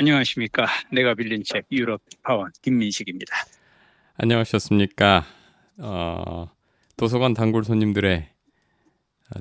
안녕하십니까. 0.00 0.64
내가 0.92 1.14
빌린 1.14 1.42
책 1.44 1.66
유럽 1.72 2.00
파원 2.22 2.52
김민식입니다. 2.62 3.34
안녕하셨습니까. 4.16 5.24
어, 5.78 6.48
도서관 6.96 7.34
단골 7.34 7.64
손님들의 7.64 8.28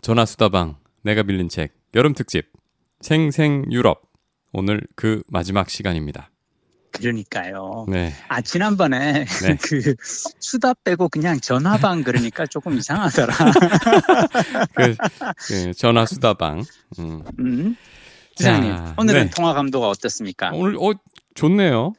전화 0.02 0.26
수다방 0.26 0.78
내가 1.04 1.22
빌린 1.22 1.48
책 1.48 1.76
여름 1.94 2.14
특집 2.16 2.52
생생 3.02 3.66
유럽 3.72 4.02
오늘 4.52 4.82
그 4.96 5.22
마지막 5.28 5.70
시간입니다. 5.70 6.32
그러니까요. 6.90 7.86
네. 7.88 8.14
아 8.28 8.42
지난번에 8.42 9.26
네. 9.26 9.58
그 9.62 9.94
수다 10.02 10.74
빼고 10.84 11.10
그냥 11.10 11.40
전화방 11.40 12.04
그러니까 12.04 12.48
조금 12.48 12.76
이상하더라. 12.80 13.34
그, 14.74 14.96
그 15.48 15.74
전화 15.76 16.08
수다방. 16.08 16.64
음. 16.98 17.24
음. 17.38 17.78
기자님 18.38 18.72
자, 18.72 18.94
오늘은 18.98 19.24
네. 19.26 19.30
통화 19.36 19.54
감도가 19.54 19.90
어떻습니까? 19.90 20.52
오늘 20.54 20.76
어 20.78 20.94
좋네요. 21.34 21.94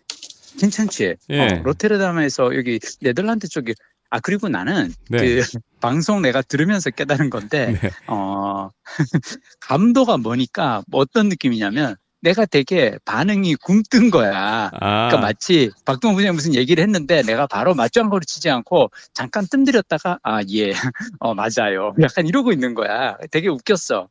괜찮지? 0.58 1.16
예. 1.30 1.40
어, 1.40 1.62
로테르담에서 1.64 2.54
여기 2.56 2.78
네덜란드 3.00 3.48
쪽에 3.48 3.74
아 4.10 4.20
그리고 4.20 4.48
나는 4.48 4.92
네. 5.10 5.18
그 5.18 5.42
방송 5.80 6.22
내가 6.22 6.42
들으면서 6.42 6.90
깨달은 6.90 7.30
건데 7.30 7.78
네. 7.80 7.90
어 8.06 8.70
감도가 9.60 10.16
뭐니까 10.16 10.82
뭐 10.88 11.00
어떤 11.00 11.28
느낌이냐면 11.28 11.96
내가 12.20 12.46
되게 12.46 12.98
반응이 13.04 13.54
굼뜬 13.56 14.10
거야. 14.10 14.70
아, 14.72 15.08
그러니까 15.08 15.18
마치 15.18 15.70
박동원 15.84 16.16
부장이 16.16 16.34
무슨 16.34 16.52
얘기를 16.54 16.82
했는데 16.82 17.22
내가 17.22 17.46
바로 17.46 17.74
맞장구를 17.74 18.24
치지 18.26 18.50
않고 18.50 18.90
잠깐 19.14 19.46
뜸들였다가 19.48 20.18
아 20.24 20.40
예, 20.50 20.70
어 21.20 21.34
맞아요. 21.34 21.94
약간 22.00 22.26
이러고 22.26 22.50
있는 22.52 22.74
거야. 22.74 23.16
되게 23.30 23.48
웃겼어. 23.48 24.08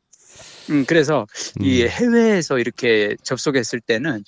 음 0.70 0.86
그래서 0.86 1.26
이 1.62 1.84
음. 1.84 1.88
해외에서 1.90 2.60
이렇게 2.60 3.16
접속했을 3.24 3.80
때는 3.80 4.24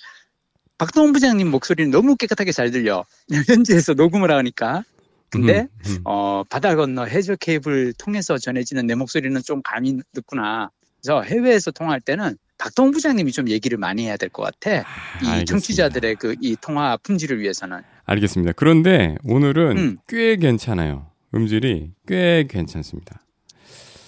박동원 0.78 1.12
부장님 1.12 1.50
목소리는 1.50 1.90
너무 1.90 2.16
깨끗하게 2.16 2.52
잘 2.52 2.70
들려. 2.70 3.04
현지에서 3.48 3.94
녹음을 3.94 4.30
하니까. 4.30 4.82
근데 5.28 5.60
음, 5.60 5.68
음. 5.86 5.98
어 6.04 6.42
바다 6.48 6.74
건너 6.74 7.04
해저 7.04 7.36
케이블 7.36 7.92
통해서 7.98 8.36
전해지는 8.38 8.86
내 8.86 8.94
목소리는 8.94 9.40
좀 9.42 9.62
감이 9.62 10.00
늦구나. 10.14 10.70
그래서 11.02 11.22
해외에서 11.22 11.70
통화할 11.70 12.00
때는 12.00 12.36
박동원 12.58 12.92
부장님이 12.92 13.30
좀 13.32 13.48
얘기를 13.48 13.78
많이 13.78 14.04
해야 14.06 14.16
될 14.16 14.28
것 14.30 14.42
같아. 14.42 14.70
이 14.80 15.26
알겠습니다. 15.26 15.44
청취자들의 15.44 16.16
그 16.16 16.34
이 16.42 16.56
통화 16.60 16.96
품질을 16.96 17.40
위해서는. 17.40 17.82
알겠습니다. 18.04 18.52
그런데 18.56 19.14
오늘은 19.24 19.76
음. 19.78 19.98
꽤 20.08 20.36
괜찮아요. 20.36 21.06
음질이 21.34 21.92
꽤 22.08 22.44
괜찮습니다. 22.48 23.20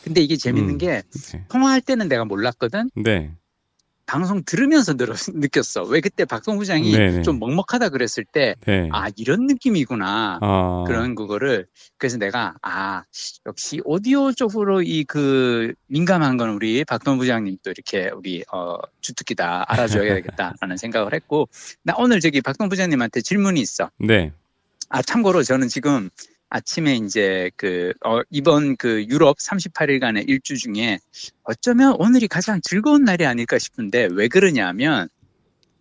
근데 0.02 0.20
이게 0.20 0.36
재밌는 0.36 0.74
음. 0.74 0.78
게 0.78 1.02
네. 1.32 1.44
통화할 1.48 1.80
때는 1.80 2.08
내가 2.08 2.24
몰랐거든. 2.24 2.90
네. 2.96 3.32
방송 4.04 4.42
들으면서 4.44 4.94
들어, 4.94 5.14
느꼈어. 5.32 5.84
왜 5.84 6.00
그때 6.00 6.24
박동 6.24 6.58
부장이 6.58 6.92
네네. 6.92 7.22
좀 7.22 7.38
먹먹하다 7.38 7.88
그랬을 7.90 8.24
때, 8.30 8.56
네. 8.66 8.88
아 8.92 9.06
이런 9.16 9.46
느낌이구나. 9.46 10.40
아, 10.42 10.84
그런 10.86 11.14
그거를 11.14 11.66
그래서 11.96 12.18
내가 12.18 12.54
아 12.62 13.04
역시 13.46 13.80
오디오 13.84 14.32
쪽으로 14.32 14.82
이 14.82 15.04
그 15.08 15.72
민감한 15.86 16.36
건 16.36 16.50
우리 16.50 16.84
박동 16.84 17.16
부장님 17.18 17.58
또 17.62 17.70
이렇게 17.70 18.10
우리 18.14 18.44
어 18.52 18.76
주특기다 19.00 19.66
알아줘야 19.68 20.14
되겠다라는 20.14 20.76
생각을 20.76 21.14
했고 21.14 21.48
나 21.82 21.94
오늘 21.96 22.20
저기 22.20 22.40
박동 22.40 22.68
부장님한테 22.68 23.20
질문이 23.22 23.60
있어. 23.60 23.88
네. 23.98 24.32
아 24.90 25.00
참고로 25.00 25.42
저는 25.42 25.68
지금 25.68 26.10
아침에 26.54 26.96
이제 26.96 27.50
그 27.56 27.94
어, 28.04 28.20
이번 28.28 28.76
그 28.76 29.06
유럽 29.08 29.38
38일간의 29.38 30.28
일주 30.28 30.58
중에 30.58 30.98
어쩌면 31.44 31.96
오늘이 31.98 32.28
가장 32.28 32.60
즐거운 32.62 33.04
날이 33.04 33.24
아닐까 33.24 33.58
싶은데 33.58 34.08
왜 34.12 34.28
그러냐면 34.28 35.08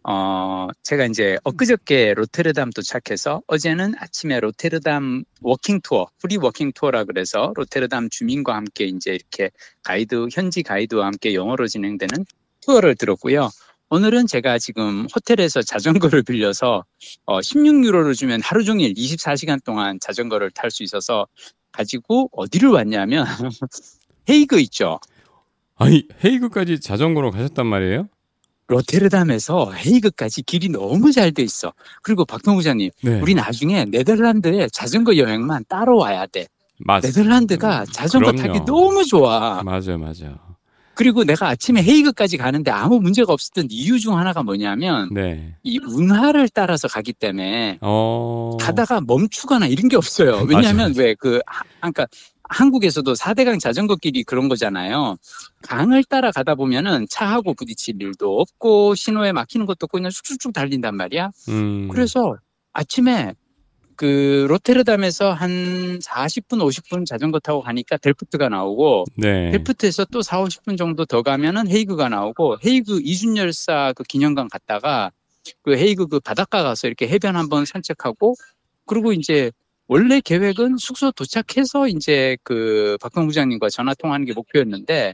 어 0.03 0.69
제가 0.81 1.05
이제 1.07 1.37
엊그저께 1.43 2.13
로테르담 2.13 2.69
도착해서 2.71 3.41
어제는 3.47 3.95
아침에 3.99 4.39
로테르담 4.39 5.25
walking 5.41 5.81
tour 5.81 6.07
free 6.21 6.37
walking 6.37 6.71
tour라 6.73 7.03
그래서 7.03 7.51
로테르담 7.55 8.07
주민과 8.09 8.55
함께 8.55 8.85
이제 8.85 9.11
이렇게 9.11 9.51
가이드 9.83 10.29
현지 10.31 10.63
가이드와 10.63 11.05
함께 11.05 11.33
영어로 11.33 11.67
진행되는 11.67 12.25
투어를 12.61 12.95
들었고요. 12.95 13.49
오늘은 13.93 14.25
제가 14.27 14.57
지금 14.57 15.05
호텔에서 15.13 15.61
자전거를 15.61 16.23
빌려서 16.23 16.85
어, 17.25 17.39
16유로를 17.41 18.15
주면 18.15 18.39
하루 18.41 18.63
종일 18.63 18.93
24시간 18.93 19.61
동안 19.65 19.99
자전거를 19.99 20.49
탈 20.51 20.71
수 20.71 20.83
있어서 20.83 21.27
가지고 21.73 22.29
어디를 22.31 22.69
왔냐면 22.69 23.25
헤이그 24.29 24.61
있죠. 24.61 24.97
아니 25.75 26.07
헤이그까지 26.23 26.79
자전거로 26.79 27.31
가셨단 27.31 27.67
말이에요? 27.67 28.07
로테르담에서 28.67 29.73
헤이그까지 29.73 30.43
길이 30.43 30.69
너무 30.69 31.11
잘 31.11 31.33
돼 31.33 31.43
있어. 31.43 31.73
그리고 32.01 32.23
박동 32.23 32.55
부장님, 32.55 32.91
네. 33.03 33.19
우리 33.19 33.35
나중에 33.35 33.83
네덜란드에 33.83 34.69
자전거 34.71 35.17
여행만 35.17 35.65
따로 35.67 35.97
와야 35.97 36.25
돼. 36.27 36.47
맞. 36.79 37.01
네덜란드가 37.03 37.83
자전거 37.91 38.31
그럼요. 38.31 38.53
타기 38.53 38.65
너무 38.65 39.03
좋아. 39.03 39.61
맞아 39.63 39.97
맞아. 39.97 40.39
그리고 40.93 41.23
내가 41.23 41.47
아침에 41.47 41.81
헤이그까지 41.81 42.37
가는데 42.37 42.71
아무 42.71 42.99
문제가 42.99 43.33
없었던 43.33 43.67
이유 43.69 43.99
중 43.99 44.17
하나가 44.17 44.43
뭐냐면 44.43 45.09
네. 45.13 45.55
이 45.63 45.79
운하를 45.79 46.49
따라서 46.49 46.87
가기 46.87 47.13
때문에 47.13 47.77
어. 47.81 48.57
가다가 48.59 49.01
멈추거나 49.01 49.67
이런 49.67 49.87
게 49.87 49.95
없어요. 49.95 50.45
왜냐하면 50.49 50.93
왜 50.97 51.15
그 51.15 51.39
그러니까 51.79 52.07
한국에서도 52.49 53.13
4대강 53.13 53.59
자전거 53.59 53.95
길이 53.95 54.23
그런 54.23 54.49
거잖아요. 54.49 55.17
강을 55.61 56.03
따라 56.03 56.31
가다 56.31 56.55
보면은 56.55 57.05
차하고 57.09 57.53
부딪힐 57.53 58.01
일도 58.01 58.39
없고 58.41 58.95
신호에 58.95 59.31
막히는 59.31 59.65
것도 59.65 59.85
없고 59.85 59.97
그냥 59.99 60.11
쑥쑥쑥 60.11 60.51
달린단 60.51 60.95
말이야. 60.97 61.31
음. 61.49 61.87
그래서 61.89 62.35
아침에 62.73 63.33
그 64.01 64.47
로테르담에서 64.49 65.31
한 65.31 65.99
40분 65.99 66.57
50분 66.57 67.05
자전거 67.05 67.37
타고 67.37 67.61
가니까 67.61 67.97
델프트가 67.97 68.49
나오고 68.49 69.05
네. 69.15 69.51
델프트에서 69.51 70.05
또 70.05 70.23
4, 70.23 70.43
50분 70.43 70.75
정도 70.75 71.05
더 71.05 71.21
가면은 71.21 71.69
헤이그가 71.69 72.09
나오고 72.09 72.57
헤이그 72.65 73.01
이순열사 73.03 73.93
그 73.95 74.01
기념관 74.01 74.47
갔다가 74.47 75.11
그 75.61 75.77
헤이그 75.77 76.07
그 76.07 76.19
바닷가 76.19 76.63
가서 76.63 76.87
이렇게 76.87 77.07
해변 77.07 77.35
한번 77.35 77.63
산책하고 77.63 78.33
그리고 78.87 79.13
이제 79.13 79.51
원래 79.85 80.19
계획은 80.19 80.77
숙소 80.77 81.11
도착해서 81.11 81.87
이제 81.87 82.37
그 82.41 82.97
박동 83.01 83.27
부장님과 83.27 83.69
전화 83.69 83.93
통화하는 83.93 84.25
게 84.25 84.33
목표였는데 84.33 85.09
아, 85.09 85.13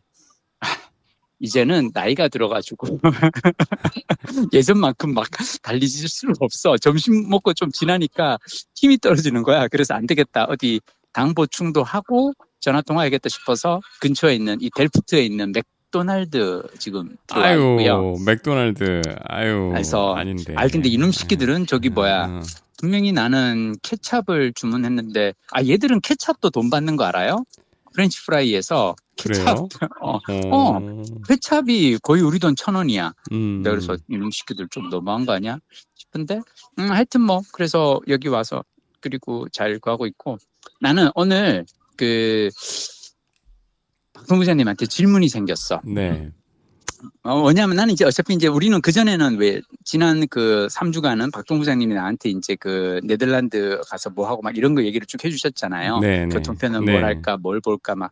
이제는 1.39 1.91
나이가 1.93 2.27
들어가지고 2.27 2.99
예전만큼 4.53 5.13
막 5.13 5.27
달리질 5.61 6.07
수는 6.07 6.33
없어. 6.39 6.77
점심 6.77 7.29
먹고 7.29 7.53
좀 7.53 7.71
지나니까 7.71 8.37
힘이 8.75 8.97
떨어지는 8.97 9.43
거야. 9.43 9.67
그래서 9.67 9.93
안 9.93 10.07
되겠다. 10.07 10.45
어디 10.45 10.79
당 11.13 11.33
보충도 11.33 11.83
하고 11.83 12.33
전화 12.59 12.81
통화해야겠다 12.81 13.29
싶어서 13.29 13.79
근처에 14.01 14.35
있는 14.35 14.57
이 14.61 14.69
델프트에 14.75 15.23
있는 15.23 15.51
맥도날드 15.51 16.63
지금 16.79 17.15
들어와 17.27 17.53
있고요. 17.53 17.95
아유 18.15 18.15
맥도날드 18.25 19.01
아유 19.27 19.69
그래서 19.73 20.15
아닌데. 20.15 20.53
아 20.57 20.67
근데 20.67 20.89
이놈 20.89 21.11
새끼들은 21.11 21.67
저기 21.67 21.89
뭐야 21.89 22.25
음, 22.25 22.43
분명히 22.79 23.11
나는 23.11 23.75
케찹을 23.83 24.53
주문했는데 24.53 25.33
아 25.51 25.63
얘들은 25.63 26.01
케찹도 26.01 26.49
돈 26.49 26.69
받는 26.69 26.95
거 26.95 27.05
알아요? 27.05 27.43
프렌치 27.97 28.23
프라이에서 28.23 28.95
케찹 29.15 29.43
그래요? 29.43 29.67
어, 30.01 30.19
어. 30.51 30.79
케찹이 31.27 31.97
거의 32.03 32.21
우리 32.21 32.37
돈 32.37 32.53
천 32.55 32.75
원이야. 32.75 33.11
음. 33.31 33.61
내가 33.63 33.75
그래서 33.75 33.97
이놈 34.07 34.29
새끼들 34.29 34.67
좀 34.69 34.89
너무한 34.89 35.25
거 35.25 35.31
아니야 35.33 35.57
싶은데 35.95 36.41
음, 36.77 36.91
하여튼 36.91 37.21
뭐 37.21 37.41
그래서 37.51 37.99
여기 38.07 38.27
와서 38.27 38.63
그리고 39.01 39.47
잘 39.49 39.79
구하고 39.79 40.05
있고 40.05 40.38
나는 40.79 41.09
오늘 41.15 41.65
그 41.95 42.49
박동 44.13 44.38
부장님한테 44.38 44.85
질문이 44.85 45.27
생겼어. 45.27 45.81
네. 45.83 46.31
어, 47.23 47.41
왜냐하면 47.44 47.75
나는 47.75 47.94
이제 47.94 48.05
어차피 48.05 48.33
이제 48.33 48.47
우리는 48.47 48.79
그 48.81 48.91
전에는 48.91 49.38
왜 49.38 49.61
지난 49.83 50.27
그 50.27 50.67
3주간은 50.71 51.31
박동 51.31 51.59
부장님이 51.59 51.94
나한테 51.94 52.29
이제 52.29 52.55
그 52.55 52.99
네덜란드 53.03 53.79
가서 53.88 54.09
뭐 54.09 54.27
하고 54.27 54.41
막 54.41 54.57
이런 54.57 54.75
거 54.75 54.83
얘기를 54.83 55.05
쭉 55.05 55.23
해주셨잖아요. 55.23 55.99
네, 55.99 56.25
네. 56.25 56.29
교통편은 56.29 56.85
네. 56.85 56.91
뭘 56.91 57.03
할까, 57.03 57.38
뭘 57.38 57.61
볼까 57.61 57.95
막. 57.95 58.11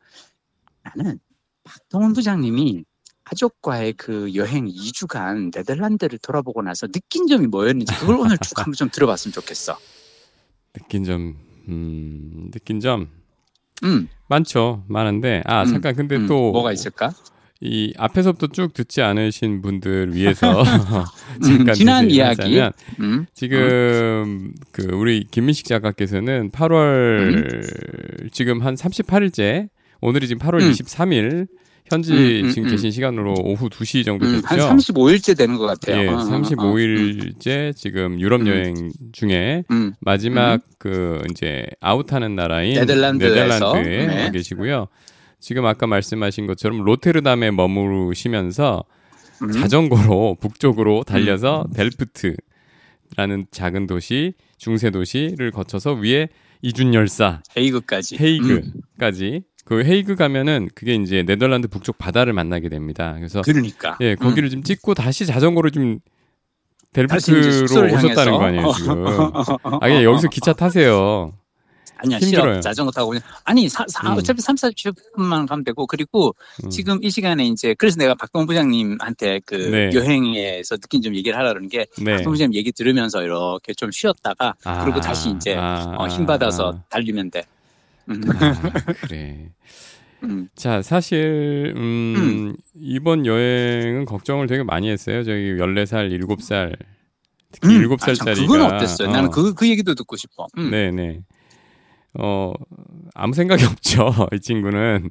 나는 0.83 1.19
박동원 1.63 2.13
부장님이 2.13 2.85
가족과의 3.23 3.93
그 3.93 4.33
여행 4.35 4.67
2주간 4.67 5.51
네덜란드를 5.53 6.19
돌아보고 6.19 6.61
나서 6.61 6.87
느낀 6.87 7.25
점이 7.27 7.47
뭐였는지 7.47 7.93
그걸 7.95 8.17
오늘 8.17 8.37
쭉 8.37 8.57
한번 8.59 8.73
좀 8.73 8.89
들어봤으면 8.91 9.33
좋겠어. 9.33 9.77
느낀 10.73 11.03
점 11.03 11.35
음, 11.67 12.51
느낀 12.51 12.79
점 12.79 13.09
음, 13.83 14.07
많죠. 14.27 14.83
많은데 14.87 15.41
아 15.45 15.63
음, 15.63 15.65
잠깐 15.65 15.95
근데 15.95 16.17
음, 16.17 16.27
또 16.27 16.51
뭐가 16.51 16.71
있을까? 16.71 17.11
이 17.61 17.93
앞에서부터 17.97 18.47
쭉 18.47 18.73
듣지 18.73 19.01
않으신 19.01 19.61
분들 19.61 20.13
위해서 20.13 20.61
음, 20.61 21.41
잠깐 21.41 21.73
지난 21.73 22.07
대신하자면 22.07 22.51
이야기. 22.51 22.75
음, 22.99 23.25
지금 23.33 24.53
그 24.71 24.87
우리 24.93 25.23
김민식 25.29 25.65
작가께서는 25.65 26.51
8월 26.51 28.31
지금 28.31 28.61
한 28.61 28.75
38일째 28.75 29.69
오늘이 30.01 30.27
지금 30.27 30.45
8월 30.45 30.61
음. 30.61 30.71
23일 30.71 31.47
현지 31.87 32.13
음, 32.13 32.45
음, 32.45 32.49
지금 32.49 32.67
음. 32.67 32.71
계신 32.71 32.89
시간으로 32.91 33.35
오후 33.43 33.69
2시 33.69 34.03
정도 34.03 34.25
음, 34.25 34.41
됐죠. 34.41 34.47
한 34.47 34.77
35일째 34.77 35.37
되는 35.37 35.55
것 35.55 35.65
같아요. 35.67 36.01
예, 36.01 36.07
어, 36.07 36.13
어, 36.13 36.15
어, 36.15 36.19
어. 36.19 36.25
35일째 36.25 37.75
지금 37.75 38.19
유럽 38.19 38.41
음. 38.41 38.47
여행 38.47 38.91
중에 39.11 39.63
음, 39.69 39.93
마지막 40.01 40.61
그 40.79 41.21
이제 41.29 41.65
아웃하는 41.79 42.35
나라인 42.35 42.73
네덜란드에서. 42.73 43.35
네덜란드에 43.35 44.07
네. 44.07 44.23
와 44.23 44.31
계시고요. 44.31 44.87
지금 45.45 45.63
아까 45.67 45.85
말씀하신 45.85 46.47
것처럼 46.47 46.81
로테르담에 46.83 47.51
머무르시면서 47.51 48.83
음. 49.43 49.51
자전거로 49.51 50.37
북쪽으로 50.41 51.03
달려서 51.03 51.67
델프트라는 51.75 53.45
작은 53.51 53.85
도시, 53.85 54.33
중세 54.57 54.89
도시를 54.89 55.51
거쳐서 55.51 55.93
위에 55.93 56.29
이준열사 56.63 57.43
헤이그까지. 57.55 58.15
음. 58.15 58.19
헤이그까지 58.23 59.43
그 59.65 59.83
헤이그 59.83 60.15
가면은 60.15 60.67
그게 60.73 60.95
이제 60.95 61.21
네덜란드 61.21 61.67
북쪽 61.67 61.99
바다를 61.99 62.33
만나게 62.33 62.67
됩니다. 62.67 63.13
그래서 63.15 63.43
그러니까. 63.43 63.99
예 64.01 64.15
거기를 64.15 64.49
좀 64.49 64.63
찍고 64.63 64.95
다시 64.95 65.27
자전거로 65.27 65.69
좀 65.69 65.99
델프트로 66.93 67.65
오셨다는 67.65 67.93
향해서. 67.93 68.31
거 68.31 68.43
아니에요 68.45 68.71
지금? 68.71 69.05
아 69.61 69.79
그냥 69.79 70.01
여기서 70.01 70.27
기차 70.29 70.53
타세요. 70.53 71.33
아니야 72.05 72.19
힘들어요. 72.19 72.53
싫어 72.53 72.59
자전거 72.61 72.91
타고 72.91 73.09
그냥 73.09 73.21
아니 73.43 73.67
사, 73.69 73.85
사, 73.87 74.11
음. 74.11 74.17
어차피 74.17 74.41
3, 74.41 74.55
40분만 74.55 75.47
가면 75.47 75.63
되고 75.63 75.85
그리고 75.87 76.35
음. 76.63 76.69
지금 76.69 77.03
이 77.03 77.09
시간에 77.09 77.45
이제 77.45 77.73
그래서 77.77 77.97
내가 77.97 78.15
박동 78.15 78.45
부장님한테 78.45 79.41
그 79.45 79.55
네. 79.55 79.89
여행에서 79.93 80.77
느낀 80.77 81.01
좀 81.01 81.15
얘기를 81.15 81.37
하라 81.37 81.49
그러는 81.49 81.69
게 81.69 81.85
네. 81.97 82.15
박동 82.15 82.33
부장님 82.33 82.53
얘기 82.55 82.71
들으면서 82.71 83.23
이렇게 83.23 83.73
좀 83.73 83.91
쉬었다가 83.91 84.55
아, 84.63 84.83
그리고 84.83 85.01
다시 85.01 85.29
이제 85.31 85.55
아, 85.55 85.95
어, 85.97 86.07
힘 86.07 86.25
받아서 86.25 86.81
달리면 86.89 87.31
돼. 87.31 87.43
음. 88.09 88.21
아, 88.29 88.53
그래. 89.01 89.49
음. 90.23 90.49
자, 90.55 90.81
사실 90.81 91.73
음, 91.75 92.55
이번 92.75 93.25
여행은 93.25 94.05
걱정을 94.05 94.47
되게 94.47 94.63
많이 94.63 94.89
했어요. 94.89 95.23
저기 95.23 95.55
14살, 95.57 96.19
7살 96.19 96.75
특히 97.51 97.77
음. 97.77 97.89
7살짜리가 97.89 98.31
아, 98.31 98.35
참, 98.35 98.47
그건 98.47 98.61
어땠어요? 98.61 99.11
나는 99.11 99.29
그, 99.29 99.53
그 99.53 99.69
얘기도 99.69 99.95
듣고 99.95 100.15
싶어. 100.15 100.47
음. 100.57 100.71
네, 100.71 100.91
네. 100.91 101.21
어, 102.19 102.53
아무 103.13 103.33
생각이 103.33 103.63
없죠. 103.65 104.11
이 104.33 104.39
친구는 104.39 105.09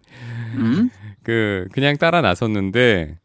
음? 0.56 0.90
그 1.22 1.66
그냥 1.72 1.96
따라 1.96 2.20
나섰는데 2.20 3.18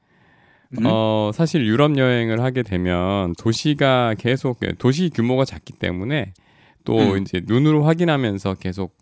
음? 0.80 0.84
어, 0.86 1.32
사실 1.34 1.66
유럽 1.66 1.98
여행을 1.98 2.42
하게 2.42 2.64
되면 2.64 3.34
도시가 3.40 4.16
계속 4.18 4.60
도시 4.78 5.10
규모가 5.10 5.46
작기 5.46 5.74
때문에 5.74 6.34
또 6.86 6.98
음. 7.14 7.22
이제 7.22 7.42
눈으로 7.46 7.84
확인하면서 7.84 8.56
계속 8.56 8.96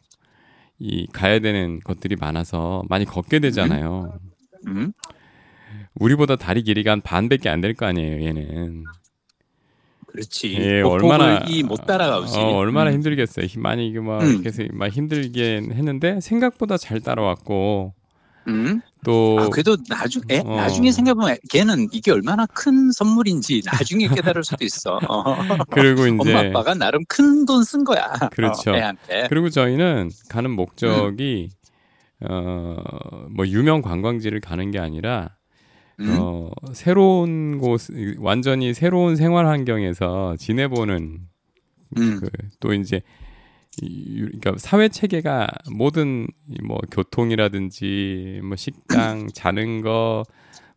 이 0.80 1.08
가야 1.12 1.40
되는 1.40 1.80
것들이 1.80 2.16
많아서 2.16 2.84
많이 2.90 3.06
걷게 3.06 3.40
되잖아요. 3.40 4.18
음? 4.68 4.92
우리보다 5.96 6.36
다리 6.36 6.62
길이가 6.64 6.92
한 6.92 7.02
반밖에 7.02 7.50
안 7.50 7.62
될 7.62 7.74
거 7.74 7.86
아니에요, 7.88 8.24
얘는. 8.24 8.84
그렇지. 10.18 10.56
예, 10.60 10.82
보폭을 10.82 11.04
얼마나 11.14 11.40
이못 11.48 11.86
따라가지. 11.86 12.40
어, 12.40 12.56
얼마나 12.58 12.90
음. 12.90 12.96
힘들겠어요. 12.96 13.46
힘- 13.46 13.62
많이 13.62 13.88
이게 13.88 14.00
막 14.00 14.22
음. 14.24 14.42
계속 14.42 14.66
막 14.74 14.88
힘들긴 14.90 15.72
했는데 15.74 16.20
생각보다 16.22 16.78
잘 16.78 17.02
따라왔고 17.02 17.94
음? 18.48 18.82
또 19.06 19.38
아, 19.40 19.50
그래도 19.50 19.78
나중 19.90 20.22
에 20.30 20.40
어. 20.40 20.56
나중에 20.56 20.92
생각해보면 20.92 21.38
걔는 21.50 21.90
이게 21.92 22.12
얼마나 22.12 22.46
큰 22.48 22.92
선물인지 22.92 23.62
나중에 23.66 24.08
깨달을 24.08 24.44
수도 24.44 24.66
있어. 24.66 25.00
어. 25.08 25.24
그리고 25.70 26.08
이제 26.08 26.18
엄마 26.32 26.40
아빠가 26.40 26.74
나름 26.74 27.04
큰 27.08 27.46
돈 27.46 27.64
쓴 27.64 27.84
거야. 27.84 28.12
그렇죠. 28.34 28.72
어, 28.72 28.76
애한테. 28.76 29.28
그리고 29.30 29.50
저희는 29.50 30.10
가는 30.30 30.50
목적이 30.50 31.50
어뭐 32.26 33.46
유명 33.48 33.82
관광지를 33.84 34.40
가는 34.42 34.72
게 34.72 34.80
아니라 34.80 35.37
음? 36.00 36.16
어 36.20 36.50
새로운 36.74 37.58
곳 37.58 37.82
완전히 38.20 38.74
새로운 38.74 39.16
생활 39.16 39.48
환경에서 39.48 40.36
지내보는 40.38 41.20
음. 41.98 42.20
그, 42.20 42.30
또 42.60 42.74
이제 42.74 43.02
이, 43.82 44.16
그러니까 44.22 44.54
사회 44.58 44.90
체계가 44.90 45.48
모든 45.72 46.28
이뭐 46.50 46.78
교통이라든지 46.92 48.42
뭐 48.44 48.56
식당 48.56 49.28
자는 49.34 49.82
거 49.82 50.24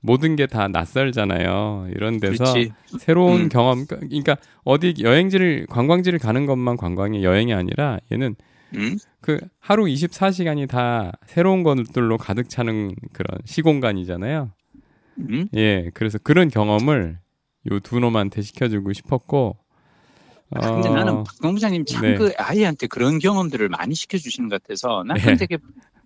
모든 0.02 0.34
게 0.36 0.46
다 0.46 0.68
낯설잖아요. 0.68 1.88
이런 1.94 2.20
데서 2.20 2.44
그렇지. 2.44 2.72
새로운 2.98 3.42
음. 3.42 3.48
경험 3.50 3.86
그러니까 3.86 4.36
어디 4.64 4.94
여행지를 5.00 5.66
관광지를 5.68 6.18
가는 6.18 6.46
것만 6.46 6.76
관광이 6.78 7.22
여행이 7.24 7.52
아니라 7.52 7.98
얘는 8.10 8.34
음? 8.76 8.96
그 9.20 9.38
하루 9.58 9.84
24시간이 9.84 10.68
다 10.68 11.12
새로운 11.26 11.62
것들로 11.62 12.16
가득 12.16 12.48
차는 12.48 12.94
그런 13.12 13.38
시공간이잖아요. 13.44 14.52
음? 15.18 15.48
예. 15.54 15.90
그래서 15.94 16.18
그런 16.18 16.48
경험을 16.48 17.18
요 17.70 17.80
두 17.80 18.00
놈한테 18.00 18.40
시켜주고 18.42 18.92
싶었고 18.92 19.56
아, 20.52 20.72
근데 20.72 20.88
어, 20.88 20.94
나는 20.94 21.22
박동 21.24 21.54
부장님 21.54 21.84
참 21.84 22.02
네. 22.02 22.14
그 22.16 22.32
아이한테 22.38 22.86
그런 22.86 23.18
경험들을 23.18 23.68
많이 23.68 23.94
시켜주시는 23.94 24.48
것 24.48 24.62
같아서 24.62 25.04
난 25.06 25.16
네. 25.18 25.36
되게 25.36 25.58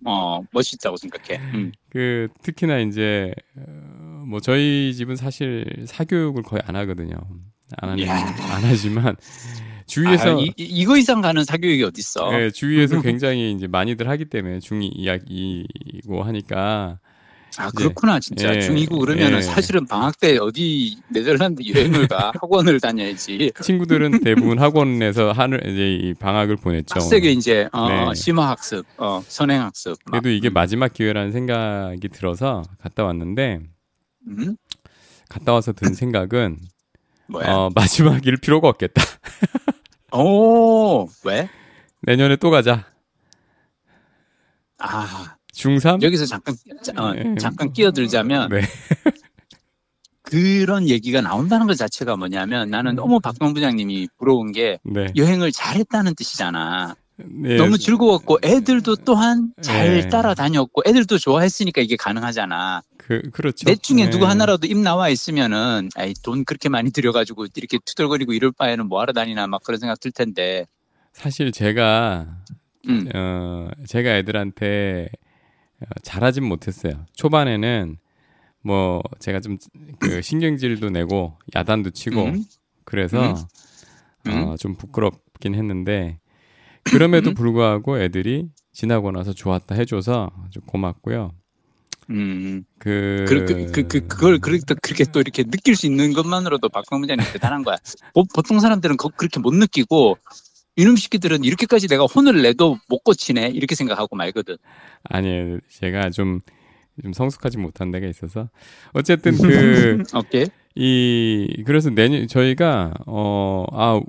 어, 0.05 0.41
멋있다고 0.51 0.97
생각해. 0.97 1.41
음. 1.55 1.71
그 1.89 2.27
특히나 2.43 2.79
이제 2.79 3.33
어, 3.57 4.23
뭐 4.27 4.39
저희 4.41 4.93
집은 4.93 5.15
사실 5.15 5.65
사교육을 5.87 6.43
거의 6.43 6.61
안 6.65 6.75
하거든요. 6.75 7.15
안 7.77 7.89
하는 7.89 8.05
야. 8.05 8.13
안 8.15 8.63
하지만 8.63 9.15
주위에서 9.87 10.37
아, 10.37 10.39
이, 10.41 10.45
이- 10.57 10.63
이거 10.63 10.97
이상 10.97 11.21
가는 11.21 11.43
사교육이 11.43 11.83
어딨어. 11.83 12.39
예, 12.39 12.51
주위에서 12.51 13.01
굉장히 13.01 13.51
이제 13.53 13.65
많이들 13.67 14.07
하기 14.09 14.25
때문에 14.25 14.59
중이 14.59 14.87
이야기고 14.89 16.21
하니까 16.23 16.99
아 17.57 17.71
그렇구나 17.71 18.19
진짜 18.19 18.55
예, 18.55 18.59
중이고 18.61 18.99
그러면은 18.99 19.37
예. 19.37 19.41
사실은 19.41 19.85
방학 19.85 20.19
때 20.19 20.37
어디 20.37 20.97
네덜란드 21.09 21.61
여행을 21.67 22.07
가 22.07 22.31
학원을 22.41 22.79
다녀야지 22.79 23.51
친구들은 23.61 24.19
대부분 24.23 24.59
학원에서 24.59 25.31
하늘 25.31 25.65
이제 25.67 25.93
이 25.95 26.13
방학을 26.13 26.57
보냈죠. 26.57 26.95
빡세게 26.95 27.31
이제 27.31 27.67
어, 27.71 27.89
네. 27.89 28.15
심화 28.15 28.49
학습, 28.49 28.85
어, 28.97 29.23
선행 29.27 29.61
학습. 29.61 29.97
막. 30.05 30.11
그래도 30.21 30.29
이게 30.29 30.49
마지막 30.49 30.93
기회라는 30.93 31.31
생각이 31.31 32.09
들어서 32.09 32.63
갔다 32.81 33.03
왔는데 33.05 33.61
음? 34.27 34.55
갔다 35.29 35.53
와서 35.53 35.71
든 35.71 35.93
생각은 35.95 36.57
뭐야? 37.27 37.53
어, 37.53 37.69
마지막일 37.73 38.37
필요가 38.37 38.67
없겠다. 38.69 39.01
오 40.11 41.07
왜? 41.23 41.49
내년에 42.01 42.35
또 42.35 42.49
가자. 42.49 42.85
아 44.77 45.34
중3? 45.55 46.01
여기서 46.01 46.25
잠깐 46.25 46.55
자- 46.83 46.93
어, 46.97 47.13
네. 47.13 47.35
잠깐 47.39 47.71
끼어들자면 47.73 48.49
네. 48.49 48.61
그런 50.21 50.89
얘기가 50.89 51.21
나온다는 51.21 51.67
것 51.67 51.77
자체가 51.77 52.15
뭐냐면 52.15 52.69
나는 52.69 52.95
너무 52.95 53.19
박동 53.19 53.53
부장님이 53.53 54.07
부러운 54.17 54.51
게 54.51 54.79
네. 54.83 55.07
여행을 55.15 55.51
잘했다는 55.51 56.15
뜻이잖아. 56.15 56.95
네. 57.17 57.55
너무 57.55 57.77
즐거웠고 57.77 58.39
애들도 58.43 58.97
또한 58.97 59.53
잘 59.61 60.01
네. 60.01 60.09
따라다녔고 60.09 60.81
애들도 60.85 61.17
좋아했으니까 61.19 61.81
이게 61.81 61.95
가능하잖아. 61.95 62.81
그 62.97 63.21
그렇죠. 63.31 63.65
넷 63.65 63.81
중에 63.81 64.05
네. 64.05 64.09
누구 64.09 64.25
하나라도 64.25 64.67
입 64.67 64.77
나와 64.77 65.09
있으면은 65.09 65.89
아이 65.95 66.13
돈 66.23 66.43
그렇게 66.43 66.69
많이 66.69 66.91
들여가지고 66.91 67.45
이렇게 67.55 67.77
투덜거리고 67.85 68.33
이럴 68.33 68.51
바에는 68.51 68.87
뭐하러 68.87 69.13
다니나 69.13 69.47
막 69.47 69.63
그런 69.63 69.79
생각 69.79 69.99
들 69.99 70.11
텐데. 70.11 70.65
사실 71.13 71.51
제가 71.51 72.25
음. 72.89 73.07
어 73.15 73.69
제가 73.87 74.17
애들한테 74.17 75.07
어, 75.13 75.34
잘하진 76.03 76.43
못했어요. 76.45 77.05
초반에는 77.13 77.97
뭐 78.61 79.01
제가 79.19 79.39
좀 79.39 79.57
그 79.99 80.21
신경질도 80.21 80.89
내고 80.89 81.37
야단도 81.55 81.91
치고 81.91 82.25
음. 82.25 82.43
그래서 82.83 83.35
음. 84.27 84.31
어, 84.31 84.57
좀 84.57 84.75
부끄럽긴 84.75 85.55
했는데 85.55 86.19
그럼에도 86.83 87.31
음. 87.31 87.33
불구하고 87.33 87.99
애들이 87.99 88.49
지나고 88.71 89.11
나서 89.11 89.33
좋았다 89.33 89.75
해줘서 89.75 90.31
좀 90.51 90.63
고맙고요. 90.65 91.31
음. 92.11 92.63
그, 92.77 93.25
그, 93.27 93.45
그, 93.45 93.71
그, 93.71 93.87
그, 93.87 94.07
그걸 94.07 94.37
그렇게 94.37 94.61
또, 94.67 94.75
그렇게 94.79 95.05
또 95.05 95.19
이렇게 95.19 95.43
느낄 95.43 95.75
수 95.75 95.87
있는 95.87 96.13
것만으로도 96.13 96.69
박광 96.69 97.01
부장님 97.01 97.25
대단한 97.33 97.63
거야. 97.63 97.77
보, 98.13 98.23
보통 98.35 98.59
사람들은 98.59 98.97
그, 98.97 99.09
그렇게 99.09 99.39
못 99.39 99.55
느끼고 99.55 100.17
이놈 100.75 100.95
새끼들은 100.97 101.43
이렇게까지 101.43 101.87
내가 101.87 102.03
혼을 102.05 102.41
내도 102.41 102.77
못 102.89 103.03
고치네 103.03 103.47
이렇게 103.53 103.75
생각하고 103.75 104.15
말거든. 104.15 104.57
아니에요. 105.03 105.59
제가 105.69 106.09
좀, 106.09 106.41
좀 107.01 107.13
성숙하지 107.13 107.57
못한 107.57 107.91
데가 107.91 108.07
있어서 108.07 108.49
어쨌든 108.93 109.37
그 109.37 110.03
오케이. 110.15 110.45
이 110.75 111.63
그래서 111.65 111.89
내년 111.89 112.27
저희가 112.27 112.93
어아 113.05 114.01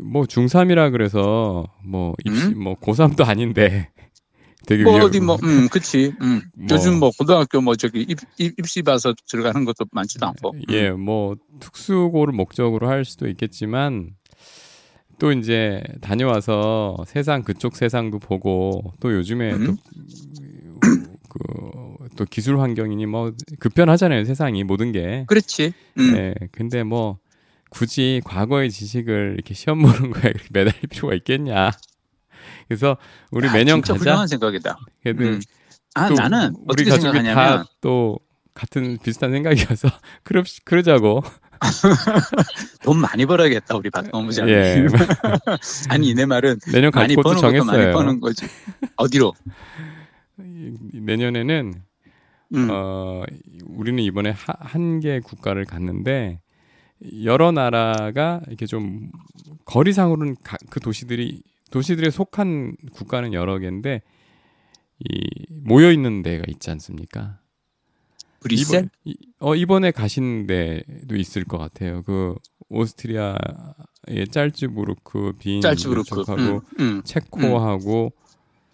뭐 0.00 0.22
중3이라 0.24 0.92
그래서 0.92 1.66
뭐 1.84 2.14
입시 2.24 2.46
음? 2.46 2.58
뭐 2.62 2.74
고3도 2.74 3.26
아닌데 3.26 3.90
되게 4.66 4.84
뭐 4.84 4.92
위험- 4.94 5.06
어디 5.06 5.18
뭐, 5.18 5.36
음, 5.42 5.68
그치. 5.68 6.12
음. 6.20 6.40
뭐. 6.54 6.68
요즘 6.70 7.00
뭐 7.00 7.10
고등학교 7.18 7.60
뭐 7.60 7.74
저기 7.74 8.02
입, 8.02 8.18
입, 8.38 8.56
입시 8.60 8.82
봐서 8.82 9.12
들어가는 9.28 9.64
것도 9.64 9.86
많지도 9.90 10.24
않고. 10.26 10.54
예, 10.70 10.90
뭐 10.92 11.34
특수고를 11.58 12.32
목적으로 12.32 12.88
할 12.88 13.04
수도 13.04 13.26
있겠지만 13.28 14.10
또 15.22 15.30
이제 15.30 15.80
다녀와서 16.00 16.96
세상 17.06 17.44
그쪽 17.44 17.76
세상도 17.76 18.18
보고 18.18 18.92
또 18.98 19.12
요즘에 19.14 19.52
음? 19.52 19.66
또 19.66 19.76
그 21.28 21.82
또 22.16 22.24
기술 22.26 22.60
환경이니 22.60 23.06
뭐 23.06 23.32
급변하잖아요 23.58 24.24
세상이 24.24 24.64
모든 24.64 24.92
게. 24.92 25.24
그렇지. 25.28 25.72
음. 25.98 26.12
네, 26.14 26.34
근데 26.50 26.82
뭐 26.82 27.18
굳이 27.70 28.20
과거의 28.24 28.70
지식을 28.70 29.34
이렇게 29.34 29.54
시험 29.54 29.80
보는 29.80 30.10
거에 30.10 30.32
매달릴 30.50 30.80
필요가 30.90 31.14
있겠냐. 31.14 31.70
그래서 32.68 32.98
우리 33.30 33.46
야, 33.46 33.52
매년 33.52 33.76
진짜 33.76 33.94
가자. 33.94 34.04
훌륭한 34.04 34.26
생각이다. 34.26 34.76
그래도 35.02 35.24
음. 35.24 35.40
아또 35.94 36.14
나는 36.14 36.54
우리 36.56 36.64
어떻게 36.68 36.90
가족이 36.90 37.02
생각하냐면 37.02 37.34
다 37.64 37.64
또 37.80 38.18
같은 38.54 38.98
비슷한 39.02 39.30
생각이어서 39.32 39.88
그러 40.24 40.42
그러자고. 40.64 41.22
돈 42.82 42.98
많이 43.00 43.24
벌어야겠다 43.26 43.76
우리 43.76 43.90
박동원 43.90 44.26
부장님. 44.28 44.54
예. 44.54 44.86
아니 45.88 46.14
내 46.14 46.26
말은 46.26 46.58
내년 46.72 46.90
갈 46.90 47.04
많이 47.04 47.16
버는 47.16 47.40
것도 47.40 47.46
많이 47.46 47.58
정했어요. 47.58 47.92
버는 47.94 48.20
거지. 48.20 48.46
어디로? 48.96 49.32
이- 50.40 50.74
내년에는 50.92 51.74
음. 52.54 52.68
어 52.70 53.22
우리는 53.66 54.02
이번에 54.02 54.34
한 54.36 55.00
개 55.00 55.20
국가를 55.20 55.64
갔는데 55.64 56.40
여러 57.24 57.50
나라가 57.52 58.40
이렇게 58.48 58.66
좀 58.66 59.10
거리상으로는 59.64 60.36
가- 60.42 60.58
그 60.70 60.80
도시들이 60.80 61.42
도시들에 61.70 62.10
속한 62.10 62.76
국가는 62.92 63.32
여러 63.32 63.58
개인데 63.58 64.02
이 65.00 65.20
모여 65.64 65.90
있는 65.90 66.22
데가 66.22 66.44
있지 66.48 66.70
않습니까? 66.70 67.38
브뤼셀? 68.42 68.78
이번, 68.78 68.90
이, 69.04 69.16
어 69.38 69.54
이번에 69.54 69.90
가신 69.90 70.46
데도 70.46 71.16
있을 71.16 71.44
것 71.44 71.58
같아요. 71.58 72.02
그 72.02 72.34
오스트리아의 72.68 74.28
짤츠부르크, 74.30 75.34
빈, 75.38 75.60
짤츠부르크. 75.60 76.08
쪽하고 76.08 76.40
음, 76.40 76.60
음, 76.80 77.02
체코하고 77.04 78.12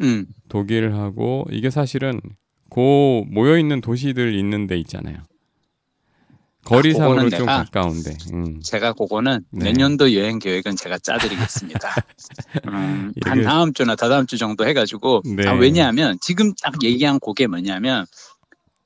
음. 0.03 0.27
독일하고 0.49 1.47
이게 1.51 1.71
사실은 1.71 2.21
고 2.71 3.25
모여 3.29 3.59
있는 3.59 3.81
도시들 3.81 4.35
있는 4.35 4.67
데 4.67 4.79
있잖아요. 4.79 5.19
거리상으로 6.65 7.15
그거는 7.15 7.31
좀 7.31 7.47
가까운데. 7.47 8.17
음. 8.35 8.61
제가 8.63 8.93
그거는 8.93 9.41
네. 9.51 9.67
내년도 9.67 10.15
여행 10.15 10.39
계획은 10.39 10.77
제가 10.77 10.99
짜드리겠습니다. 10.99 11.89
음, 12.69 13.13
한 13.25 13.43
다음 13.43 13.73
주나 13.73 13.97
다다음 13.97 14.27
주 14.27 14.37
정도 14.37 14.67
해가지고 14.67 15.23
네. 15.25 15.49
아, 15.49 15.55
왜냐하면 15.55 16.19
지금 16.21 16.53
딱 16.63 16.75
얘기한 16.83 17.21
그게 17.21 17.47
뭐냐면 17.47 18.05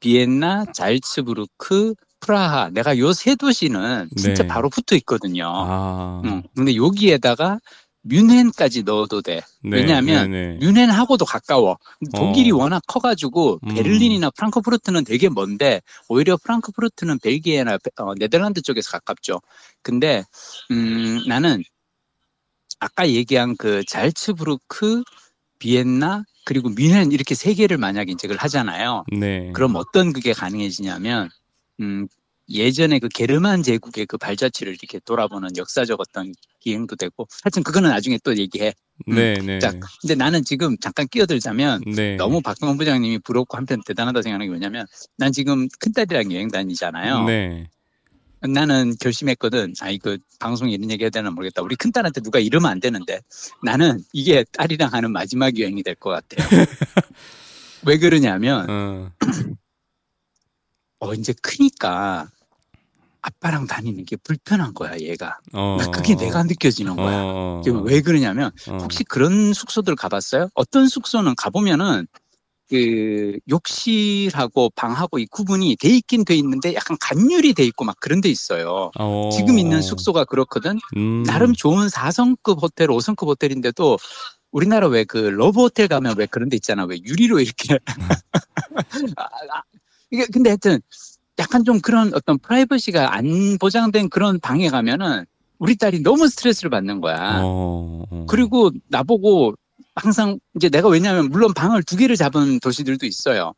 비엔나, 0.03 0.67
잘츠부르크, 0.75 1.95
프라하 2.21 2.71
내가 2.71 2.99
요 2.99 3.13
세 3.13 3.35
도시는 3.37 4.11
진짜 4.17 4.43
네. 4.43 4.49
바로 4.49 4.69
붙어 4.69 4.95
있거든요. 4.97 5.47
아. 5.49 6.23
음, 6.25 6.43
근데 6.55 6.77
여기에다가 6.77 7.59
뮌헨까지 8.05 8.83
넣어도 8.83 9.23
돼. 9.23 9.37
네, 9.63 9.77
왜냐하면 9.77 10.31
네, 10.31 10.57
네. 10.59 10.59
뮌헨하고도 10.61 11.25
가까워. 11.25 11.79
독일이 12.15 12.51
어. 12.53 12.57
워낙 12.57 12.83
커가지고 12.89 13.61
음. 13.63 13.75
베를린이나 13.75 14.31
프랑크푸르트는 14.31 15.05
되게 15.05 15.29
먼데 15.29 15.81
오히려 16.09 16.37
프랑크푸르트는 16.37 17.21
벨기에나 17.21 17.79
베- 17.79 17.91
어, 18.03 18.15
네덜란드 18.17 18.61
쪽에서 18.63 18.91
가깝죠. 18.91 19.41
근데 19.83 20.25
음, 20.73 21.23
나는 21.29 21.63
아까 22.81 23.09
얘기한 23.09 23.57
그 23.57 23.85
잘츠부르크, 23.87 25.03
비엔나 25.61 26.25
그리고 26.45 26.69
뮌헨 26.69 27.13
이렇게 27.13 27.35
세 27.35 27.55
개를 27.55 27.79
만약 27.79 28.09
인책을 28.09 28.37
하잖아요. 28.37 29.05
네. 29.13 29.51
그럼 29.53 29.77
어떤 29.77 30.13
그게 30.13 30.33
가능해지냐면 30.33 31.29
음, 31.81 32.09
예전에 32.49 32.99
그 32.99 33.09
게르만 33.09 33.63
제국의 33.63 34.07
그 34.07 34.19
발자취를 34.19 34.73
이렇게 34.73 34.99
돌아보는 34.99 35.51
역사적 35.57 36.01
어떤 36.01 36.33
기행도 36.61 36.97
되고 36.97 37.27
하여튼 37.43 37.63
그거는 37.63 37.91
나중에 37.91 38.19
또 38.23 38.37
얘기해. 38.37 38.75
네, 39.07 39.35
네. 39.35 39.59
자, 39.59 39.73
근데 40.01 40.15
나는 40.15 40.45
지금 40.45 40.77
잠깐 40.79 41.09
끼어들자면 41.09 41.83
네. 41.95 42.17
너무 42.17 42.41
박동원 42.41 42.79
부장님이 42.79 43.19
부럽고 43.21 43.57
한편 43.57 43.81
대단하다 43.85 44.23
생각하는 44.23 44.47
게 44.47 44.51
뭐냐면 44.51 44.87
난 45.17 45.33
지금 45.33 45.69
큰딸이랑 45.81 46.33
여행 46.33 46.49
다니잖아요. 46.49 47.25
네. 47.25 47.69
나는 48.49 48.95
결심했거든. 49.01 49.75
아, 49.81 49.91
이거 49.91 50.17
방송에 50.41 50.73
이런 50.73 50.91
얘기 50.91 51.05
해야 51.05 51.11
되나 51.11 51.31
모르겠다. 51.31 51.63
우리 51.63 51.77
큰딸한테 51.77 52.21
누가 52.23 52.39
이러면 52.39 52.71
안 52.71 52.81
되는데 52.81 53.21
나는 53.63 54.03
이게 54.13 54.45
딸이랑 54.53 54.93
하는 54.93 55.13
마지막 55.13 55.59
여행이 55.59 55.83
될 55.83 55.95
것 55.95 56.11
같아요. 56.11 56.47
왜 57.87 57.99
그러냐면 57.99 58.67
어. 58.69 59.11
어, 61.01 61.15
이제 61.15 61.33
크니까 61.43 62.29
아빠랑 63.21 63.67
다니는 63.69 64.05
게 64.05 64.17
불편한 64.17 64.75
거야, 64.75 64.99
얘가. 64.99 65.39
어. 65.53 65.77
나 65.79 65.91
그게 65.91 66.17
내가 66.17 66.43
느껴지는 66.43 66.97
거야. 66.97 67.21
어. 67.23 67.63
이게 67.65 67.77
왜 67.85 68.01
그러냐면 68.01 68.51
어. 68.69 68.79
혹시 68.79 69.05
그런 69.05 69.53
숙소들 69.53 69.95
가봤어요? 69.95 70.49
어떤 70.55 70.89
숙소는 70.89 71.35
가보면은 71.37 72.07
그 72.73 73.37
욕실하고 73.51 74.71
방하고 74.75 75.19
이 75.19 75.27
구분이 75.27 75.77
돼 75.77 75.89
있긴 75.91 76.25
돼 76.25 76.35
있는데 76.37 76.75
약간 76.75 76.97
간유리 76.99 77.53
돼 77.53 77.65
있고 77.65 77.85
막 77.85 77.97
그런 78.01 78.23
데 78.23 78.31
있어요. 78.31 78.91
어. 78.99 79.29
지금 79.31 79.59
있는 79.59 79.83
숙소가 79.83 80.25
그렇거든. 80.25 80.79
음. 80.97 81.23
나름 81.25 81.53
좋은 81.53 81.89
4성급 81.89 82.63
호텔, 82.63 82.89
5성급 82.89 83.27
호텔인데도 83.27 83.99
우리나라 84.53 84.87
왜 84.89 85.05
그 85.05 85.19
러브 85.19 85.61
호텔 85.61 85.87
가면 85.87 86.15
왜 86.17 86.25
그런 86.25 86.49
데 86.49 86.57
있잖아. 86.57 86.85
왜 86.87 86.97
유리로 87.05 87.41
이렇게. 87.41 87.79
아, 89.17 89.25
아, 89.25 89.63
이게 90.11 90.25
근데 90.33 90.49
하여튼 90.49 90.81
약간 91.39 91.65
좀 91.65 91.79
그런 91.81 92.13
어떤 92.15 92.39
프라이버시가 92.39 93.15
안 93.15 93.59
보장된 93.59 94.09
그런 94.09 94.41
방에 94.41 94.71
가면은 94.71 95.27
우리 95.59 95.77
딸이 95.77 96.03
너무 96.03 96.27
스트레스를 96.29 96.71
받는 96.71 97.03
거야. 97.03 97.41
어. 97.43 98.05
어. 98.11 98.27
그리고 98.29 98.71
나보고 98.89 99.55
항상 99.95 100.39
이제 100.57 100.69
내가 100.69 100.89
왜냐하면 100.89 101.29
물론 101.31 101.53
방을 101.55 101.83
두 101.83 101.97
개를 101.97 102.17
잡은 102.17 102.59
도시들도 102.61 103.07
있어요. 103.07 103.53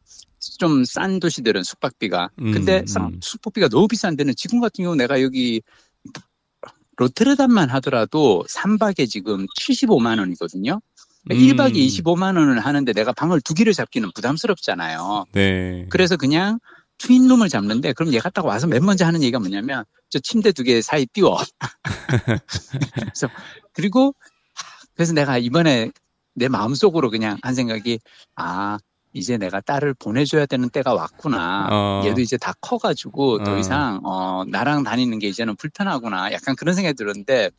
좀 0.58 0.84
싼 0.84 1.20
도시들은 1.20 1.62
숙박비가. 1.62 2.28
근데 2.36 2.80
음, 2.80 2.86
상- 2.86 3.06
음. 3.06 3.20
숙박비가 3.22 3.68
너무 3.68 3.88
비싼 3.88 4.14
데는 4.16 4.34
지금 4.36 4.60
같은 4.60 4.84
경우 4.84 4.94
내가 4.94 5.22
여기 5.22 5.62
로테르담만 6.96 7.70
하더라도 7.70 8.44
3박에 8.48 9.08
지금 9.08 9.46
75만 9.58 10.18
원이거든요. 10.18 10.80
음. 11.30 11.36
1박에 11.36 11.74
25만 11.74 12.36
원을 12.36 12.60
하는데 12.60 12.92
내가 12.92 13.12
방을 13.12 13.40
두 13.40 13.54
개를 13.54 13.72
잡기는 13.72 14.10
부담스럽잖아요. 14.14 15.24
네. 15.32 15.86
그래서 15.88 16.16
그냥 16.16 16.58
트윈룸을 16.98 17.48
잡는데 17.48 17.92
그럼 17.94 18.12
얘가 18.12 18.28
딱 18.30 18.44
와서 18.44 18.66
맨 18.66 18.84
먼저 18.84 19.04
하는 19.06 19.22
얘기가 19.22 19.38
뭐냐면 19.40 19.84
저 20.10 20.18
침대 20.20 20.52
두 20.52 20.62
개 20.62 20.80
사이 20.82 21.06
띄워. 21.06 21.38
그래서 22.94 23.28
그리고 23.72 24.14
그래서 24.94 25.12
내가 25.12 25.38
이번에 25.38 25.90
내 26.34 26.48
마음속으로 26.48 27.10
그냥 27.10 27.38
한 27.42 27.54
생각이 27.54 28.00
아 28.36 28.78
이제 29.12 29.38
내가 29.38 29.60
딸을 29.60 29.94
보내줘야 29.94 30.46
되는 30.46 30.68
때가 30.68 30.92
왔구나. 30.92 31.68
어. 31.70 32.02
얘도 32.04 32.20
이제 32.20 32.36
다 32.36 32.52
커가지고 32.60 33.44
더 33.44 33.54
어. 33.54 33.58
이상 33.58 34.00
어 34.04 34.44
나랑 34.48 34.82
다니는 34.82 35.20
게 35.20 35.28
이제는 35.28 35.56
불편하구나. 35.56 36.32
약간 36.32 36.56
그런 36.56 36.74
생각이 36.74 36.96
들었는데 36.96 37.50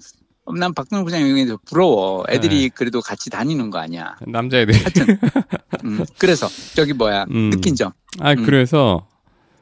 어, 0.44 0.53
난 0.53 0.74
박동훈 0.74 1.05
부장님이 1.05 1.55
부러워. 1.65 2.25
애들이 2.29 2.63
네. 2.63 2.70
그래도 2.70 3.01
같이 3.01 3.29
다니는 3.29 3.70
거 3.70 3.79
아니야. 3.79 4.15
남자애들이. 4.27 4.77
하여튼 4.77 5.17
음, 5.86 6.05
그래서 6.17 6.48
저기 6.75 6.94
뭐야 6.94 7.25
음. 7.32 7.50
느낀 7.50 7.75
점. 7.75 7.91
아, 8.20 8.34
음. 8.34 8.44
그래서 8.44 9.08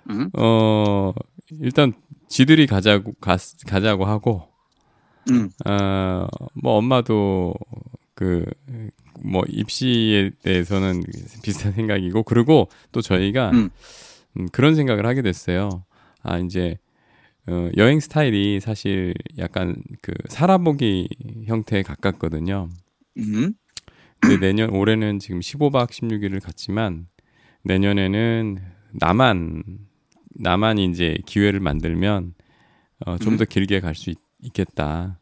음, 0.09 0.29
어 0.37 1.13
일단 1.61 1.93
지들이 2.27 2.65
가자고 2.65 3.13
가, 3.21 3.37
가자고 3.67 4.05
하고 4.05 4.47
음, 5.29 5.51
어뭐 5.63 6.77
엄마도 6.77 7.53
그 8.15 8.45
뭐 9.21 9.43
입시에 9.47 10.31
대해서는 10.41 11.03
비슷한 11.43 11.71
생각이고 11.73 12.23
그리고 12.23 12.69
또 12.91 13.01
저희가 13.01 13.51
음. 13.51 13.69
음, 14.37 14.47
그런 14.51 14.75
생각을 14.75 15.05
하게 15.05 15.21
됐어요. 15.21 15.83
아 16.21 16.39
이제 16.39 16.77
어, 17.47 17.69
여행 17.77 17.99
스타일이 17.99 18.59
사실 18.59 19.13
약간 19.37 19.75
그 20.01 20.13
살아보기 20.29 21.09
형태에 21.45 21.83
가깝거든요. 21.83 22.69
음, 23.17 23.53
근데 24.19 24.37
내년 24.37 24.69
올해는 24.69 25.19
지금 25.19 25.39
15박 25.41 25.89
16일을 25.89 26.41
갔지만 26.41 27.07
내년에는 27.63 28.59
나만 28.93 29.63
나만이 30.35 30.85
이제 30.85 31.17
기회를 31.25 31.59
만들면 31.59 32.33
어, 33.05 33.17
좀 33.17 33.33
음. 33.33 33.37
더 33.37 33.45
길게 33.45 33.79
갈 33.81 33.95
수 33.95 34.13
있겠다. 34.41 35.19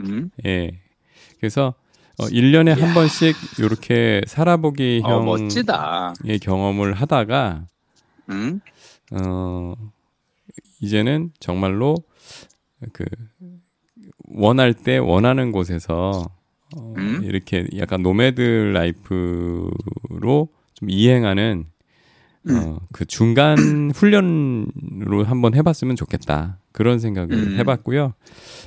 음. 0.00 0.30
예. 0.44 0.78
그래서 1.38 1.74
어, 2.18 2.24
1년에 2.26 2.78
한. 2.78 2.94
번씩 2.94 3.36
이렇게 3.58 4.22
살아보기 4.26 5.02
어, 5.04 5.08
형의 5.08 5.24
멋지다. 5.44 6.14
경험을 6.40 6.94
하다가 6.94 7.66
음, 8.30 8.60
어 9.12 9.74
이제는 10.80 11.30
정말로 11.38 11.96
그 12.92 13.04
원할 14.28 14.72
때 14.74 14.98
원하는 14.98 15.52
곳에서 15.52 16.28
어, 16.76 16.94
음? 16.96 17.20
이렇게 17.22 17.66
약간 17.76 18.02
nomad 18.02 18.40
life로 18.40 19.70
좀 20.74 20.90
이행하는 20.90 21.66
음. 22.48 22.56
어, 22.56 22.78
그 22.92 23.04
중간 23.04 23.90
훈련으로 23.94 25.24
한번 25.24 25.54
해봤으면 25.54 25.96
좋겠다 25.96 26.58
그런 26.72 26.98
생각을 26.98 27.32
음. 27.34 27.58
해봤고요. 27.58 28.14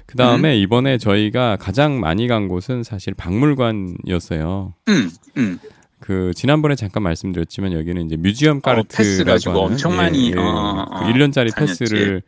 그 0.06 0.18
다음에 0.18 0.58
이번에 0.58 0.98
저희가 0.98 1.56
가장 1.58 2.00
많이 2.00 2.28
간 2.28 2.48
곳은 2.48 2.84
사실 2.84 3.14
박물관이었어요. 3.14 4.74
음, 4.90 5.10
음, 5.38 5.60
그 6.00 6.32
지난번에 6.36 6.76
잠깐 6.76 7.04
말씀드렸지만 7.04 7.74
여기는 7.74 8.06
이제 8.06 8.16
뮤지엄 8.18 8.62
까르트라고 8.62 9.50
어, 9.50 9.54
하는, 9.54 9.62
엄청 9.72 9.96
많이, 9.96 10.34
어, 10.36 10.42
어, 10.42 11.00
그 11.00 11.06
1년짜리 11.14 11.54
다녔지. 11.54 11.80
패스를 11.80 12.22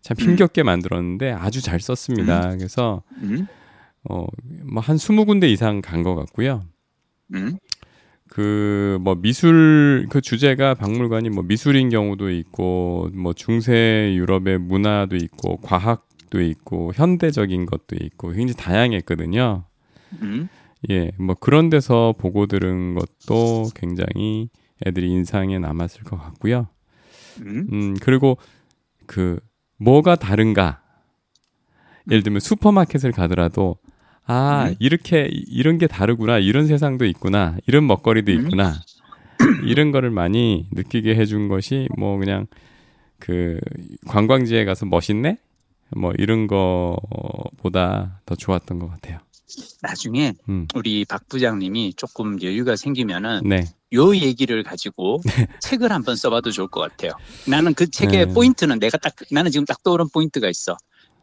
참 0.00 0.16
힘겹게 0.18 0.62
만들었는데 0.62 1.32
아주 1.32 1.60
잘 1.62 1.80
썼습니다. 1.80 2.50
그래서 2.56 3.02
음, 3.22 3.46
어뭐한 4.04 4.96
20군데 4.96 5.48
이상 5.50 5.80
간 5.82 6.02
것 6.02 6.14
같고요. 6.14 6.64
음, 7.34 7.58
그 8.38 8.78
뭐 9.00 9.14
미술 9.14 10.06
그 10.10 10.20
주제가 10.20 10.74
박물관이 10.74 11.30
뭐 11.30 11.42
미술인 11.42 11.88
경우도 11.88 12.30
있고 12.30 13.08
뭐 13.14 13.32
중세 13.32 14.12
유럽의 14.14 14.58
문화도 14.58 15.16
있고 15.16 15.58
과학도 15.58 16.40
있고 16.40 16.92
현대적인 16.94 17.66
것도 17.66 17.96
있고 18.00 18.30
굉장히 18.30 18.54
다양했거든요. 18.54 19.64
음. 20.22 20.48
예, 20.90 21.10
뭐 21.18 21.34
그런 21.34 21.70
데서 21.70 22.14
보고 22.18 22.46
들은 22.46 22.94
것도 22.94 23.70
굉장히 23.74 24.48
애들이 24.86 25.10
인상에 25.10 25.58
남았을 25.58 26.04
것 26.04 26.16
같고요. 26.16 26.68
음. 27.40 27.68
음, 27.72 27.96
그리고 28.00 28.36
그 29.06 29.40
뭐가 29.78 30.16
다른가? 30.16 30.82
예를 32.10 32.22
들면 32.22 32.40
슈퍼마켓을 32.40 33.12
가더라도 33.12 33.76
아, 34.28 34.66
음. 34.68 34.74
이렇게 34.78 35.26
이- 35.32 35.44
이런 35.48 35.78
게 35.78 35.86
다르구나. 35.86 36.38
이런 36.38 36.66
세상도 36.66 37.06
있구나. 37.06 37.56
이런 37.66 37.86
먹거리도 37.86 38.30
음. 38.30 38.40
있구나. 38.42 38.74
이런 39.66 39.90
거를 39.90 40.10
많이 40.10 40.66
느끼게 40.72 41.14
해준 41.16 41.48
것이 41.48 41.88
뭐 41.96 42.18
그냥 42.18 42.46
그 43.18 43.58
관광지에 44.06 44.64
가서 44.64 44.84
멋있네? 44.86 45.38
뭐 45.96 46.12
이런 46.18 46.46
거보다 46.46 48.20
더 48.26 48.34
좋았던 48.34 48.78
것 48.78 48.88
같아요. 48.90 49.18
나중에 49.80 50.34
음. 50.50 50.66
우리 50.74 51.06
박 51.06 51.26
부장님이 51.28 51.94
조금 51.96 52.40
여유가 52.42 52.76
생기면은 52.76 53.40
네. 53.46 53.64
요 53.94 54.14
얘기를 54.14 54.62
가지고 54.62 55.22
책을 55.62 55.90
한번 55.90 56.16
써봐도 56.16 56.50
좋을 56.50 56.68
것 56.68 56.80
같아요. 56.80 57.12
나는 57.46 57.72
그 57.72 57.88
책의 57.90 58.26
네. 58.26 58.34
포인트는 58.34 58.78
내가 58.78 58.98
딱 58.98 59.14
나는 59.30 59.50
지금 59.50 59.64
딱 59.64 59.82
떠오른 59.82 60.06
포인트가 60.12 60.50
있어. 60.50 60.76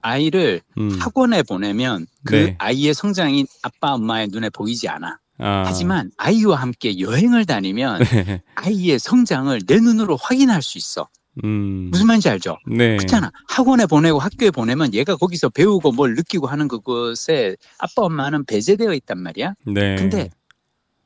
아이를 0.05 0.61
음. 0.77 0.97
학원에 0.99 1.41
보내면 1.41 2.05
그 2.23 2.35
네. 2.35 2.55
아이의 2.59 2.93
성장이 2.93 3.47
아빠 3.63 3.93
엄마의 3.93 4.27
눈에 4.27 4.49
보이지 4.51 4.87
않아. 4.87 5.17
아. 5.39 5.63
하지만 5.65 6.11
아이와 6.17 6.57
함께 6.57 6.99
여행을 6.99 7.45
다니면 7.45 8.03
네. 8.03 8.41
아이의 8.55 8.99
성장을 8.99 9.59
내 9.65 9.79
눈으로 9.79 10.15
확인할 10.15 10.61
수 10.61 10.77
있어. 10.77 11.09
음. 11.43 11.89
무슨 11.91 12.05
말인지 12.05 12.29
알죠? 12.29 12.57
네. 12.67 12.97
그렇잖아. 12.97 13.31
학원에 13.49 13.87
보내고 13.87 14.19
학교에 14.19 14.51
보내면 14.51 14.93
얘가 14.93 15.15
거기서 15.15 15.49
배우고 15.49 15.91
뭘 15.91 16.13
느끼고 16.13 16.47
하는 16.47 16.67
그것에 16.67 17.57
아빠 17.79 18.03
엄마는 18.03 18.45
배제되어 18.45 18.93
있단 18.93 19.19
말이야. 19.19 19.55
네. 19.65 19.95
근데 19.95 20.29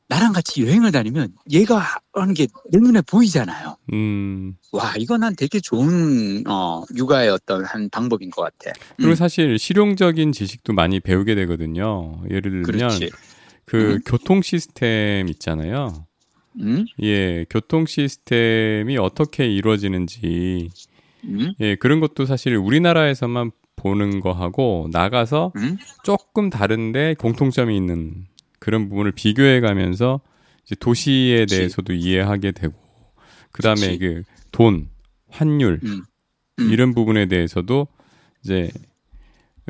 나랑 0.10 0.34
같이 0.34 0.64
여행을 0.66 0.92
다니면 0.92 1.34
얘가 1.52 1.82
하는 2.14 2.34
게 2.34 2.48
내 2.72 2.80
눈에 2.80 3.02
보이잖아요. 3.02 3.78
음. 3.94 4.56
와, 4.72 4.94
이거 4.98 5.18
난 5.18 5.36
되게 5.36 5.60
좋은 5.60 6.44
어, 6.48 6.84
육아의 6.96 7.30
어떤 7.30 7.64
한 7.66 7.90
방법인 7.90 8.30
것 8.30 8.44
같아. 8.44 8.76
그리고 8.98 9.12
음, 9.12 9.16
사실 9.16 9.58
실용적인 9.58 10.32
지식도 10.32 10.74
많이 10.74 11.00
배우게 11.00 11.36
되거든요. 11.36 12.22
예를 12.30 12.42
들면 12.52 12.64
그렇지. 12.64 13.10
그 13.66 13.94
음. 13.94 14.00
교통 14.06 14.42
시스템 14.42 15.30
있잖아요. 15.30 16.06
음, 16.60 16.86
예, 17.04 17.46
교통 17.50 17.86
시스템이 17.86 18.98
어떻게 18.98 19.48
이루어지는지 19.48 20.70
음, 21.26 21.54
예, 21.60 21.76
그런 21.76 22.00
것도 22.00 22.26
사실 22.26 22.56
우리나라에서만 22.56 23.52
보는 23.76 24.20
거하고 24.20 24.90
나가서 24.92 25.54
음, 25.56 25.78
조금 26.04 26.50
다른데 26.50 27.16
공통점이 27.18 27.76
있는 27.76 28.26
그런 28.60 28.90
부분을 28.90 29.12
비교해 29.12 29.60
가면서 29.60 30.22
이제 30.66 30.76
도시에 30.80 31.42
그치. 31.42 31.58
대해서도 31.58 31.94
이해하게 31.94 32.52
되고 32.52 32.74
그다음에. 33.52 33.98
그 33.98 34.24
돈, 34.52 34.90
환율 35.30 35.80
음, 35.84 36.04
음. 36.60 36.72
이런 36.72 36.94
부분에 36.94 37.28
대해서도 37.28 37.88
이제 38.44 38.70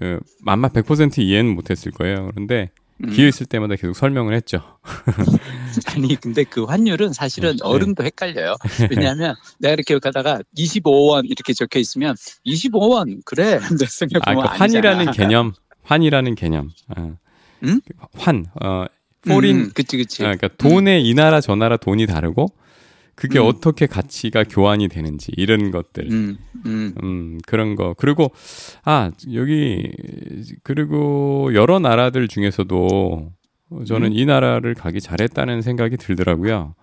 어, 0.01 0.17
아마 0.45 0.69
100% 0.69 1.19
이해는 1.19 1.53
못했을 1.53 1.91
거예요. 1.91 2.29
그런데 2.31 2.69
음. 3.03 3.11
기회 3.11 3.27
있을 3.27 3.45
때마다 3.45 3.75
계속 3.75 3.93
설명을 3.93 4.33
했죠. 4.33 4.61
아니 5.87 6.15
근데 6.15 6.43
그 6.43 6.63
환율은 6.63 7.13
사실은 7.13 7.51
네. 7.51 7.57
어른도 7.61 8.03
헷갈려요. 8.03 8.55
왜냐하면 8.91 9.35
내가 9.59 9.73
이렇게 9.73 9.97
가다가 9.99 10.41
25원 10.57 11.25
이렇게 11.25 11.53
적혀 11.53 11.79
있으면 11.79 12.15
25원 12.45 13.21
그래. 13.25 13.59
아, 14.21 14.35
그 14.35 14.41
환이라는 14.41 15.07
아니잖아. 15.07 15.11
개념, 15.11 15.53
환이라는 15.83 16.35
개념. 16.35 16.69
아. 16.89 17.15
응? 17.63 17.81
환, 18.13 18.45
어, 18.61 18.85
foreign, 19.21 19.57
음, 19.57 19.71
그치 19.73 19.97
그치. 19.97 20.23
아, 20.23 20.35
그러니까 20.35 20.47
돈의 20.57 21.07
이 21.07 21.13
나라 21.13 21.41
저 21.41 21.55
나라 21.55 21.77
돈이 21.77 22.05
다르고 22.07 22.47
그게 23.15 23.37
음. 23.37 23.45
어떻게 23.47 23.85
가치가 23.85 24.45
교환이 24.45 24.87
되는지 24.87 25.33
이런 25.35 25.71
것들. 25.71 26.09
음, 26.09 26.37
음, 26.65 26.93
음, 27.03 27.37
그런 27.45 27.75
거. 27.75 27.93
그리고, 27.97 28.31
아, 28.85 29.11
여기, 29.33 29.91
그리고 30.63 31.53
여러 31.53 31.79
나라들 31.79 32.29
중에서도 32.29 33.33
저는 33.85 34.13
음. 34.13 34.13
이 34.13 34.25
나라를 34.25 34.73
가기 34.73 35.01
잘했다는 35.01 35.61
생각이 35.61 35.97
들더라고요. 35.97 36.75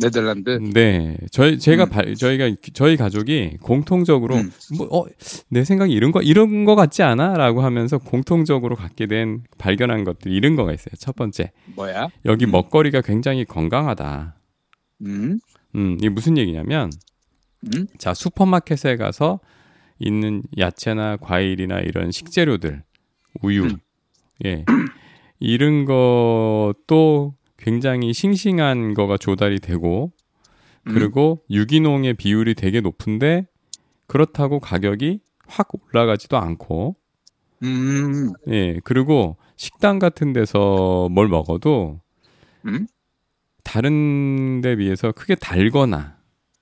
네덜란드. 0.00 0.50
네. 0.72 1.16
저희, 1.30 1.58
제가, 1.58 1.84
음. 1.84 1.88
발- 1.88 2.14
저희가, 2.14 2.50
저희 2.72 2.96
가족이 2.96 3.58
공통적으로, 3.62 4.36
음. 4.36 4.50
뭐, 4.76 4.88
어, 4.90 5.06
내 5.48 5.64
생각이 5.64 5.92
이런 5.92 6.10
거, 6.12 6.20
이런 6.22 6.64
거 6.64 6.74
같지 6.74 7.02
않아? 7.02 7.34
라고 7.34 7.62
하면서 7.62 7.98
공통적으로 7.98 8.74
갖게 8.76 9.06
된, 9.06 9.44
발견한 9.58 10.04
것들, 10.04 10.32
이런 10.32 10.56
거가 10.56 10.72
있어요. 10.72 10.94
첫 10.98 11.14
번째. 11.14 11.52
뭐야? 11.76 12.08
여기 12.24 12.44
음. 12.46 12.50
먹거리가 12.50 13.02
굉장히 13.02 13.44
건강하다. 13.44 14.36
음, 15.06 15.38
음, 15.76 15.96
이게 15.98 16.08
무슨 16.08 16.38
얘기냐면, 16.38 16.90
음, 17.74 17.86
자, 17.98 18.14
슈퍼마켓에 18.14 18.96
가서 18.96 19.40
있는 19.98 20.42
야채나 20.58 21.16
과일이나 21.18 21.78
이런 21.80 22.10
식재료들, 22.10 22.82
우유, 23.42 23.64
음. 23.64 23.76
예. 24.44 24.64
이런 25.40 25.84
것도 25.84 27.34
굉장히 27.64 28.12
싱싱한 28.12 28.92
거가 28.92 29.16
조달이 29.16 29.58
되고, 29.58 30.12
음. 30.86 30.92
그리고 30.92 31.42
유기농의 31.48 32.12
비율이 32.14 32.54
되게 32.56 32.82
높은데, 32.82 33.46
그렇다고 34.06 34.60
가격이 34.60 35.20
확 35.46 35.68
올라가지도 35.72 36.36
않고, 36.36 36.94
음, 37.62 38.32
예. 38.48 38.80
그리고 38.84 39.38
식당 39.56 39.98
같은 39.98 40.34
데서 40.34 41.08
뭘 41.10 41.28
먹어도, 41.28 42.02
음? 42.66 42.86
다른 43.62 44.60
데 44.60 44.76
비해서 44.76 45.12
크게 45.12 45.34
달거나, 45.34 46.18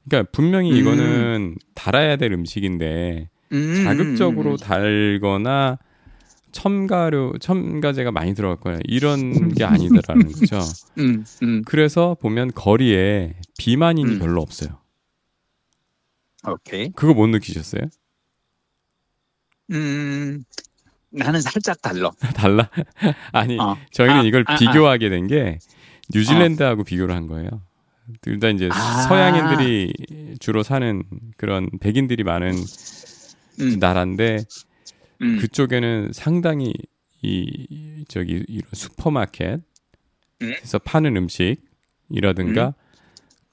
그러니까 0.08 0.30
분명히 0.30 0.70
음. 0.70 0.76
이거는 0.76 1.56
달아야 1.74 2.14
될 2.14 2.32
음식인데, 2.32 3.28
음, 3.50 3.82
자극적으로 3.82 4.52
음, 4.52 4.56
달거나 4.56 5.78
첨가료, 6.52 7.38
첨가제가 7.38 8.12
많이 8.12 8.34
들어갈 8.34 8.58
거야. 8.60 8.78
이런 8.84 9.32
게 9.54 9.64
아니더라는 9.64 10.30
거죠. 10.32 10.60
음, 10.98 11.24
음, 11.42 11.62
그래서 11.66 12.16
보면 12.20 12.52
거리에 12.54 13.34
비만인이 13.58 14.12
음. 14.14 14.18
별로 14.18 14.40
없어요. 14.42 14.78
오케이. 16.46 16.90
그거 16.92 17.14
못 17.14 17.26
느끼셨어요? 17.28 17.82
음, 19.70 20.42
나는 21.10 21.40
살짝 21.40 21.80
달라. 21.80 22.10
달라? 22.36 22.68
아니, 23.32 23.58
어. 23.58 23.76
저희는 23.92 24.16
아, 24.16 24.22
이걸 24.22 24.44
아, 24.46 24.54
아. 24.54 24.56
비교하게 24.56 25.08
된 25.08 25.26
게 25.28 25.58
뉴질랜드하고 26.12 26.84
비교를 26.84 27.14
한 27.14 27.26
거예요. 27.26 27.48
둘 28.20 28.40
다 28.40 28.48
이제 28.48 28.68
아. 28.72 29.02
서양인들이 29.08 30.36
주로 30.40 30.62
사는 30.62 31.02
그런 31.36 31.68
백인들이 31.80 32.24
많은 32.24 32.52
음, 33.60 33.78
나라인데 33.78 34.38
음, 35.22 35.38
그쪽에는 35.38 36.10
상당히 36.12 36.72
이 37.22 38.04
저기 38.08 38.44
이런 38.48 38.68
슈퍼마켓 38.72 39.60
에서 40.40 40.78
음. 40.78 40.80
파는 40.84 41.16
음식이라든가 41.16 42.74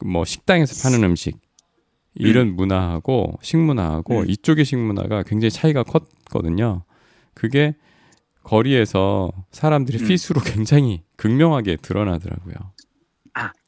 뭐 0.03 0.25
식당에서 0.25 0.89
파는 0.89 1.03
음식 1.03 1.37
이런 2.15 2.55
문화하고 2.55 3.37
식문화하고 3.41 4.21
음. 4.21 4.29
이쪽의 4.29 4.65
식문화가 4.65 5.23
굉장히 5.23 5.51
차이가 5.51 5.83
컸거든요. 5.83 6.83
그게 7.33 7.75
거리에서 8.43 9.31
사람들이 9.51 9.99
음. 9.99 10.07
피스로 10.07 10.41
굉장히 10.43 11.03
극명하게 11.15 11.77
드러나더라고요. 11.77 12.55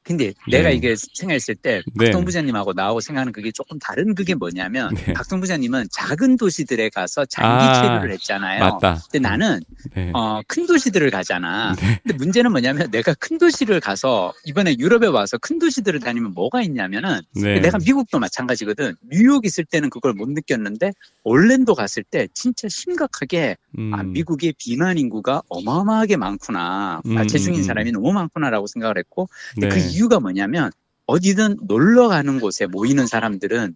아, 0.02 0.04
근데 0.04 0.34
내가 0.50 0.70
네. 0.70 0.76
이게 0.76 0.96
생각했을 0.96 1.56
때 1.56 1.82
네. 1.96 2.06
박동 2.06 2.26
부장님하고 2.26 2.74
나하고 2.74 3.00
생각하는 3.02 3.32
그게 3.32 3.52
조금 3.52 3.78
다른 3.80 4.16
그게 4.16 4.34
뭐냐면 4.34 4.94
네. 4.96 5.14
박동 5.14 5.40
부장님은 5.40 5.88
작은 5.92 6.38
도시들에 6.38 6.90
가서 6.90 7.26
장기 7.26 7.66
아, 7.66 7.82
체류를 7.82 8.12
했잖아요. 8.14 8.60
맞다. 8.60 9.00
근데 9.12 9.20
나는 9.28 9.62
네. 9.96 10.12
어, 10.14 10.42
큰 10.48 10.66
도시들을 10.66 11.10
가잖아. 11.12 11.76
네. 11.76 12.00
근데 12.04 12.18
문제는 12.18 12.52
뭐냐면 12.52 12.90
내가 12.92 13.14
큰 13.14 13.38
도시를 13.38 13.80
가서 13.80 14.34
이번에 14.46 14.76
유럽에 14.78 15.08
와서 15.08 15.38
큰 15.38 15.60
도시들을 15.60 16.00
다니면 16.00 16.34
뭐가 16.34 16.62
있냐면은 16.64 17.22
네. 17.36 17.60
내가 17.60 17.78
미국도 17.78 18.20
마찬가지거든. 18.20 18.96
뉴욕 19.12 19.46
있을 19.46 19.66
때는 19.66 19.90
그걸 19.90 20.14
못 20.14 20.30
느꼈는데 20.30 20.94
올랜도 21.24 21.76
갔을 21.76 22.04
때 22.04 22.28
진짜 22.34 22.68
심각하게 22.70 23.58
음, 23.78 23.94
아, 23.94 24.04
미국의 24.04 24.56
비만 24.58 24.98
인구가 24.98 25.42
어마어마하게 25.50 26.18
많구나. 26.18 27.02
음, 27.06 27.16
과체 27.16 27.38
중인 27.38 27.60
음, 27.60 27.64
사람이 27.64 27.92
너무 27.92 28.12
많구나라고 28.12 28.68
생각을 28.68 28.98
했고 28.98 29.30
네. 29.58 29.70
그 29.70 29.91
이유가 29.92 30.20
뭐냐면 30.20 30.72
어디든 31.06 31.58
놀러 31.68 32.08
가는 32.08 32.40
곳에 32.40 32.66
모이는 32.68 33.08
사람들은 33.08 33.76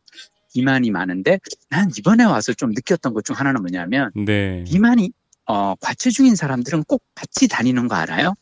비만이 0.54 0.92
많은데 0.92 1.40
난 1.70 1.92
이번에 1.98 2.24
와서 2.24 2.54
좀 2.54 2.72
느꼈던 2.72 3.14
것 3.14 3.24
중 3.24 3.36
하나는 3.36 3.62
뭐냐면 3.62 4.12
네. 4.16 4.64
비만이 4.66 5.12
어, 5.48 5.76
과체중인 5.82 6.36
사람들은 6.36 6.86
꼭 6.86 7.04
같이 7.14 7.48
다니는 7.48 7.88
거 7.88 7.96
알아요? 7.96 8.34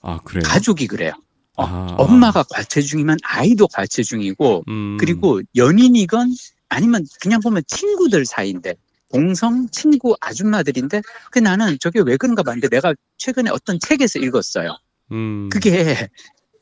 아 0.00 0.18
그래요. 0.24 0.42
가족이 0.44 0.86
그래요. 0.86 1.12
어, 1.56 1.64
아, 1.64 1.96
엄마가 1.98 2.44
과체중이면 2.44 3.16
아이도 3.24 3.66
과체중이고 3.68 4.64
음, 4.68 4.96
그리고 5.00 5.40
연인이건 5.56 6.28
아니면 6.68 7.04
그냥 7.20 7.40
보면 7.40 7.62
친구들 7.66 8.24
사이인데 8.26 8.74
동성 9.12 9.68
친구 9.70 10.14
아줌마들인데 10.20 11.00
그 11.32 11.38
나는 11.38 11.78
저게 11.80 12.00
왜 12.00 12.16
그런가 12.16 12.42
봤는데 12.42 12.68
내가 12.68 12.94
최근에 13.16 13.50
어떤 13.50 13.80
책에서 13.80 14.18
읽었어요. 14.18 14.76
음, 15.12 15.48
그게 15.50 16.08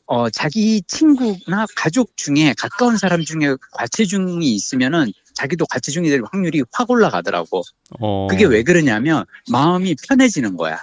어 0.07 0.29
자기 0.29 0.81
친구나 0.87 1.65
가족 1.75 2.15
중에 2.15 2.53
가까운 2.57 2.97
사람 2.97 3.21
중에 3.23 3.55
과체중이 3.73 4.55
있으면은 4.55 5.11
자기도 5.33 5.65
과체중이 5.65 6.09
될 6.09 6.21
확률이 6.31 6.63
확 6.71 6.89
올라가더라고. 6.89 7.61
어, 7.99 8.27
그게 8.27 8.45
왜 8.45 8.63
그러냐면 8.63 9.25
마음이 9.51 9.95
편해지는 10.07 10.57
거야. 10.57 10.81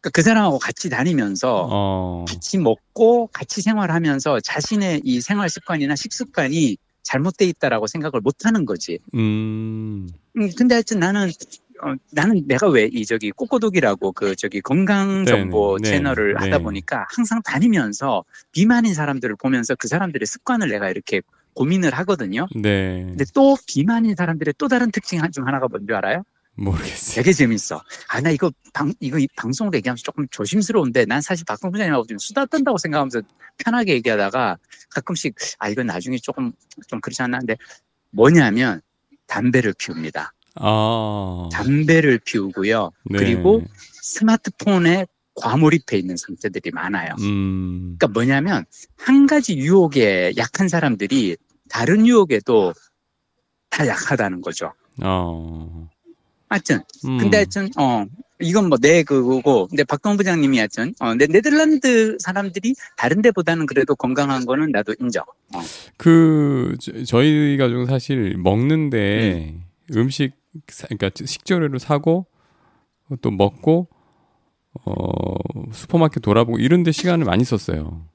그러니까 0.00 0.10
그 0.12 0.22
사람하고 0.22 0.58
같이 0.58 0.88
다니면서 0.90 1.68
어, 1.70 2.24
같이 2.28 2.58
먹고 2.58 3.28
같이 3.32 3.62
생활하면서 3.62 4.40
자신의 4.40 5.00
이 5.04 5.20
생활 5.20 5.48
습관이나 5.48 5.96
식습관이 5.96 6.76
잘못돼 7.02 7.46
있다라고 7.46 7.86
생각을 7.86 8.20
못 8.20 8.44
하는 8.44 8.66
거지. 8.66 8.98
음, 9.14 10.08
음, 10.36 10.50
근데 10.56 10.74
하여튼 10.74 10.98
나는 10.98 11.30
어, 11.82 11.94
나는 12.12 12.42
내가 12.46 12.68
왜 12.68 12.88
이 12.92 13.04
저기 13.04 13.30
꼬꼬독이라고 13.30 14.12
그 14.12 14.34
저기 14.36 14.60
건강 14.60 15.24
정보 15.26 15.76
네, 15.78 15.90
네, 15.90 15.96
채널을 15.96 16.34
네. 16.34 16.44
하다 16.44 16.58
보니까 16.60 17.06
항상 17.10 17.42
다니면서 17.42 18.24
비만인 18.52 18.94
사람들을 18.94 19.36
보면서 19.36 19.74
그 19.74 19.88
사람들의 19.88 20.24
습관을 20.26 20.68
내가 20.68 20.88
이렇게 20.90 21.20
고민을 21.54 21.92
하거든요. 21.94 22.46
네, 22.54 23.04
근데 23.04 23.24
또 23.34 23.56
비만인 23.66 24.14
사람들의 24.14 24.54
또 24.58 24.68
다른 24.68 24.90
특징 24.90 25.20
중 25.32 25.46
하나가 25.46 25.68
뭔지 25.68 25.92
알아요? 25.92 26.22
모르겠어요. 26.54 27.16
되게 27.16 27.32
재밌어. 27.32 27.82
아, 28.08 28.20
나 28.20 28.30
이거 28.30 28.50
방, 28.72 28.92
이거 29.00 29.18
이 29.18 29.28
방송으로 29.36 29.76
얘기하면서 29.76 30.02
조금 30.02 30.26
조심스러운데 30.30 31.04
난 31.04 31.20
사실 31.20 31.44
박동 31.46 31.70
부장님하고 31.70 32.06
좀 32.06 32.18
수다 32.18 32.46
떤다고 32.46 32.78
생각하면서 32.78 33.20
편하게 33.58 33.92
얘기하다가 33.94 34.56
가끔씩 34.90 35.34
아, 35.58 35.68
이건 35.68 35.86
나중에 35.86 36.16
조금 36.18 36.52
좀 36.88 37.00
그렇지 37.00 37.20
않나 37.22 37.38
근데 37.38 37.56
뭐냐면 38.10 38.80
담배를 39.26 39.74
피웁니다. 39.78 40.32
아, 40.56 41.48
담배를 41.52 42.18
피우고요. 42.24 42.90
네. 43.10 43.18
그리고 43.18 43.62
스마트폰에 44.02 45.06
과몰입해 45.34 45.98
있는 45.98 46.16
상태들이 46.16 46.70
많아요. 46.70 47.14
음, 47.20 47.96
그러니까 47.98 48.08
뭐냐면 48.08 48.64
한 48.96 49.26
가지 49.26 49.56
유혹에 49.58 50.32
약한 50.38 50.68
사람들이 50.68 51.36
다른 51.68 52.06
유혹에도 52.06 52.72
다 53.68 53.86
약하다는 53.86 54.40
거죠. 54.40 54.72
어, 55.02 55.88
하여튼 56.48 56.80
음, 57.04 57.18
근데 57.18 57.36
하여튼 57.38 57.68
어 57.76 58.06
이건 58.40 58.68
뭐 58.68 58.78
내 58.80 59.02
그거고 59.02 59.66
근데 59.66 59.84
박동 59.84 60.16
부장님이 60.16 60.56
하여튼 60.58 60.94
어 61.00 61.08
근데 61.10 61.26
네덜란드 61.26 62.16
사람들이 62.18 62.74
다른 62.96 63.20
데보다는 63.20 63.66
그래도 63.66 63.94
건강한 63.94 64.46
거는 64.46 64.70
나도 64.70 64.94
인정. 65.00 65.24
어. 65.54 65.60
그 65.98 66.76
저- 66.80 67.04
저희 67.04 67.56
가족은 67.58 67.84
사실 67.86 68.36
먹는데 68.38 69.54
음. 69.94 70.08
식 70.10 70.32
그러니까 70.66 71.10
식재료를 71.14 71.78
사고 71.78 72.26
또 73.22 73.30
먹고 73.30 73.88
어 74.84 74.92
슈퍼마켓 75.72 76.22
돌아보고 76.22 76.58
이런 76.58 76.82
데 76.82 76.92
시간을 76.92 77.24
많이 77.24 77.44
썼어요. 77.44 78.06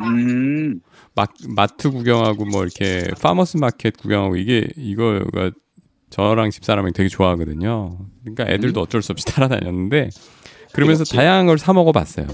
음. 0.00 0.80
마, 1.14 1.26
마트 1.48 1.90
구경하고 1.90 2.44
뭐 2.44 2.62
이렇게 2.64 3.08
farmers 3.20 3.56
market 3.56 3.96
구경하고 3.96 4.36
이게 4.36 4.68
이거가 4.76 5.50
저랑 6.10 6.50
집사람이 6.50 6.92
되게 6.92 7.08
좋아하거든요. 7.08 7.98
그러니까 8.22 8.44
애들도 8.48 8.80
어쩔 8.80 9.02
수 9.02 9.12
없이 9.12 9.24
따라다녔는데 9.26 10.10
그러면서 10.72 11.04
그렇지. 11.04 11.16
다양한 11.16 11.46
걸 11.46 11.58
사 11.58 11.72
먹어봤어요. 11.72 12.26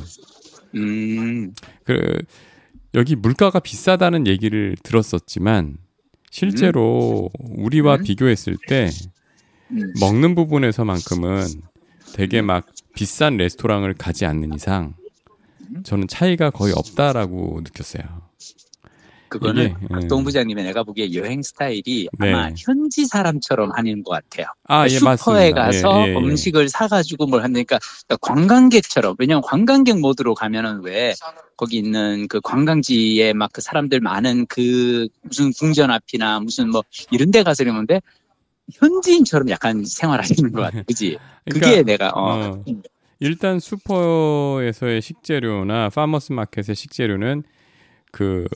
음. 0.74 1.54
그 1.84 2.22
여기 2.94 3.14
물가가 3.16 3.60
비싸다는 3.60 4.26
얘기를 4.26 4.76
들었었지만 4.82 5.76
실제로 6.30 7.30
우리와 7.38 7.96
음. 7.96 8.02
비교했을 8.02 8.56
때 8.66 8.86
음. 8.90 9.10
먹는 10.00 10.34
부분에서만큼은 10.34 11.46
되게 12.14 12.42
막 12.42 12.66
비싼 12.94 13.36
레스토랑을 13.36 13.94
가지 13.94 14.26
않는 14.26 14.54
이상 14.54 14.94
저는 15.84 16.08
차이가 16.08 16.50
거의 16.50 16.74
없다라고 16.76 17.60
느꼈어요. 17.64 18.04
그거는 19.28 19.64
이게, 19.64 19.74
예. 19.82 19.88
박동 19.88 20.24
부장님의 20.24 20.62
내가 20.64 20.82
보기에 20.82 21.14
여행 21.14 21.40
스타일이 21.42 22.06
네. 22.18 22.34
아마 22.34 22.50
현지 22.54 23.06
사람처럼 23.06 23.70
하는 23.72 24.02
것 24.02 24.10
같아요. 24.10 24.46
아, 24.64 24.84
예, 24.84 24.90
슈퍼에 24.90 25.52
맞습니다. 25.52 25.62
가서 25.62 26.02
예, 26.02 26.10
예, 26.10 26.14
예. 26.14 26.16
음식을 26.18 26.68
사가지고 26.68 27.26
뭘 27.26 27.42
하니까 27.42 27.78
그러니까 28.06 28.16
관광객처럼 28.20 29.16
왜냐면 29.18 29.40
관광객 29.40 29.98
모드로 30.00 30.34
가면은 30.34 30.82
왜 30.84 31.14
거기 31.56 31.78
있는 31.78 32.28
그 32.28 32.42
관광지에 32.42 33.32
막 33.32 33.52
그 33.54 33.62
사람들 33.62 34.00
많은 34.00 34.46
그 34.46 35.08
무슨 35.22 35.50
궁전 35.52 35.90
앞이나 35.90 36.40
무슨 36.40 36.70
뭐 36.70 36.82
이런 37.10 37.30
데 37.30 37.42
가서 37.42 37.62
이러는데 37.62 38.02
현지인처럼 38.72 39.50
약간 39.50 39.84
생활하시는 39.84 40.52
것 40.52 40.62
같아. 40.62 40.82
그지? 40.82 41.18
그게 41.50 41.60
그러니까, 41.60 41.82
내가 41.82 42.08
어, 42.10 42.54
어, 42.56 42.64
일단 43.18 43.60
슈퍼에서의 43.60 45.02
식재료나 45.02 45.90
파머스 45.90 46.32
마켓의 46.32 46.74
식재료는 46.74 47.44
그 48.10 48.46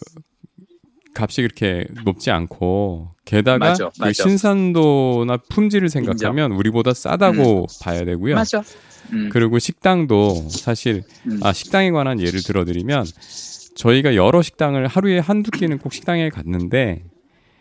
값이 1.14 1.42
그렇게 1.42 1.86
높지 2.04 2.30
않고 2.30 3.10
게다가 3.24 3.70
맞아, 3.70 3.88
그 3.88 4.00
맞아. 4.00 4.12
신선도나 4.12 5.38
품질을 5.48 5.88
생각하면 5.88 6.52
우리보다 6.52 6.92
싸다고 6.92 7.66
봐야 7.82 8.04
되고요. 8.04 8.34
맞아. 8.34 8.62
음, 9.12 9.28
그리고 9.30 9.58
식당도 9.58 10.48
사실 10.50 11.04
음. 11.26 11.40
아 11.42 11.52
식당에 11.52 11.90
관한 11.90 12.20
예를 12.20 12.42
들어드리면 12.42 13.06
저희가 13.76 14.14
여러 14.14 14.42
식당을 14.42 14.86
하루에 14.86 15.18
한두 15.18 15.50
끼는 15.50 15.78
꼭 15.78 15.92
식당에 15.92 16.28
갔는데 16.28 17.04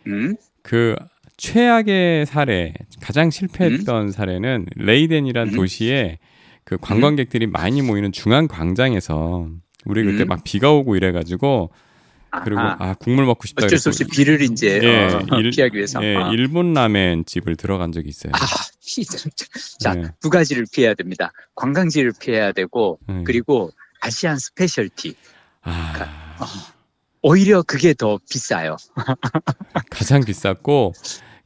음, 0.06 0.36
그 0.62 0.96
최악의 1.36 2.26
사례 2.26 2.72
가장 3.00 3.30
실패했던 3.30 4.10
사례는 4.10 4.66
레이덴이란 4.76 5.48
음. 5.48 5.54
도시에 5.54 6.18
그 6.64 6.76
관광객들이 6.78 7.46
많이 7.46 7.82
모이는 7.82 8.10
중앙 8.12 8.48
광장에서 8.48 9.48
우리 9.84 10.04
그때 10.04 10.24
음. 10.24 10.28
막 10.28 10.42
비가 10.44 10.72
오고 10.72 10.96
이래가지고 10.96 11.70
그리고 12.44 12.60
아하. 12.60 12.76
아 12.80 12.94
국물 12.94 13.24
먹고 13.24 13.46
싶다 13.46 13.66
어쩔 13.66 13.78
수 13.78 13.88
없이 13.88 14.04
비를 14.04 14.42
이제 14.42 14.80
예, 14.82 15.04
어, 15.30 15.38
일- 15.38 15.50
피하기 15.50 15.76
위해서. 15.76 16.02
예, 16.04 16.16
어. 16.16 16.32
일본 16.32 16.74
라멘 16.74 17.24
집을 17.24 17.56
들어간 17.56 17.92
적이 17.92 18.08
있어요. 18.10 18.32
아, 18.34 18.38
피, 18.84 19.04
자, 19.78 19.94
네. 19.94 20.04
두 20.20 20.28
가지를 20.28 20.66
피해야 20.70 20.92
됩니다. 20.94 21.32
관광지를 21.54 22.12
피해야 22.20 22.52
되고, 22.52 22.98
네. 23.08 23.22
그리고 23.24 23.70
Asian 24.02 24.38
specialty. 24.38 25.14
아, 25.62 26.36
오히려 27.26 27.62
그게 27.62 27.92
더 27.92 28.20
비싸요. 28.30 28.76
가장 29.90 30.24
비쌌고 30.24 30.92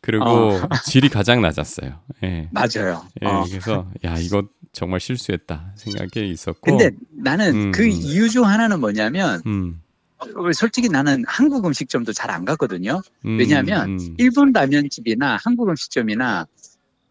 그리고 0.03 0.25
어. 0.25 0.69
질이 0.85 1.09
가장 1.09 1.41
낮았어요. 1.41 1.99
예. 2.23 2.51
맞아요. 2.53 3.03
예, 3.23 3.27
어. 3.27 3.45
그래서 3.49 3.91
야 4.05 4.19
이거 4.19 4.43
정말 4.73 5.01
실수했다 5.01 5.73
생각이 5.77 6.31
있었고. 6.31 6.61
근데 6.61 6.91
나는 7.11 7.55
음, 7.55 7.73
그 7.73 7.85
음. 7.85 7.91
이유 7.91 8.29
중 8.29 8.45
하나는 8.45 8.79
뭐냐면, 8.81 9.41
음, 9.47 9.81
어, 10.19 10.53
솔직히 10.53 10.91
나는 10.91 11.25
한국 11.27 11.65
음식점도 11.65 12.13
잘안 12.13 12.45
가거든요. 12.45 13.01
음, 13.25 13.39
왜냐하면 13.39 13.99
음, 13.99 14.15
일본 14.19 14.53
라면집이나 14.53 15.39
한국 15.43 15.71
음식점이나, 15.71 16.47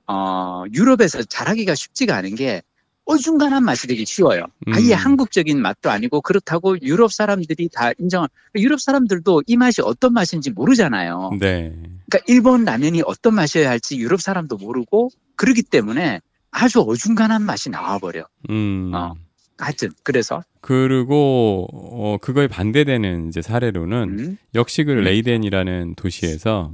어, 0.06 0.64
유럽에서 0.72 1.24
잘하기가 1.24 1.74
쉽지가 1.74 2.16
않은 2.18 2.36
게, 2.36 2.62
어중간한 3.10 3.64
맛이 3.64 3.88
되게 3.88 4.06
쉬워요. 4.06 4.46
아예 4.68 4.94
음. 4.94 4.94
한국적인 4.94 5.60
맛도 5.60 5.90
아니고 5.90 6.22
그렇다고 6.22 6.80
유럽 6.82 7.12
사람들이 7.12 7.70
다 7.74 7.92
인정한 7.98 8.30
유럽 8.56 8.80
사람들도 8.80 9.44
이 9.48 9.58
맛이 9.58 9.82
어떤 9.82 10.14
맛인지 10.14 10.52
모르잖아요. 10.52 11.32
네. 11.40 11.74
그러니까 12.08 12.20
일본 12.28 12.66
라면이 12.66 13.02
어떤 13.06 13.34
맛이어야 13.34 13.68
할지 13.68 13.98
유럽 13.98 14.22
사람도 14.22 14.58
모르고 14.58 15.10
그러기 15.36 15.64
때문에 15.64 16.22
아주 16.52 16.82
어중간한 16.82 17.42
맛이 17.42 17.72
나와버려. 17.72 18.28
음. 18.52 18.92
어. 18.94 19.16
하여튼 19.58 19.90
그래서 20.04 20.44
그리고 20.62 21.68
어 21.72 22.18
그거에 22.22 22.48
반대되는 22.48 23.28
이제 23.28 23.42
사례로는 23.42 24.20
음, 24.20 24.38
역시 24.56 24.84
그 24.84 24.92
음. 24.92 25.04
레이덴이라는 25.04 25.96
도시에서 25.96 26.72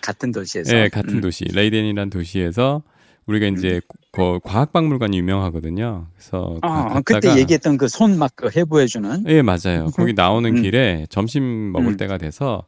같은 0.00 0.32
도시에서 0.32 0.76
예, 0.76 0.88
같은 0.88 1.16
음, 1.16 1.20
도시 1.20 1.44
레이덴이라는 1.44 2.10
도시에서 2.10 2.82
우리가 3.28 3.46
이제 3.46 3.80
그 4.10 4.40
과학박물관이 4.42 5.18
유명하거든요. 5.18 6.06
그래서 6.14 6.56
어, 6.62 6.68
갔다가 6.68 7.02
그때 7.04 7.38
얘기했던 7.38 7.76
그 7.76 7.86
손막 7.86 8.32
해부해주는 8.56 9.24
예, 9.28 9.42
맞아요. 9.42 9.90
거기 9.94 10.14
나오는 10.14 10.56
음. 10.56 10.62
길에 10.62 11.06
점심 11.10 11.72
먹을 11.72 11.88
음. 11.92 11.96
때가 11.98 12.16
돼서 12.16 12.64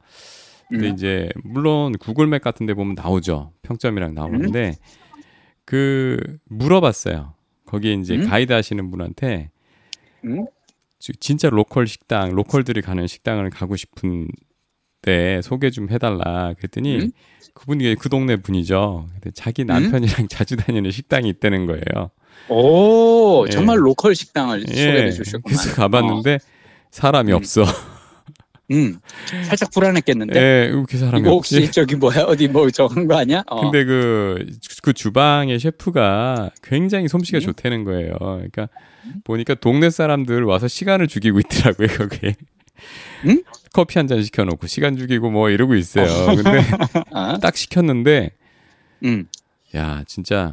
근데 0.69 0.89
음, 0.91 0.95
이제 0.95 1.29
물론 1.43 1.93
구글맵 1.99 2.43
같은 2.43 2.67
데 2.67 2.75
보면 2.75 2.95
나오죠. 2.95 3.53
평점이랑 3.63 4.15
나오는데 4.15 4.75
그 5.65 6.19
물어봤어요. 6.45 7.35
거기에 7.67 7.95
이제 7.95 8.17
음? 8.17 8.29
가이드 8.29 8.53
하시는 8.53 8.91
분한테 8.91 9.51
음? 10.25 10.45
지- 10.99 11.13
진짜 11.19 11.49
local 11.49 11.87
식당, 11.87 12.31
local들이 12.35 12.83
가는 12.83 13.07
식당을 13.07 13.49
가고 13.49 13.77
싶은 13.77 14.29
데 15.03 15.41
소개 15.43 15.71
좀 15.71 15.89
해달라. 15.91 16.55
그랬더니 16.57 16.97
음? 16.97 17.11
그분이 17.55 17.97
그 17.97 18.09
동네 18.09 18.37
분이죠. 18.37 19.09
자기 19.35 19.65
남편이랑 19.65 20.29
자주 20.29 20.57
다니는 20.57 20.91
식당이 20.91 21.29
있다는 21.29 21.67
거예요. 21.67 22.11
오 22.49 23.45
예. 23.47 23.51
정말 23.51 23.79
로컬 23.85 24.15
식당을 24.15 24.65
예. 24.71 24.87
소개해 24.87 25.11
주셨구만. 25.13 25.43
그래서 25.45 25.75
가봤는데 25.75 26.39
사람이 26.91 27.33
음. 27.33 27.37
없어. 27.37 27.65
음, 28.73 29.01
살짝 29.47 29.73
불안했겠는데. 29.73 30.41
예, 30.41 30.69
이렇게 30.69 30.97
사람이 30.97 31.23
이거 31.23 31.33
없지. 31.33 31.57
혹시 31.57 31.73
저기 31.73 31.97
뭐야 31.97 32.23
어디 32.23 32.47
뭐 32.47 32.71
적은 32.71 33.09
거 33.09 33.17
아니야? 33.19 33.43
어. 33.49 33.63
근데 33.63 33.85
그, 33.85 34.47
그 34.83 34.93
주방의 34.93 35.59
셰프가 35.59 36.51
굉장히 36.63 37.09
솜씨가 37.09 37.39
음? 37.39 37.41
좋다는 37.41 37.85
거예요. 37.85 38.13
그러니까 38.19 38.69
보니까 39.25 39.55
동네 39.55 39.91
사람들 39.91 40.45
와서 40.45 40.69
시간을 40.69 41.09
죽이고 41.09 41.41
있더라고요, 41.41 41.89
거기에. 41.89 42.37
음? 43.27 43.43
커피 43.73 43.99
한 43.99 44.07
잔 44.09 44.23
시켜놓고 44.23 44.67
시간 44.67 44.97
죽이고 44.97 45.31
뭐 45.31 45.49
이러고 45.51 45.75
있어요. 45.77 46.07
근데 46.37 46.61
어? 47.11 47.39
딱 47.41 47.57
시켰는데, 47.57 48.31
음, 49.05 49.27
야, 49.77 50.03
진짜, 50.07 50.53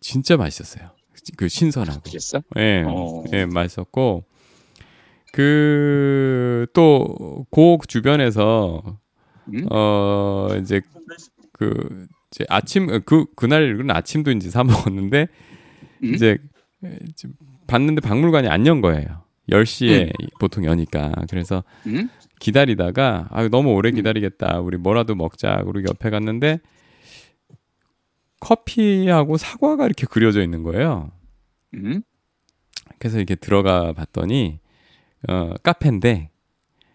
진짜 0.00 0.36
맛있었어요. 0.36 0.90
그 1.36 1.48
신선하고. 1.48 2.00
그랬어? 2.02 2.42
예, 2.56 2.82
어. 2.86 3.22
예, 3.32 3.46
맛있었고, 3.46 4.24
그, 5.32 6.66
또, 6.74 7.46
그 7.50 7.78
주변에서, 7.86 8.98
음? 9.54 9.66
어, 9.70 10.48
이제, 10.60 10.80
그, 11.52 12.06
이제 12.32 12.44
아침, 12.48 13.00
그, 13.04 13.26
그날은 13.36 13.90
아침도 13.90 14.32
이제 14.32 14.50
사 14.50 14.64
먹었는데, 14.64 15.28
음? 16.02 16.14
이제, 16.14 16.38
이제 17.08 17.28
봤는데 17.68 18.00
박물관이 18.00 18.48
안 18.48 18.66
연 18.66 18.80
거예요. 18.80 19.21
10시에 19.50 20.12
보통 20.38 20.64
여니까. 20.64 21.12
그래서 21.28 21.64
음? 21.86 22.08
기다리다가, 22.38 23.28
아, 23.30 23.48
너무 23.48 23.72
오래 23.72 23.90
기다리겠다. 23.90 24.60
우리 24.60 24.76
뭐라도 24.76 25.14
먹자. 25.14 25.62
그리고 25.64 25.88
옆에 25.90 26.10
갔는데, 26.10 26.60
커피하고 28.40 29.36
사과가 29.36 29.86
이렇게 29.86 30.06
그려져 30.06 30.42
있는 30.42 30.62
거예요. 30.62 31.12
음? 31.74 32.02
그래서 32.98 33.18
이렇게 33.18 33.34
들어가 33.36 33.92
봤더니 33.92 34.58
어 35.28 35.54
카페인데 35.62 36.30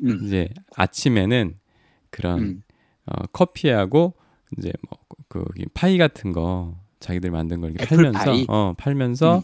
음? 0.04 0.20
이제 0.24 0.50
아침에는 0.76 1.58
그런 2.10 2.40
음? 2.40 2.62
어 3.06 3.26
커피하고 3.28 4.14
이제 4.58 4.72
뭐 4.90 5.08
그 5.30 5.44
파이 5.74 5.98
같은 5.98 6.32
거 6.32 6.80
자기들 7.00 7.32
만든 7.32 7.62
걸 7.62 7.72
이렇게 7.72 7.86
팔면서 7.86 8.20
파이? 8.20 8.46
어 8.48 8.74
팔면서 8.78 9.38
음. 9.38 9.42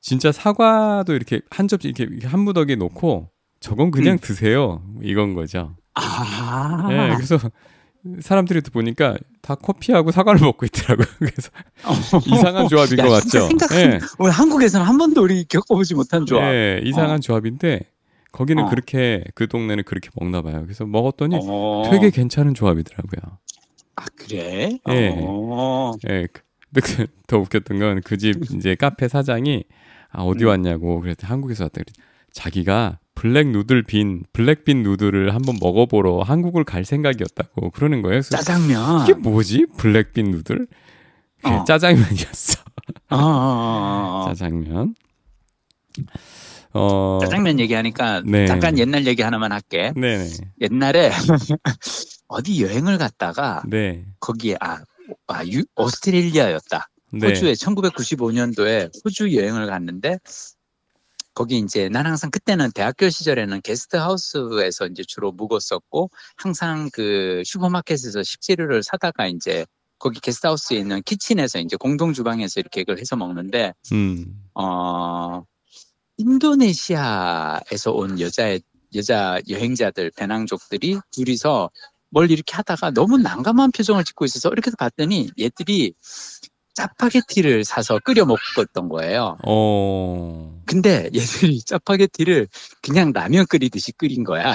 진짜 0.00 0.32
사과도 0.32 1.14
이렇게 1.14 1.40
한 1.50 1.68
접시 1.68 1.88
이렇게 1.88 2.26
한 2.26 2.40
무더기에 2.40 2.76
놓고 2.76 3.28
저건 3.60 3.90
그냥 3.90 4.14
음. 4.14 4.18
드세요 4.18 4.82
이건 5.02 5.34
거죠. 5.34 5.76
아, 5.94 6.88
예, 6.90 7.14
그래서 7.14 7.38
사람들이 8.20 8.62
또 8.62 8.70
보니까 8.70 9.16
다 9.42 9.54
커피하고 9.54 10.10
사과를 10.10 10.40
먹고 10.40 10.64
있더라고요. 10.66 11.06
그래서 11.18 11.50
이상한 12.26 12.68
조합인 12.68 12.98
야, 12.98 13.04
것 13.04 13.10
같죠. 13.10 13.48
예. 13.74 13.98
오늘 14.18 14.32
한국에서는 14.32 14.86
한 14.86 14.96
번도 14.96 15.22
우리 15.22 15.44
겪어보지 15.44 15.94
못한 15.94 16.24
조합. 16.24 16.44
예, 16.44 16.80
이상한 16.84 17.16
어. 17.16 17.18
조합인데 17.18 17.80
거기는 18.32 18.64
어. 18.64 18.70
그렇게 18.70 19.24
그 19.34 19.48
동네는 19.48 19.84
그렇게 19.84 20.08
먹나 20.18 20.40
봐요. 20.40 20.62
그래서 20.62 20.86
먹었더니 20.86 21.38
어. 21.42 21.82
되게 21.90 22.10
괜찮은 22.10 22.54
조합이더라고요. 22.54 23.38
아 23.96 24.04
그래? 24.16 24.78
예. 24.88 25.14
어. 25.18 25.92
예. 26.08 26.26
그- 26.74 26.80
근데 26.80 26.96
그- 26.96 27.06
더 27.26 27.38
웃겼던 27.38 27.78
건 27.78 28.00
그 28.02 28.16
집 28.16 28.36
이제 28.54 28.74
카페 28.74 29.08
사장이 29.08 29.64
아 30.10 30.22
어디 30.22 30.44
음. 30.44 30.48
왔냐고 30.48 31.00
그랬더니 31.00 31.28
한국에서 31.28 31.64
왔다 31.64 31.74
그랬 31.82 31.86
자기가 32.32 32.98
black 33.14 33.48
noodle 33.48 33.82
bean 33.82 34.22
black 34.32 34.60
bean 34.60 34.82
noodle을 34.82 35.34
한번 35.34 35.56
먹어보러 35.60 36.22
한국을 36.22 36.64
갈 36.64 36.84
생각이었다고 36.84 37.70
그러는 37.70 38.02
거예요. 38.02 38.22
짜장면. 38.22 39.02
이게 39.02 39.14
뭐지? 39.14 39.66
black 39.76 40.06
bean 40.06 40.30
noodle? 40.30 40.66
어. 41.42 41.64
짜장면이었어. 41.64 42.60
어, 43.10 43.16
어, 43.16 43.18
어, 43.18 44.22
어. 44.22 44.24
짜장면. 44.32 44.94
어. 46.72 47.18
짜장면 47.20 47.58
얘기하니까 47.60 48.22
네. 48.24 48.46
잠깐 48.46 48.78
옛날 48.78 49.06
얘기 49.06 49.22
하나만 49.22 49.50
할게. 49.52 49.92
네네. 49.96 50.28
옛날에 50.60 51.10
어디 52.28 52.62
여행을 52.62 52.96
갔다가 52.98 53.62
네. 53.66 54.04
거기에 54.20 54.56
아, 54.60 54.78
아 55.26 55.44
유, 55.46 55.64
오스트레일리아였다. 55.76 56.88
네. 57.12 57.26
호주에 57.26 57.52
1995년도에 57.54 58.90
호주 59.04 59.36
여행을 59.36 59.66
갔는데 59.66 60.18
거기 61.34 61.58
이제 61.58 61.88
난 61.88 62.06
항상 62.06 62.30
그때는 62.30 62.70
대학교 62.72 63.08
시절에는 63.08 63.62
게스트하우스에서 63.62 64.86
이제 64.86 65.02
주로 65.06 65.32
묵었었고 65.32 66.10
항상 66.36 66.90
그 66.92 67.42
슈퍼마켓에서 67.44 68.22
식재료를 68.22 68.82
사다가 68.82 69.26
이제 69.26 69.64
거기 69.98 70.18
게스트하우스에 70.20 70.78
있는 70.78 71.02
키친에서 71.02 71.60
이제 71.60 71.76
공동 71.76 72.12
주방에서 72.12 72.60
이렇게 72.60 72.82
그걸 72.82 72.98
해서 72.98 73.16
먹는데 73.16 73.74
음. 73.92 74.26
어 74.54 75.44
인도네시아에서 76.16 77.92
온 77.92 78.20
여자 78.20 78.58
여자 78.94 79.38
여행자들 79.48 80.10
배낭족들이 80.16 80.98
둘이서 81.12 81.70
뭘 82.10 82.30
이렇게 82.30 82.54
하다가 82.54 82.90
너무 82.90 83.18
난감한 83.18 83.72
표정을 83.72 84.04
짓고 84.04 84.24
있어서 84.24 84.50
이렇게 84.50 84.70
봤더니 84.78 85.30
얘들이 85.38 85.94
짜파게티를 86.74 87.64
사서 87.64 87.98
끓여 87.98 88.24
먹었던 88.24 88.88
거예요. 88.88 89.36
어. 89.44 90.60
근데 90.66 91.10
얘들이 91.14 91.60
짜파게티를 91.62 92.48
그냥 92.80 93.12
라면 93.12 93.44
끓이듯이 93.46 93.92
끓인 93.92 94.24
거야. 94.24 94.54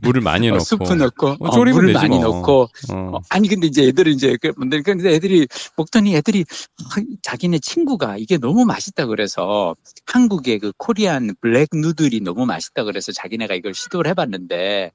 물을 0.00 0.20
많이 0.20 0.48
어, 0.48 0.52
넣고. 0.52 0.64
스프 0.64 0.92
넣고 0.92 1.26
어, 1.30 1.36
어, 1.40 1.56
물을 1.58 1.92
많이 1.92 2.16
뭐. 2.18 2.36
넣고 2.36 2.68
어. 2.92 2.94
어, 2.94 3.20
아니 3.28 3.48
근데 3.48 3.66
이제 3.66 3.88
애들이 3.88 4.12
이제 4.12 4.36
그 4.40 4.52
근데 4.52 4.80
근데 4.82 5.12
애들이 5.14 5.46
먹더니 5.76 6.14
애들이 6.14 6.44
아, 6.84 7.02
자기네 7.22 7.58
친구가 7.58 8.16
이게 8.18 8.38
너무 8.38 8.64
맛있다 8.64 9.06
그래서 9.06 9.74
한국의 10.06 10.60
그 10.60 10.72
코리안 10.78 11.34
블랙 11.40 11.70
누들이 11.74 12.20
너무 12.20 12.46
맛있다 12.46 12.84
그래서 12.84 13.10
자기네가 13.12 13.54
이걸 13.54 13.74
시도를 13.74 14.08
해봤는데 14.10 14.92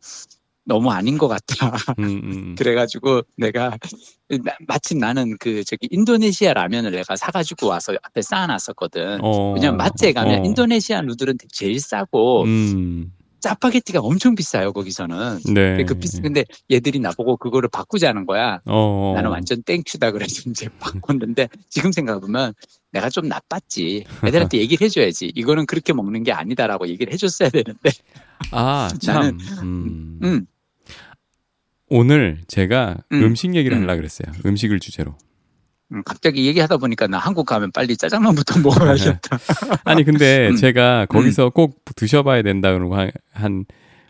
너무 0.65 0.91
아닌 0.91 1.17
것 1.17 1.27
같다. 1.27 1.75
음, 1.99 2.03
음. 2.23 2.55
그래가지고 2.59 3.21
내가 3.37 3.77
나- 4.43 4.57
마침 4.67 4.97
나는 4.99 5.35
그 5.39 5.63
저기 5.65 5.87
인도네시아 5.91 6.53
라면을 6.53 6.91
내가 6.91 7.15
사가지고 7.15 7.67
와서 7.67 7.93
앞에 8.01 8.21
쌓아놨었거든. 8.21 9.19
어. 9.21 9.53
왜냐면 9.53 9.77
마트에 9.77 10.13
가면 10.13 10.39
어. 10.41 10.45
인도네시아 10.45 11.01
누들은 11.01 11.37
제일 11.51 11.79
싸고 11.79 12.43
음. 12.43 13.11
짜파게티가 13.41 13.99
엄청 13.99 14.35
비싸요 14.35 14.71
거기서는. 14.71 15.39
네. 15.53 15.83
그 15.83 15.95
비싸 15.95 16.21
근데 16.21 16.45
얘들이 16.71 16.99
나보고 16.99 17.35
그거를 17.35 17.67
바꾸자는 17.67 18.25
거야. 18.25 18.61
어. 18.65 19.11
나는 19.15 19.31
완전 19.31 19.61
땡큐다 19.63 20.11
그래서 20.11 20.43
이제 20.49 20.69
바꿨는데 20.79 21.49
지금 21.69 21.91
생각해보면 21.91 22.53
내가 22.93 23.09
좀 23.09 23.27
나빴지. 23.27 24.05
애들한테 24.23 24.59
얘기를 24.59 24.85
해줘야지. 24.85 25.33
이거는 25.35 25.65
그렇게 25.65 25.91
먹는 25.91 26.23
게 26.23 26.31
아니다라고 26.31 26.87
얘기를 26.87 27.11
해줬어야 27.11 27.49
되는데. 27.49 27.89
아, 28.51 28.87
참. 29.03 29.37
나는- 29.37 29.61
음. 29.61 30.19
음, 30.23 30.45
오늘 31.95 32.39
제가 32.47 32.97
음. 33.11 33.23
음. 33.23 33.35
식 33.35 33.53
얘기를 33.55 33.77
음. 33.77 33.83
하려고 33.83 33.97
그랬어요. 33.97 34.31
음식을 34.47 34.79
주제로. 34.79 35.15
음, 35.91 36.01
갑자기 36.03 36.47
얘기하다 36.47 36.77
보니까 36.77 37.05
나 37.05 37.19
한국 37.19 37.45
가면 37.45 37.71
빨리 37.71 37.95
짜장면부터 37.95 38.61
먹어야겠다. 38.61 39.37
아니 39.85 40.03
근데 40.03 40.49
음. 40.49 40.55
제가 40.55 41.05
거기서 41.05 41.51
꼭 41.51 41.83
드셔봐야 41.95 42.41
된다 42.41 42.73
그러고 42.73 42.95
한, 42.95 43.11
한 43.31 43.65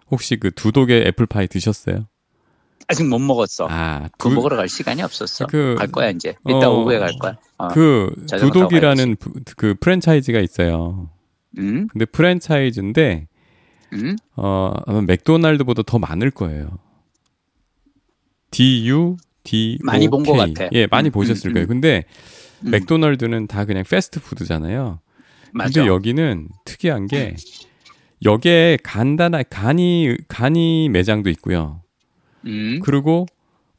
혹시 0.09 0.37
그 0.37 0.51
두독의 0.51 1.07
애플파이 1.07 1.47
드셨어요? 1.47 2.07
아직 2.87 3.05
못 3.05 3.19
먹었어. 3.19 3.67
아, 3.69 4.07
두, 4.17 4.29
먹으러 4.29 4.55
갈 4.55 4.69
시간이 4.69 5.01
없었어. 5.01 5.47
그- 5.47 5.75
갈 5.77 5.87
거야 5.87 6.09
이제. 6.09 6.35
이따 6.47 6.69
어, 6.69 6.79
오후에 6.79 6.99
갈 6.99 7.11
거야. 7.19 7.35
어. 7.57 7.67
그 7.67 8.13
두독이라는 8.29 9.17
부- 9.17 9.33
그 9.57 9.75
프랜차이즈가 9.81 10.39
있어요. 10.39 11.09
음, 11.57 11.87
근데 11.91 12.05
프랜차이즈인데 12.05 13.27
음, 13.91 14.15
어 14.37 14.73
아마 14.87 15.01
맥도날드보다 15.01 15.83
더 15.85 15.99
많을 15.99 16.31
거예요. 16.31 16.77
D 18.53 18.89
U 18.89 19.17
D 19.43 19.77
O 19.81 19.85
많이 19.85 20.07
본 20.07 20.23
것 20.23 20.33
같아. 20.33 20.69
예, 20.73 20.87
많이 20.89 21.09
음, 21.09 21.11
보셨을 21.11 21.51
음, 21.51 21.53
거예요. 21.53 21.65
음. 21.65 21.67
근데 21.67 22.05
음. 22.65 22.71
맥도날드는 22.71 23.47
다 23.47 23.65
그냥 23.65 23.83
패스트푸드잖아요. 23.89 24.99
맞아. 25.51 25.71
근데 25.81 25.87
여기는 25.87 26.47
특이한 26.65 27.07
게 27.07 27.35
여기에 28.23 28.77
간단한 28.83 29.43
간이 29.49 30.15
간이 30.27 30.89
매장도 30.89 31.29
있고요. 31.31 31.81
음. 32.45 32.79
그리고 32.83 33.25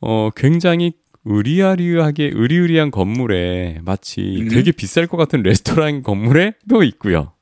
어 0.00 0.30
굉장히 0.37 0.92
의리아리하게 1.24 2.32
의리의리한 2.34 2.90
건물에 2.90 3.80
마치 3.84 4.20
음. 4.42 4.48
되게 4.48 4.72
비쌀 4.72 5.06
것 5.06 5.16
같은 5.16 5.42
레스토랑 5.42 6.02
건물에도 6.02 6.82
있고요. 6.82 7.32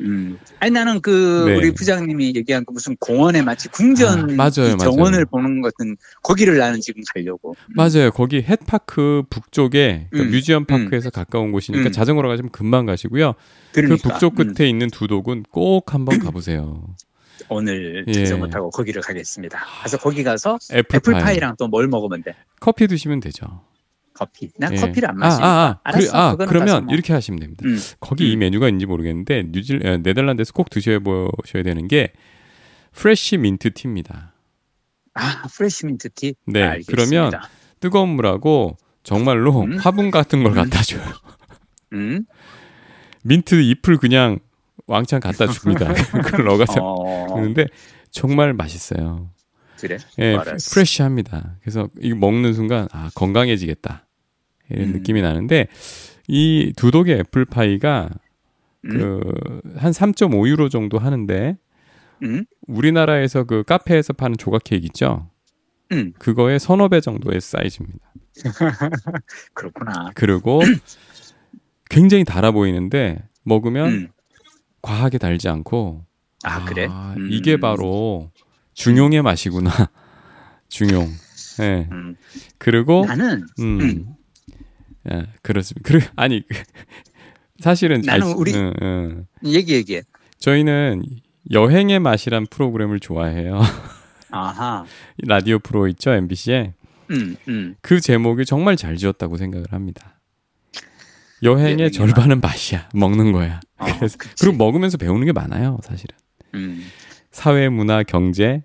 음. 0.00 0.38
아니 0.60 0.70
나는 0.70 1.00
그 1.00 1.44
네. 1.48 1.56
우리 1.56 1.72
부장님이 1.72 2.32
얘기한 2.36 2.64
그 2.64 2.72
무슨 2.72 2.96
공원에 3.00 3.42
마치 3.42 3.68
궁전 3.68 4.30
아, 4.30 4.34
맞아요, 4.34 4.74
이 4.74 4.78
정원을 4.78 5.10
맞아요. 5.12 5.24
보는 5.26 5.60
것 5.60 5.74
같은 5.74 5.96
거기를 6.22 6.56
나는 6.58 6.80
지금 6.80 7.02
가려고. 7.14 7.56
맞아요. 7.74 8.10
거기 8.12 8.42
햇파크 8.42 9.22
북쪽에 9.30 10.08
그러니까 10.10 10.30
음, 10.30 10.32
뮤지엄 10.32 10.64
파크에서 10.66 11.10
가까운 11.10 11.52
곳이니까 11.52 11.88
음. 11.88 11.92
자전거로 11.92 12.28
가시면 12.28 12.50
금방 12.52 12.86
가시고요. 12.86 13.34
그러니까 13.72 13.96
그 13.96 14.08
북쪽 14.08 14.38
음, 14.40 14.54
끝에 14.54 14.68
있는 14.68 14.88
두독은 14.90 15.44
꼭 15.50 15.94
한번 15.94 16.18
가보세요. 16.20 16.84
오늘 17.48 18.04
예. 18.08 18.12
자전거 18.12 18.48
타고 18.48 18.68
거기를 18.70 19.00
가겠습니다. 19.00 19.58
그래서 19.80 19.96
거기 19.98 20.22
가서 20.24 20.58
애플파이. 20.72 21.14
애플파이랑 21.16 21.56
또 21.56 21.68
뭘 21.68 21.86
먹으면 21.88 22.22
돼? 22.22 22.34
커피 22.60 22.86
드시면 22.88 23.20
되죠. 23.20 23.62
커피. 24.18 24.50
난 24.58 24.72
예. 24.74 24.80
커피를 24.80 25.08
안 25.10 25.16
아, 25.16 25.18
마시니까. 25.18 25.46
아, 25.46 25.68
아, 25.68 25.80
알았어. 25.84 26.10
그래, 26.10 26.18
아 26.18 26.36
그러면 26.36 26.84
뭐. 26.86 26.94
이렇게 26.94 27.12
하시면 27.12 27.38
됩니다. 27.38 27.62
음. 27.64 27.78
거기 28.00 28.30
이 28.30 28.34
음. 28.34 28.40
메뉴가 28.40 28.66
있는지 28.66 28.86
모르겠는데 28.86 29.44
뉴질 29.50 29.86
어, 29.86 29.98
네덜란드에서 29.98 30.52
꼭 30.52 30.70
드셔 30.70 30.98
보셔야 30.98 31.62
되는 31.62 31.86
게 31.86 32.12
fresh 32.92 33.36
mint 33.36 33.74
tea입니다. 33.74 34.34
아, 35.14 35.46
fresh 35.54 35.86
mint 35.86 36.10
tea. 36.10 36.34
네, 36.46 36.62
알겠습니다. 36.62 36.90
그러면 36.90 37.32
뜨거운 37.78 38.08
물하고 38.10 38.76
정말로 39.04 39.62
음. 39.62 39.78
화분 39.78 40.10
같은 40.10 40.42
걸 40.42 40.52
음. 40.52 40.56
갖다 40.56 40.82
줘요. 40.82 41.02
음. 41.92 42.24
민트 43.22 43.62
잎을 43.62 43.98
그냥 43.98 44.38
왕창 44.86 45.20
갖다 45.20 45.46
줍니다. 45.46 45.92
그걸 46.10 46.44
넣어서 46.44 46.74
어. 46.80 47.34
그런데 47.34 47.66
정말 48.10 48.52
맛있어요. 48.52 49.30
그래. 49.78 49.96
예, 50.18 50.34
알았어. 50.34 50.74
프레시합니다. 50.74 51.56
그래서 51.60 51.88
이거 52.00 52.16
먹는 52.16 52.52
순간 52.52 52.88
아 52.90 53.10
건강해지겠다 53.14 54.07
이런 54.70 54.88
음. 54.88 54.92
느낌이 54.94 55.22
나는데 55.22 55.66
이 56.26 56.72
두독의 56.76 57.18
애플파이가 57.20 58.10
음. 58.84 58.90
그한 58.90 59.92
3.5유로 59.92 60.70
정도 60.70 60.98
하는데 60.98 61.56
음. 62.22 62.44
우리나라에서 62.66 63.44
그 63.44 63.62
카페에서 63.62 64.12
파는 64.12 64.36
조각 64.36 64.64
케이크 64.64 64.86
있죠? 64.86 65.30
음. 65.92 66.12
그거의 66.18 66.58
서너 66.58 66.88
배 66.88 67.00
정도의 67.00 67.40
사이즈입니다. 67.40 68.12
그렇구나. 69.54 70.10
그리고 70.14 70.60
굉장히 71.88 72.24
달아 72.24 72.50
보이는데 72.50 73.22
먹으면 73.44 73.88
음. 73.88 74.08
과하게 74.82 75.18
달지 75.18 75.48
않고 75.48 76.04
아, 76.44 76.64
그래? 76.64 76.86
음. 76.86 77.28
이게 77.30 77.58
바로 77.58 78.30
중용의 78.74 79.22
맛이구나. 79.22 79.70
중용. 80.68 81.08
예. 81.60 81.88
음. 81.90 82.14
그리고 82.58 83.04
나는 83.06 83.44
음. 83.58 84.14
음. 85.10 85.16
예, 85.20 85.26
그렇습니다. 85.42 85.88
그리고 85.88 86.06
아니 86.16 86.42
사실은 87.60 88.00
나는 88.02 88.26
알- 88.28 88.34
우리- 88.36 88.54
응, 88.54 88.72
응. 88.82 89.26
얘기 89.44 89.74
얘기해. 89.74 90.02
저희는 90.38 91.02
여행의 91.50 91.98
맛이란 91.98 92.46
프로그램을 92.46 93.00
좋아해요. 93.00 93.60
아하. 94.30 94.84
라디오 95.18 95.58
프로 95.58 95.88
있죠 95.88 96.10
MBC에 96.12 96.74
음. 97.10 97.36
음. 97.48 97.74
그 97.80 98.00
제목이 98.00 98.44
정말 98.44 98.76
잘 98.76 98.96
지었다고 98.96 99.36
생각을 99.38 99.66
합니다. 99.72 100.20
여행의 101.42 101.64
여행의 101.64 101.92
절반은 101.92 102.40
맛이야. 102.40 102.88
먹는 102.94 103.32
거야. 103.32 103.60
어, 103.78 103.86
그래서 103.96 104.18
그치. 104.18 104.34
그리고 104.44 104.56
먹으면서 104.58 104.98
배우는 104.98 105.24
게 105.24 105.32
많아요, 105.32 105.78
사실은. 105.82 106.14
음. 106.54 106.84
사회, 107.30 107.68
문화, 107.68 108.02
경제 108.02 108.62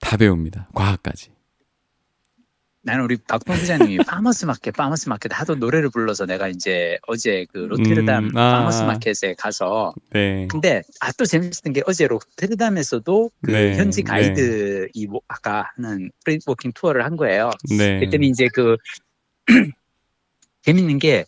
다 0.00 0.16
배웁니다. 0.16 0.68
과학까지. 0.74 1.30
나는 2.84 3.04
우리 3.04 3.16
박동 3.16 3.56
부장님이 3.56 3.98
farmers 4.06 4.44
market, 4.44 4.72
farmers 4.72 5.08
market 5.08 5.32
하도 5.32 5.54
노래를 5.54 5.90
불러서 5.90 6.26
내가 6.26 6.48
이제 6.48 6.98
어제 7.06 7.46
그 7.52 7.58
로테르담 7.58 8.24
음, 8.24 8.36
아. 8.36 8.52
파머스 8.58 8.82
마켓에 8.82 9.34
가서 9.34 9.94
네. 10.10 10.46
근데 10.50 10.82
아 11.00 11.12
또 11.12 11.24
재밌었던 11.24 11.72
게 11.74 11.82
어제 11.86 12.08
로테르담에서도 12.08 13.30
그 13.42 13.50
네, 13.50 13.76
현지 13.76 14.02
네. 14.02 14.10
가이드 14.10 14.88
이뭐 14.94 15.20
아까 15.28 15.70
하는 15.76 16.10
free 16.24 16.42
walking 16.42 16.72
tour를 16.74 17.04
한 17.04 17.16
거예요. 17.16 17.50
네. 17.70 18.00
그랬더니 18.00 18.28
이제 18.28 18.48
그 18.52 18.76
재밌는 20.62 20.98
게 20.98 21.24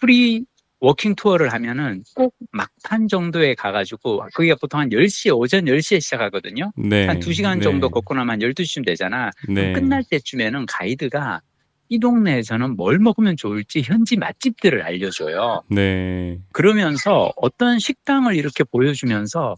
free 0.00 0.44
walking 0.86 1.16
tour를 1.16 1.52
하면은 1.52 2.04
꼭 2.14 2.32
막판 2.52 3.08
정도에 3.08 3.54
가가지고 3.54 4.28
거기가 4.34 4.54
보통 4.60 4.78
한 4.78 4.90
10시에 4.90 5.36
오전 5.36 5.64
10시에 5.64 6.00
시작하거든요. 6.00 6.70
네. 6.76 7.06
한 7.06 7.18
2시간 7.18 7.58
네. 7.58 7.64
정도 7.64 7.90
걷고 7.90 8.14
나면 8.14 8.30
한 8.30 8.38
12시쯤 8.38 8.86
되잖아. 8.86 9.30
네. 9.48 9.72
끝날 9.72 10.04
때쯤에는 10.08 10.66
가이드가 10.66 11.40
이 11.88 11.98
동네에서는 11.98 12.76
뭘 12.76 13.00
먹으면 13.00 13.36
좋을지 13.36 13.82
현지 13.82 14.16
맛집들을 14.16 14.82
알려줘요. 14.82 15.62
네. 15.70 16.38
그러면서 16.52 17.32
어떤 17.36 17.80
식당을 17.80 18.36
이렇게 18.36 18.62
보여주면서 18.62 19.56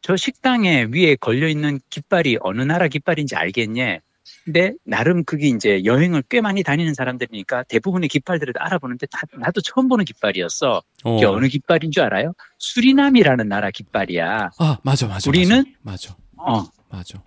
저 0.00 0.16
식당에 0.16 0.86
위에 0.92 1.16
걸려있는 1.16 1.80
깃발이 1.90 2.38
어느 2.40 2.62
나라 2.62 2.86
깃발인지 2.86 3.34
알겠냐? 3.34 3.98
근데 4.44 4.72
나름 4.84 5.24
그게 5.24 5.48
이제 5.48 5.84
여행을 5.84 6.22
꽤 6.28 6.40
많이 6.40 6.62
다니는 6.62 6.94
사람들이니까 6.94 7.64
대부분의 7.64 8.08
깃발들을 8.08 8.54
다 8.54 8.60
알아보는데 8.64 9.06
다- 9.06 9.22
나도 9.38 9.60
처음 9.60 9.88
보는 9.88 10.04
깃발이었어. 10.04 10.82
어. 11.04 11.14
그게 11.14 11.26
어느 11.26 11.48
깃발인 11.48 11.90
줄 11.90 12.02
알아요? 12.04 12.32
수리남이라는 12.58 13.48
나라 13.48 13.70
깃발이야. 13.70 14.50
아, 14.58 14.78
맞아, 14.82 15.06
맞아. 15.06 15.28
우리는 15.30 15.64
맞아. 15.82 16.16
어, 16.36 16.64
맞아. 16.90 17.18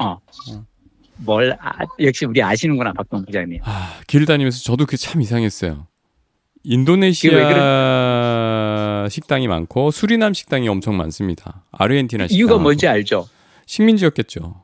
뭘, 1.18 1.56
아, 1.60 1.72
역시 2.00 2.26
우리 2.26 2.42
아시는구나, 2.42 2.94
박동 2.94 3.24
부장님. 3.26 3.60
아, 3.64 4.00
길 4.08 4.26
다니면서 4.26 4.64
저도 4.64 4.86
그게 4.86 4.98
참 4.98 5.22
이상했어요. 5.22 5.86
인도네시아 7.72 9.08
식당이 9.10 9.48
많고 9.48 9.92
수리남 9.92 10.34
식당이 10.34 10.68
엄청 10.68 10.98
많습니다. 10.98 11.66
아르헨티나 11.72 12.28
식당. 12.28 12.38
이유가 12.38 12.58
뭔지 12.58 12.88
알죠? 12.88 13.28
식민지였겠죠. 13.66 14.62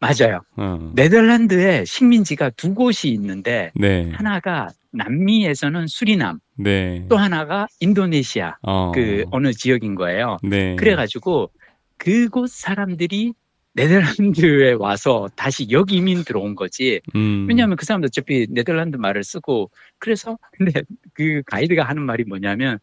맞아요. 0.00 0.42
어. 0.56 0.92
네덜란드에 0.94 1.84
식민지가 1.84 2.50
두 2.50 2.74
곳이 2.74 3.08
있는데 3.08 3.70
네. 3.74 4.10
하나가 4.10 4.68
남미에서는 4.92 5.86
수리남, 5.86 6.38
네. 6.56 7.06
또 7.08 7.16
하나가 7.16 7.66
인도네시아 7.80 8.56
어. 8.62 8.92
그 8.92 9.24
어느 9.30 9.52
지역인 9.52 9.94
거예요. 9.94 10.38
네. 10.42 10.76
그래가지고 10.76 11.50
그곳 11.96 12.50
사람들이 12.50 13.32
네덜란드에 13.74 14.72
와서 14.72 15.28
다시 15.36 15.70
역이민 15.70 16.24
들어온 16.24 16.54
거지. 16.54 17.00
음. 17.14 17.46
왜냐하면 17.48 17.76
그 17.76 17.84
사람도 17.84 18.06
어차피 18.06 18.46
네덜란드 18.50 18.96
말을 18.96 19.22
쓰고 19.22 19.70
그래서 19.98 20.38
근데 20.52 20.82
그 21.12 21.42
가이드가 21.46 21.84
하는 21.84 22.02
말이 22.02 22.24
뭐냐면 22.24 22.78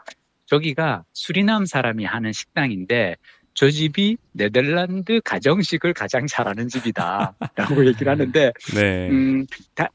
저기가 0.45 1.03
수리남 1.13 1.65
사람이 1.65 2.05
하는 2.05 2.31
식당인데 2.31 3.15
저 3.53 3.69
집이 3.69 4.17
네덜란드 4.31 5.21
가정식을 5.23 5.93
가장 5.93 6.25
잘하는 6.27 6.67
집이다라고 6.67 7.35
얘기를 7.87 8.11
하는데 8.11 8.51
네. 8.75 9.09
음, 9.09 9.45
다, 9.75 9.87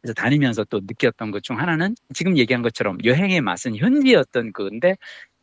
그래서 0.00 0.12
다니면서 0.14 0.64
또 0.64 0.80
느꼈던 0.80 1.30
것 1.30 1.40
중 1.42 1.58
하나는 1.58 1.94
지금 2.12 2.36
얘기한 2.36 2.62
것처럼 2.62 2.98
여행의 3.04 3.40
맛은 3.40 3.74
어떤 4.16 4.52
그건데 4.52 4.96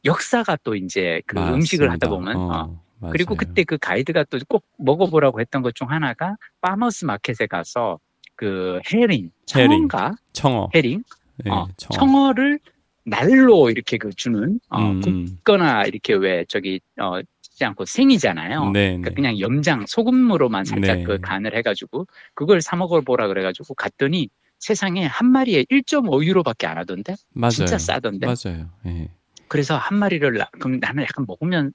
역사가 0.05 0.57
또 0.63 0.75
이제 0.75 1.21
그 1.25 1.37
음식을 1.39 1.89
하다 1.91 2.09
맞습니다. 2.09 2.33
보면 2.33 2.51
어, 2.51 2.79
어. 3.01 3.09
그리고 3.11 3.35
그때 3.35 3.63
그 3.63 3.77
가이드가 3.77 4.25
또 4.25 4.37
꼭 4.47 4.65
먹어보라고 4.77 5.39
했던 5.39 5.61
것 5.61 5.71
중 5.73 5.89
하나가 5.89 6.35
파머스 6.61 7.05
마켓에 7.05 7.47
가서 7.47 7.99
그 8.35 8.79
herring, 8.91 9.31
청어인가? 9.45 10.15
청어. 10.33 10.69
herring? 10.75 11.03
네, 11.43 11.51
어, 11.51 11.67
청어. 11.77 11.97
청어를 11.97 12.59
날로 13.03 13.69
이렇게 13.69 13.97
그 13.97 14.11
주는 14.13 14.59
어, 14.69 14.91
음. 14.91 15.01
굽거나 15.01 15.85
이렇게 15.85 16.13
왜 16.13 16.45
저기 16.47 16.79
어지 16.97 17.65
않고 17.65 17.85
생이잖아요. 17.85 18.71
네, 18.71 18.87
그러니까 18.89 19.09
네. 19.09 19.15
그냥 19.15 19.39
염장 19.39 19.85
소금으로만 19.87 20.65
살짝 20.65 20.97
네. 20.97 21.03
그 21.03 21.19
간을 21.19 21.55
해가지고 21.55 22.07
그걸 22.33 22.61
사 22.61 22.75
먹어보라 22.75 23.27
그래가지고 23.27 23.73
갔더니 23.75 24.29
세상에 24.59 25.05
한 25.05 25.27
마리에 25.31 25.65
1.5유로밖에 25.69 26.67
안 26.67 26.77
하던데 26.77 27.15
맞아요. 27.33 27.51
진짜 27.51 27.77
싸던데 27.79 28.27
맞아요. 28.27 28.69
예. 28.85 29.09
그래서 29.47 29.75
한 29.75 29.97
마리를 29.97 30.33
나- 30.37 30.49
그럼 30.59 30.79
나는 30.79 31.03
약간 31.03 31.25
먹으면 31.27 31.73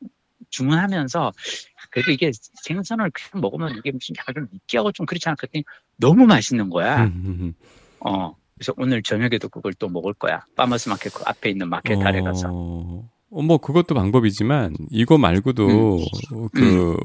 주문하면서 0.50 1.32
그래도 1.90 2.12
이게 2.12 2.30
생선을 2.62 3.10
그냥 3.12 3.40
먹으면 3.42 3.76
이게 3.76 3.90
무슨 3.90 4.14
약간 4.18 4.34
좀 4.36 4.48
느끼하고 4.52 4.92
좀 4.92 5.04
그렇지 5.06 5.28
않아 5.28 5.34
그랬더니 5.36 5.64
너무 5.96 6.26
맛있는 6.26 6.70
거야 6.70 7.04
음, 7.04 7.22
음, 7.24 7.38
음. 7.40 7.54
어 8.00 8.35
그래서 8.57 8.73
오늘 8.79 9.02
저녁에도 9.02 9.48
그걸 9.48 9.75
또 9.75 9.88
먹을 9.88 10.15
거야 10.15 10.44
farmers 10.56 10.88
market 10.88 11.12
그 11.13 11.23
앞에 11.27 11.50
있는 11.50 11.69
마켓 11.69 12.00
아래 12.00 12.23
가서 12.23 12.48
어, 12.50 13.09
어, 13.31 13.42
뭐 13.42 13.59
그것도 13.59 13.94
방법이지만 13.94 14.75
이거 14.90 15.19
말고도 15.19 15.98
음. 15.98 16.48
그, 16.54 16.96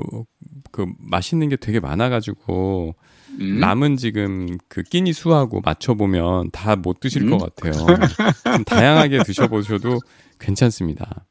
그 0.72 0.86
맛있는 0.98 1.50
게 1.50 1.58
되게 1.58 1.80
많아가지고 1.82 2.96
음. 3.40 3.60
남은 3.60 3.98
지금 3.98 4.58
그 4.70 4.84
끼니 4.84 5.12
수하고 5.14 5.62
맞춰보면 5.62 6.52
다 6.52 6.76
못 6.76 7.00
드실 7.02 7.24
음. 7.24 7.38
것 7.38 7.56
같아요. 7.56 7.74
좀 8.44 8.64
다양하게 8.64 9.24
드셔보셔도 9.24 10.00
괜찮습니다. 10.40 11.26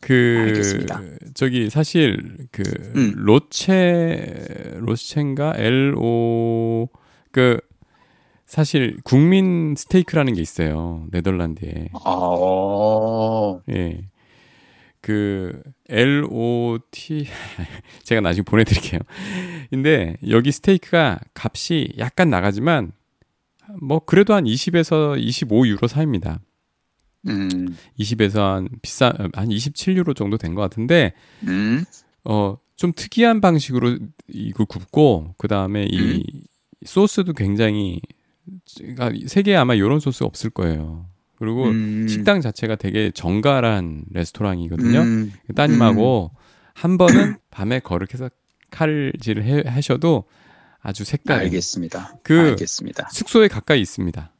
그 0.00 0.44
알겠습니다. 0.48 1.00
저기 1.34 1.70
사실 1.70 2.36
그 2.50 2.62
음. 2.96 3.12
로체 3.16 4.74
로체인가 4.78 5.54
L 5.56 5.94
O 5.96 6.88
그 7.30 7.58
사실 8.52 8.98
국민 9.02 9.74
스테이크라는 9.74 10.34
게 10.34 10.42
있어요 10.42 11.06
네덜란드에 11.10 11.88
어. 11.94 13.62
예. 13.70 14.10
그 15.00 15.58
L 15.88 16.26
O 16.30 16.78
T 16.90 17.26
제가 18.04 18.20
나중에 18.20 18.44
보내 18.44 18.62
드릴게요. 18.64 19.00
근데 19.70 20.16
여기 20.28 20.52
스테이크가 20.52 21.18
값이 21.34 21.94
약간 21.96 22.28
나가지만 22.28 22.92
뭐 23.80 24.00
그래도 24.00 24.34
한 24.34 24.44
20에서 24.44 25.18
25 25.18 25.66
유로 25.68 25.88
사입니다. 25.88 26.38
음. 27.28 27.74
20에서 27.98 28.36
한 28.38 28.68
비싸 28.82 29.14
한 29.32 29.48
27유로 29.48 30.14
정도 30.14 30.36
된 30.36 30.54
것 30.54 30.60
같은데 30.60 31.14
음. 31.46 31.84
어좀 32.24 32.92
특이한 32.94 33.40
방식으로 33.40 33.96
이거 34.28 34.66
굽고 34.66 35.36
그 35.38 35.48
다음에 35.48 35.86
이 35.90 36.22
소스도 36.84 37.32
굉장히 37.32 37.98
그러니까 38.76 39.10
세계에 39.26 39.56
아마 39.56 39.74
이런 39.74 40.00
소스 40.00 40.24
없을 40.24 40.50
거예요. 40.50 41.06
그리고 41.36 41.66
음. 41.66 42.06
식당 42.08 42.40
자체가 42.40 42.76
되게 42.76 43.10
정갈한 43.12 44.04
레스토랑이거든요. 44.10 45.00
음. 45.00 45.32
따님하고 45.56 46.30
한 46.74 46.98
번은 46.98 47.36
밤에 47.50 47.80
거룩해서 47.80 48.30
칼질을 48.70 49.44
해, 49.44 49.62
하셔도 49.66 50.24
아주 50.80 51.04
색다른 51.04 51.42
알겠습니다. 51.46 52.16
그 52.22 52.40
알겠습니다. 52.40 53.08
숙소에 53.10 53.48
가까이 53.48 53.80
있습니다. 53.80 54.32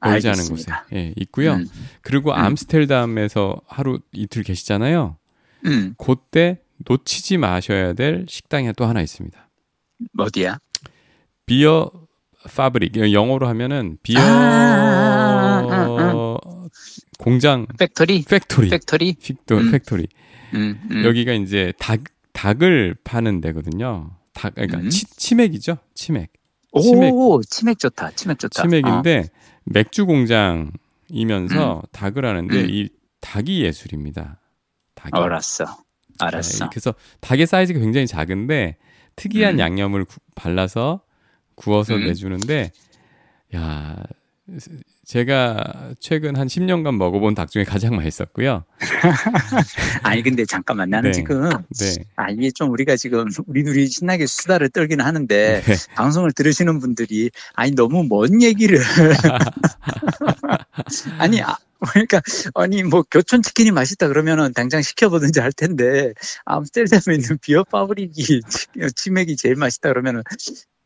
멀지 0.00 0.28
않은 0.28 0.48
곳에. 0.48 0.72
예, 0.94 1.12
있고요. 1.16 1.54
음. 1.54 1.66
그리고 2.02 2.30
음. 2.30 2.36
암스테르담에서 2.36 3.60
하루 3.66 4.00
이틀 4.12 4.42
계시잖아요. 4.42 5.18
음. 5.66 5.94
그때 5.98 6.60
놓치지 6.88 7.36
마셔야 7.36 7.92
될 7.92 8.24
식당이 8.28 8.72
또 8.76 8.86
하나 8.86 9.02
있습니다. 9.02 9.50
어디야? 10.18 10.58
Bierfabriek 11.44 12.96
영어로 13.12 13.46
하면은 13.48 13.98
비어 14.02 14.18
아, 14.20 15.66
아, 15.70 16.36
공장 17.18 17.66
factory? 17.78 18.24
factory 18.24 18.70
factory? 18.70 19.14
factory 19.14 19.56
음. 19.58 19.70
factory 19.72 20.06
음. 20.54 20.80
음. 20.90 21.04
여기가 21.04 21.32
이제 21.34 21.72
닭 21.78 22.00
닭을 22.32 22.96
파는 23.04 23.40
데거든요. 23.40 24.16
닭 24.32 24.54
그러니까 24.54 24.78
음. 24.78 24.88
치, 24.88 25.04
치맥이죠. 25.04 25.76
치맥. 25.94 26.32
오, 26.72 26.80
치맥. 26.80 27.12
치맥 27.50 27.78
좋다. 27.78 28.12
치맥 28.12 28.38
좋다. 28.38 28.62
치맥인데 28.62 29.28
맥주 29.64 30.06
공장이면서 30.06 31.82
닭을 31.92 32.24
하는데 32.24 32.60
음. 32.60 32.66
이 32.70 32.88
닭이 33.20 33.62
예술입니다. 33.64 34.40
닭이. 34.94 35.10
어, 35.14 35.24
알았어. 35.24 35.66
알았어. 36.18 36.64
네, 36.64 36.68
그래서 36.70 36.94
닭의 37.20 37.46
사이즈가 37.46 37.78
굉장히 37.80 38.06
작은데 38.06 38.76
특이한 39.16 39.54
음. 39.56 39.58
양념을 39.58 40.04
구- 40.06 40.20
발라서 40.34 41.02
구워서 41.60 41.94
음. 41.94 42.06
내주는데 42.06 42.72
야 43.54 43.96
제가 45.04 45.92
최근 46.00 46.36
한 46.36 46.46
10년간 46.46 46.96
먹어본 46.96 47.34
닭 47.34 47.50
중에 47.50 47.64
가장 47.64 47.96
맛있었고요. 47.96 48.64
아니 50.02 50.22
근데 50.22 50.44
잠깐만 50.44 50.90
나는 50.90 51.10
네. 51.10 51.12
지금 51.12 51.48
네. 51.48 51.94
아 52.16 52.30
이게 52.30 52.50
좀 52.50 52.70
우리가 52.70 52.96
지금 52.96 53.26
우리 53.46 53.64
둘이 53.64 53.86
신나게 53.86 54.26
수다를 54.26 54.68
떨기는 54.70 55.04
하는데 55.04 55.62
네. 55.64 55.74
방송을 55.94 56.32
들으시는 56.32 56.78
분들이 56.78 57.30
아니 57.54 57.72
너무 57.72 58.06
먼 58.08 58.42
얘기를 58.42 58.78
아니 61.18 61.42
아, 61.42 61.56
그러니까 61.92 62.20
아니 62.54 62.82
뭐 62.82 63.02
교촌 63.10 63.42
치킨이 63.42 63.70
맛있다 63.70 64.08
그러면은 64.08 64.52
당장 64.52 64.82
시켜보든지 64.82 65.40
할 65.40 65.52
텐데 65.52 66.12
암스테르담에 66.44 67.16
있는 67.16 67.38
비어 67.40 67.64
파브릭이 67.64 68.40
치맥이 68.94 69.36
제일 69.36 69.56
맛있다 69.56 69.88
그러면은 69.88 70.22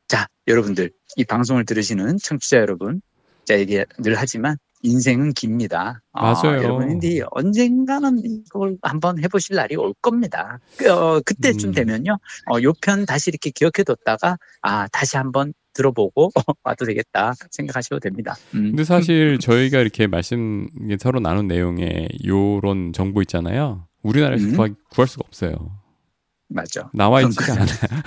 자 0.08 0.26
여러분들 0.46 0.90
이 1.16 1.24
방송을 1.24 1.64
들으시는 1.64 2.18
청취자 2.18 2.58
여러분 2.58 3.00
자 3.44 3.54
이게 3.54 3.84
늘 3.98 4.14
하지만 4.16 4.56
인생은 4.84 5.32
깁니다. 5.32 6.02
어, 6.12 6.32
맞아요. 6.32 6.62
여러분이 6.62 7.22
언젠가는 7.30 8.18
이걸 8.22 8.76
한번 8.82 9.18
해보실 9.18 9.56
날이 9.56 9.76
올 9.76 9.94
겁니다. 10.02 10.60
그, 10.76 10.92
어, 10.92 11.20
그때쯤 11.24 11.70
음. 11.70 11.74
되면요, 11.74 12.18
어, 12.50 12.62
요편 12.62 13.06
다시 13.06 13.30
이렇게 13.30 13.50
기억해뒀다가 13.50 14.36
아 14.60 14.86
다시 14.88 15.16
한번 15.16 15.54
들어보고 15.72 16.30
와도 16.62 16.84
되겠다 16.84 17.32
생각하셔도 17.50 17.98
됩니다. 17.98 18.36
음. 18.54 18.70
근데 18.70 18.84
사실 18.84 19.38
저희가 19.38 19.80
이렇게 19.80 20.06
말씀 20.06 20.68
서로 21.00 21.18
나눈 21.18 21.48
내용에 21.48 22.08
요런 22.24 22.92
정보 22.92 23.22
있잖아요. 23.22 23.88
우리나라에서 24.02 24.46
음. 24.46 24.74
구할 24.90 25.08
수가 25.08 25.24
없어요. 25.26 25.83
맞아, 26.48 26.90
나와 26.92 27.22
있지가 27.22 27.44
그래. 27.44 27.54
않아요. 27.54 28.02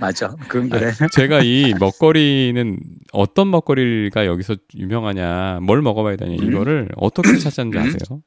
맞아, 0.00 0.28
그건 0.48 0.68
그래. 0.68 0.92
제가 1.12 1.42
이 1.42 1.74
먹거리는 1.78 2.78
어떤 3.12 3.50
먹거리가 3.50 4.26
여기서 4.26 4.56
유명하냐, 4.74 5.60
뭘 5.62 5.82
먹어봐야 5.82 6.16
되냐 6.16 6.36
음. 6.40 6.48
이거를 6.50 6.88
어떻게 6.96 7.36
찾았는지 7.38 7.78
음. 7.78 7.82
아세요? 7.82 8.22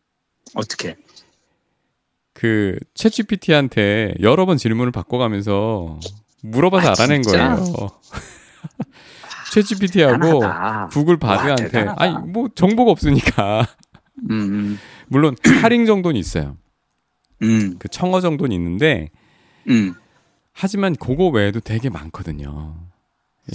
어떻게? 0.53 0.95
그 2.33 2.77
챗GPT한테 2.93 4.21
여러 4.21 4.45
번 4.45 4.57
질문을 4.57 4.91
바꿔가면서 4.91 5.99
물어봐서 6.43 6.89
아, 6.89 6.93
알아낸 6.97 7.23
진짜? 7.23 7.55
거예요. 7.55 7.89
챗GPT하고 9.53 10.21
대단하다. 10.21 10.87
구글 10.91 11.17
바드한테. 11.17 11.87
아니 11.97 12.15
뭐 12.27 12.47
정보가 12.53 12.91
없으니까 12.91 13.65
음, 14.29 14.77
물론 15.07 15.35
카링 15.61 15.85
정도는 15.85 16.19
있어요. 16.19 16.57
음, 17.41 17.75
그 17.79 17.87
청어 17.87 18.21
정도는 18.21 18.55
있는데 18.55 19.09
음. 19.67 19.95
하지만 20.53 20.95
그거 20.95 21.27
외에도 21.27 21.59
되게 21.59 21.89
많거든요. 21.89 22.75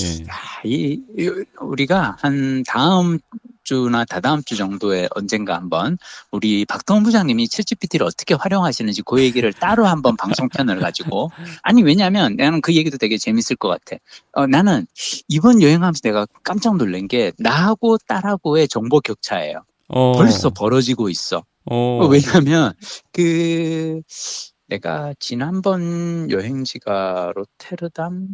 예. 0.00 0.24
야, 0.24 0.34
이, 0.64 1.00
이 1.18 1.30
우리가 1.60 2.16
한 2.20 2.62
다음 2.66 3.18
주나 3.64 4.04
다다음 4.04 4.42
주 4.42 4.56
정도에 4.56 5.08
언젠가 5.14 5.54
한번 5.54 5.98
우리 6.30 6.64
박동훈 6.64 7.02
부장님이 7.04 7.46
챗GPT를 7.46 8.02
어떻게 8.02 8.34
활용하시는지 8.34 9.02
그 9.02 9.20
얘기를 9.20 9.52
따로 9.52 9.86
한번 9.86 10.16
방송편을 10.16 10.80
가지고 10.80 11.30
아니 11.62 11.82
왜냐하면 11.82 12.36
나는 12.36 12.60
그 12.60 12.74
얘기도 12.74 12.98
되게 12.98 13.18
재밌을 13.18 13.56
것 13.56 13.68
같아. 13.68 13.96
어, 14.32 14.46
나는 14.46 14.86
이번 15.28 15.62
여행하면서 15.62 16.00
내가 16.02 16.26
깜짝 16.42 16.76
놀란 16.76 17.06
게 17.06 17.32
나하고 17.38 17.98
딸하고의 18.06 18.68
정보 18.68 19.00
격차예요. 19.00 19.64
어, 19.88 20.12
벌써 20.14 20.50
벌어지고 20.50 21.08
있어. 21.08 21.44
어, 21.64 22.06
왜냐하면 22.06 22.72
그 23.12 24.00
내가 24.76 25.12
지난번 25.18 26.30
여행지가 26.30 27.32
로테르담 27.36 28.28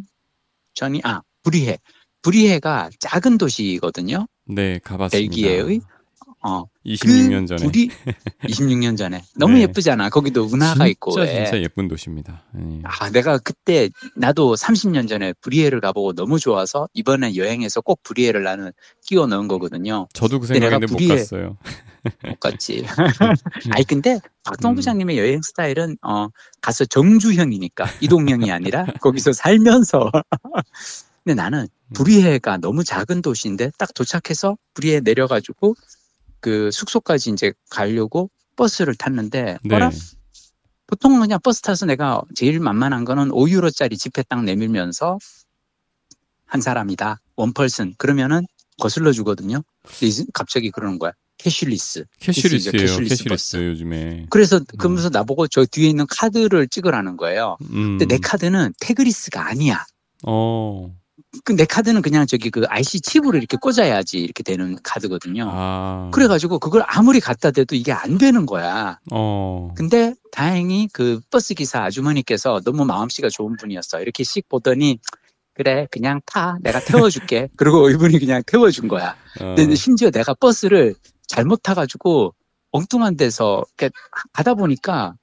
전이 0.73 1.01
아 1.03 1.21
브리헤 1.43 1.77
브리헤가 2.21 2.89
작은 2.99 3.37
도시거든요. 3.37 4.25
네 4.47 4.79
가봤습니다. 4.81 5.29
벨기에의 5.35 5.81
어 6.41 6.63
26년 6.85 7.41
그 7.41 7.57
전에 7.57 7.65
브리 7.65 7.89
26년 8.43 8.95
전에 8.97 9.21
너무 9.35 9.55
네. 9.55 9.61
예쁘잖아. 9.63 10.09
거기도 10.09 10.43
운하가 10.43 10.73
진짜 10.75 10.87
있고 10.87 11.15
왜. 11.17 11.43
진짜 11.43 11.59
예쁜 11.61 11.89
도시입니다. 11.89 12.45
예. 12.57 12.81
아, 12.85 13.09
내가 13.09 13.37
그때 13.37 13.89
나도 14.15 14.55
30년 14.55 15.09
전에 15.09 15.33
브리헤를 15.41 15.81
가보고 15.81 16.13
너무 16.13 16.39
좋아서 16.39 16.87
이번에 16.93 17.35
여행에서 17.35 17.81
꼭 17.81 18.01
브리헤를 18.03 18.43
나는 18.43 18.71
끼워 19.05 19.27
넣은 19.27 19.49
거거든요. 19.49 20.07
저도 20.13 20.39
그 20.39 20.47
생각인데 20.47 20.85
못 20.87 20.97
브리에- 20.99 21.09
갔어요. 21.17 21.57
못 22.27 22.39
갔지. 22.39 22.85
아니 23.71 23.85
근데 23.85 24.19
박동 24.43 24.71
음. 24.71 24.75
부장님의 24.75 25.17
여행 25.17 25.41
스타일은 25.41 25.97
어 26.01 26.27
가서 26.61 26.85
정주형이니까 26.85 27.85
이동형이 28.01 28.51
아니라 28.51 28.85
거기서 29.01 29.33
살면서. 29.33 30.11
근데 31.23 31.35
나는 31.35 31.61
음. 31.61 31.93
브리헤가 31.93 32.57
너무 32.57 32.83
작은 32.83 33.21
도시인데 33.21 33.71
딱 33.77 33.93
도착해서 33.93 34.57
브리헤 34.73 35.01
내려가지고 35.01 35.75
그 36.39 36.71
숙소까지 36.71 37.31
이제 37.31 37.53
가려고 37.69 38.29
버스를 38.55 38.95
탔는데 38.95 39.57
네. 39.63 39.75
어라? 39.75 39.91
보통 40.87 41.19
그냥 41.19 41.39
버스 41.43 41.61
타서 41.61 41.85
내가 41.85 42.21
제일 42.35 42.59
만만한 42.59 43.05
거는 43.05 43.29
5유로짜리 43.29 43.97
지폐 43.97 44.23
딱 44.23 44.43
내밀면서 44.43 45.19
한 46.45 46.61
사람이다 46.61 47.21
one 47.35 47.54
person 47.54 47.93
그러면은 47.97 48.47
거슬러 48.79 49.11
주거든요. 49.11 49.61
근데 49.99 50.25
갑자기 50.33 50.71
그러는 50.71 50.97
거야. 50.97 51.11
cashless. 51.39 52.05
cashless 52.19 53.23
bus. 53.25 53.57
요즘에. 53.57 54.27
그래서 54.29 54.59
그러면서 54.77 55.09
나보고 55.09 55.47
저 55.47 55.65
뒤에 55.65 55.89
있는 55.89 56.05
카드를 56.07 56.67
찍으라는 56.67 57.17
거예요. 57.17 57.57
음. 57.71 57.97
근데 57.97 58.05
내 58.05 58.19
카드는 58.21 58.73
tagless가 58.79 59.47
아니야. 59.47 59.85
어. 60.27 60.93
그 61.43 61.53
내 61.53 61.65
카드는 61.65 62.01
그냥 62.01 62.25
저기 62.25 62.49
그 62.49 62.63
IC 62.67 63.01
칩으로 63.01 63.37
이렇게 63.37 63.55
꽂아야지 63.57 64.19
이렇게 64.19 64.41
되는 64.43 64.77
카드거든요. 64.83 65.47
아. 65.51 66.09
그래가지고 66.13 66.59
그걸 66.59 66.83
아무리 66.87 67.19
갖다 67.19 67.51
대도 67.51 67.75
이게 67.75 67.91
안 67.91 68.17
되는 68.17 68.45
거야. 68.45 68.99
어. 69.11 69.71
근데 69.75 70.15
다행히 70.31 70.87
그 70.91 71.19
버스 71.29 71.53
기사 71.53 71.83
아주머니께서 71.83 72.61
너무 72.65 72.85
마음씨가 72.85 73.29
좋은 73.29 73.55
분이었어. 73.57 74.01
이렇게 74.01 74.23
씩 74.23 74.47
보더니 74.49 74.99
그래 75.53 75.87
그냥 75.91 76.21
타 76.25 76.57
내가 76.61 76.79
태워줄게 76.79 77.49
그리고 77.57 77.89
이분이 77.89 78.17
그냥 78.19 78.41
태워준 78.47 78.87
거야 78.87 79.17
어, 79.41 79.55
근데 79.55 79.75
심지어 79.75 80.09
내가 80.09 80.33
버스를 80.33 80.95
잘못 81.29 81.61
타가지고 81.63 82.33
엉뚱한 82.71 83.15
데서 83.15 83.63
이렇게 83.77 83.93
가다 84.33 84.55
보니까 84.55 85.13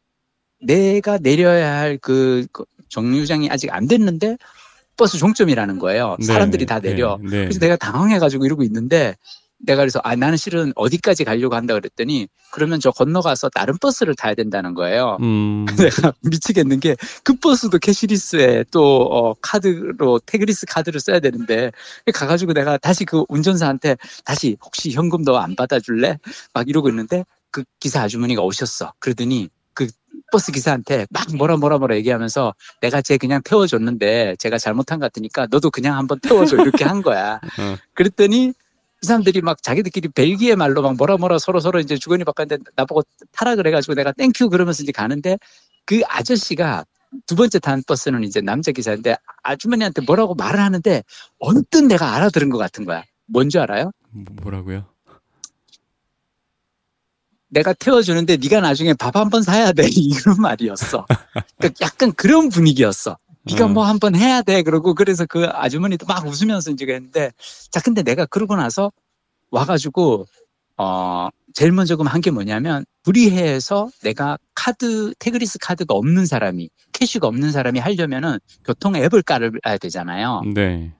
내가 0.62 1.18
내려야 1.18 1.78
할 1.78 1.98
그 1.98 2.46
정류장이 2.88 3.50
아직 3.50 3.72
안 3.74 3.88
됐는데 3.88 4.38
버스 4.96 5.18
종점이라는 5.18 5.78
거예요. 5.78 6.16
네, 6.20 6.24
사람들이 6.24 6.64
네, 6.64 6.66
다 6.66 6.80
내려. 6.80 7.18
네, 7.20 7.28
네. 7.28 7.36
그래서 7.44 7.58
내가 7.58 7.76
당황해가지고 7.76 8.46
이러고 8.46 8.62
있는데 8.62 9.16
내가 9.58 9.80
그래서 9.82 10.00
아 10.04 10.14
나는 10.16 10.36
실은 10.36 10.72
어디까지 10.76 11.24
가려고 11.24 11.54
한다 11.56 11.74
그랬더니 11.74 12.28
그러면 12.52 12.78
저 12.80 12.90
건너가서 12.90 13.48
다른 13.50 13.76
버스를 13.78 14.14
타야 14.14 14.34
된다는 14.34 14.74
거예요. 14.74 15.16
음, 15.20 15.64
내가 15.76 16.12
미치겠는 16.22 16.80
게 16.80 16.94
그 17.24 17.34
버스도 17.34 17.78
cashless에 17.78 18.64
또 18.70 19.02
어, 19.02 19.34
카드로 19.40 20.20
tagless 20.26 20.66
카드를 20.66 21.00
써야 21.00 21.18
되는데 21.20 21.72
가가지고 22.14 22.52
내가 22.52 22.76
다시 22.78 23.04
그 23.04 23.24
운전사한테 23.28 23.96
다시 24.24 24.56
혹시 24.64 24.90
현금 24.92 25.22
너 25.22 25.36
안 25.36 25.54
받아줄래? 25.56 26.18
막 26.54 26.68
이러고 26.68 26.88
있는데 26.90 27.24
그 27.50 27.64
기사 27.80 28.02
아주머니가 28.02 28.42
오셨어. 28.42 28.92
그러더니 28.98 29.48
그 29.74 29.86
버스 30.32 30.50
기사한테 30.52 31.06
막 31.10 31.24
뭐라 31.36 31.56
뭐라 31.56 31.78
뭐라 31.78 31.96
얘기하면서 31.96 32.54
내가 32.80 33.00
쟤 33.02 33.16
그냥 33.16 33.40
태워줬는데 33.44 34.36
제가 34.38 34.58
잘못한 34.58 34.98
것 34.98 35.06
같으니까 35.06 35.46
너도 35.50 35.70
그냥 35.70 35.96
한번 35.96 36.18
태워줘 36.20 36.56
이렇게 36.56 36.84
한 36.84 37.02
거야. 37.02 37.40
어. 37.60 37.76
그랬더니 37.94 38.52
이 39.02 39.06
사람들이 39.06 39.40
막 39.42 39.62
자기들끼리 39.62 40.08
벨기에 40.08 40.54
말로 40.56 40.82
막 40.82 40.96
뭐라 40.96 41.16
뭐라 41.18 41.38
서로 41.38 41.60
서로 41.60 41.80
이제 41.80 41.96
주거니 41.96 42.24
바꿨는데 42.24 42.70
나보고 42.76 43.02
타라 43.32 43.54
그래가지고 43.56 43.94
내가 43.94 44.12
thank 44.12 44.35
you 44.35 44.48
그러면서 44.50 44.82
이제 44.82 44.92
가는데 44.92 45.38
그 45.84 46.00
아저씨가 46.08 46.84
두 47.26 47.36
번째 47.36 47.58
탄 47.60 47.82
버스는 47.86 48.24
이제 48.24 48.40
남자 48.40 48.72
기사인데 48.72 49.16
아주머니한테 49.42 50.02
뭐라고 50.02 50.34
말을 50.34 50.60
하는데 50.60 51.02
언뜻 51.38 51.82
내가 51.84 52.14
알아들은 52.16 52.50
것 52.50 52.58
같은 52.58 52.84
거야. 52.84 53.04
뭔지 53.26 53.58
알아요? 53.58 53.92
뭐- 54.10 54.24
뭐라고요? 54.42 54.86
내가 57.48 57.72
태워주는데 57.74 58.38
네가 58.38 58.60
나중에 58.60 58.92
밥 58.94 59.14
한 59.16 59.30
번 59.30 59.42
사야 59.42 59.72
돼 59.72 59.84
이런 59.88 60.36
말이었어. 60.40 61.06
그러니까 61.58 61.78
약간 61.86 62.12
그런 62.12 62.48
분위기였어. 62.48 63.18
네가 63.50 63.66
어. 63.66 63.68
뭐한번 63.68 64.14
해야 64.16 64.42
돼 64.42 64.62
그러고 64.62 64.94
그래서 64.94 65.24
그 65.26 65.46
아주머니도 65.46 66.06
막 66.06 66.26
웃으면서 66.26 66.70
이제 66.70 66.84
했는데 66.86 67.32
자 67.70 67.80
근데 67.80 68.02
내가 68.02 68.26
그러고 68.26 68.56
나서 68.56 68.92
와가지고 69.50 70.26
어 70.78 71.28
제일 71.54 71.72
먼저 71.72 71.96
그럼 71.96 72.08
한 72.08 72.20
게 72.20 72.30
뭐냐면 72.30 72.84
불의해에서 73.04 73.88
내가 74.02 74.36
카드 74.54 75.14
태그리스 75.18 75.58
카드가 75.60 75.94
없는 75.94 76.26
사람이 76.26 76.68
캐시가 76.92 77.26
없는 77.28 77.52
사람이 77.52 77.78
하려면은 77.78 78.38
교통 78.64 78.96
앱을 78.96 79.22
깔아야 79.22 79.78
되잖아요. 79.80 80.42
네. 80.54 80.92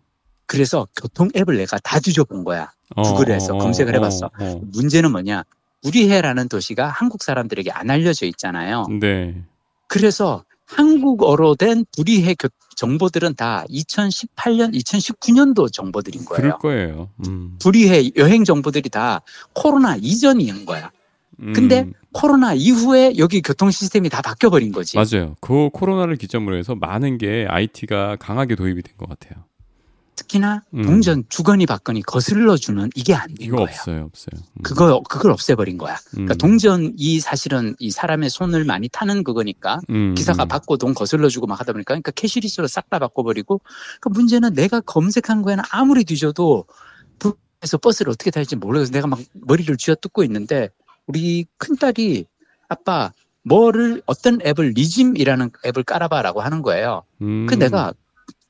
그래서 0.46 0.86
교통 0.96 1.28
앱을 1.36 1.56
내가 1.56 1.78
다 1.78 1.98
뒤져본 1.98 2.44
거야. 2.44 2.70
어, 2.94 3.02
구글에서 3.02 3.56
어, 3.56 3.58
검색을 3.58 3.92
어, 3.94 3.96
해봤어. 3.96 4.30
어, 4.38 4.60
문제는 4.72 5.10
뭐냐? 5.10 5.42
우리해라는 5.84 6.48
도시가 6.48 6.86
한국 6.88 7.24
사람들에게 7.24 7.72
안 7.72 7.90
알려져 7.90 8.24
있잖아요. 8.26 8.84
어. 8.88 8.88
네. 8.88 9.42
그래서 9.88 10.44
한국어로 10.66 11.54
된 11.56 11.84
불의해 11.96 12.34
교- 12.34 12.48
정보들은 12.76 13.34
다 13.36 13.64
2018년, 13.70 14.74
2019년도 14.74 15.72
정보들인 15.72 16.24
그럴 16.26 16.58
거예요. 16.58 16.58
거예요. 16.58 17.10
음. 17.26 17.56
불의해 17.60 18.10
여행 18.16 18.44
정보들이 18.44 18.90
다 18.90 19.22
코로나 19.54 19.96
이전인 19.96 20.66
거야. 20.66 20.90
근데 21.54 21.80
음, 21.82 21.92
코로나 22.12 22.54
이후에 22.54 23.14
여기 23.18 23.42
교통 23.42 23.70
시스템이 23.70 24.08
다 24.08 24.22
바뀌어 24.22 24.48
버린 24.50 24.72
거지. 24.72 24.96
맞아요. 24.96 25.36
그 25.40 25.68
코로나를 25.72 26.16
기점으로 26.16 26.56
해서 26.56 26.74
많은 26.74 27.18
게 27.18 27.46
IT가 27.48 28.16
강하게 28.16 28.54
도입이 28.56 28.82
된 28.82 28.94
것 28.96 29.08
같아요. 29.08 29.44
특히나 30.16 30.62
음. 30.74 30.82
동전 30.82 31.24
주거니 31.28 31.66
받거니 31.66 32.02
거슬러 32.02 32.56
주는 32.56 32.90
이게 32.94 33.14
안 33.14 33.28
된 33.36 33.50
거예요. 33.50 33.62
없어요, 33.64 34.04
없어요. 34.04 34.42
음. 34.54 34.62
그거 34.62 35.02
그걸 35.02 35.30
없애버린 35.30 35.76
거야. 35.78 35.96
그러니까 36.10 36.34
음. 36.34 36.38
동전이 36.38 37.20
사실은 37.20 37.76
이 37.78 37.90
사람의 37.90 38.30
손을 38.30 38.64
많이 38.64 38.88
타는 38.88 39.22
그거니까 39.24 39.78
음, 39.90 40.14
기사가 40.14 40.44
음. 40.44 40.48
받고 40.48 40.78
돈 40.78 40.94
거슬러 40.94 41.28
주고 41.28 41.46
막 41.46 41.60
하다 41.60 41.72
보니까 41.72 41.94
그러니까 41.94 42.10
캐시리스로 42.12 42.66
싹 42.66 42.88
다 42.88 42.98
바꿔버리고 42.98 43.60
그 44.00 44.08
문제는 44.08 44.54
내가 44.54 44.80
검색한 44.80 45.42
거에는 45.42 45.64
아무리 45.70 46.04
뒤져도 46.04 46.66
북에서 47.18 47.78
버스를 47.78 48.12
어떻게 48.12 48.30
탈지 48.30 48.56
모르겠어 48.56 48.92
내가 48.92 49.06
막 49.08 49.18
머리를 49.32 49.76
쥐어뜯고 49.76 50.22
있는데 50.24 50.70
우리 51.06 51.46
큰 51.58 51.76
딸이 51.76 52.26
아빠 52.68 53.12
뭐를 53.42 54.02
어떤 54.06 54.40
앱을 54.44 54.72
리짐이라는 54.76 55.50
앱을 55.66 55.84
깔아봐라고 55.84 56.40
하는 56.40 56.62
거예요. 56.62 57.02
음. 57.22 57.46
그 57.46 57.54
내가 57.54 57.92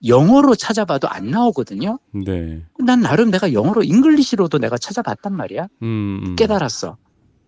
영어로 0.05 0.55
찾아봐도 0.55 1.09
안 1.09 1.31
나오거든요. 1.31 1.99
네. 2.13 2.63
난 2.79 3.01
나름 3.01 3.31
내가 3.31 3.53
영어로 3.53 3.83
English로도 3.83 4.59
내가 4.59 4.77
찾아봤단 4.79 5.35
말이야. 5.35 5.69
음, 5.83 6.23
음. 6.25 6.37
깨달았어. 6.37 6.97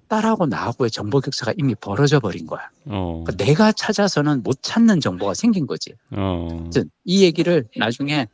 딸하고 0.08 0.46
나하고의 0.46 0.90
정보 0.90 1.20
격차가 1.20 1.52
이미 1.58 1.74
벌어져 1.74 2.18
버린 2.18 2.46
거야. 2.46 2.70
어. 2.86 3.22
그러니까 3.24 3.44
내가 3.44 3.72
찾아서는 3.72 4.42
못 4.42 4.62
찾는 4.62 5.00
정보가 5.00 5.34
생긴 5.34 5.66
거지. 5.66 5.92
어. 6.12 6.70
이 7.04 7.22
얘기를 7.24 7.68
나중에 7.76 8.26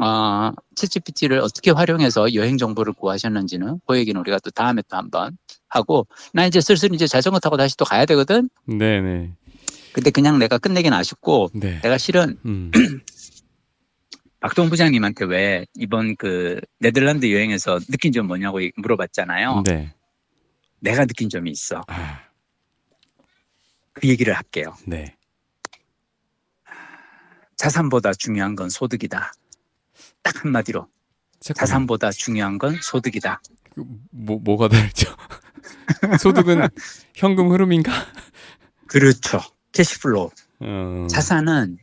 어, 0.00 0.52
챗GPT를 0.74 1.40
어떻게 1.42 1.70
활용해서 1.70 2.34
여행 2.34 2.58
정보를 2.58 2.92
구하셨는지는 2.94 3.80
그 3.86 3.96
얘기는 3.96 4.18
우리가 4.20 4.38
또 4.40 4.50
다음에 4.50 4.82
또 4.88 4.96
한번 4.96 5.36
하고 5.68 6.06
나 6.32 6.46
이제 6.46 6.60
슬슬 6.60 6.92
이제 6.94 7.06
자전거 7.06 7.38
타고 7.38 7.56
다시 7.56 7.76
또 7.76 7.84
가야 7.84 8.06
되거든. 8.06 8.48
네, 8.66 9.00
네. 9.00 9.32
근데 9.92 10.10
그냥 10.10 10.38
내가 10.38 10.58
끝내긴 10.58 10.92
아쉽고 10.92 11.50
네. 11.54 11.80
내가 11.80 11.98
실은 11.98 12.38
음. 12.44 12.70
박동 14.40 14.70
부장님한테 14.70 15.26
왜 15.26 15.66
이번 15.74 16.16
그 16.16 16.60
네덜란드 16.78 17.30
여행에서 17.32 17.78
느낀 17.90 18.10
점 18.10 18.26
뭐냐고 18.26 18.58
물어봤잖아요. 18.76 19.64
네. 19.66 19.94
내가 20.80 21.04
느낀 21.04 21.28
점이 21.28 21.50
있어. 21.50 21.82
아, 21.88 22.20
그 23.92 24.08
얘기를 24.08 24.34
할게요. 24.34 24.74
네. 24.86 25.14
자산보다 27.56 28.14
중요한 28.14 28.56
건 28.56 28.70
소득이다. 28.70 29.32
딱 30.22 30.44
한마디로 30.44 30.88
잠깐만. 31.40 31.66
자산보다 31.66 32.10
중요한 32.10 32.56
건 32.56 32.78
소득이다. 32.80 33.42
그, 33.74 33.84
뭐 34.10 34.38
뭐가 34.38 34.68
다르죠? 34.68 35.14
소득은 36.18 36.68
현금 37.14 37.50
흐름인가? 37.50 37.92
그렇죠. 38.86 39.40
cash 39.72 39.98
flow. 39.98 40.30
어. 40.60 41.06
자산은 41.10 41.78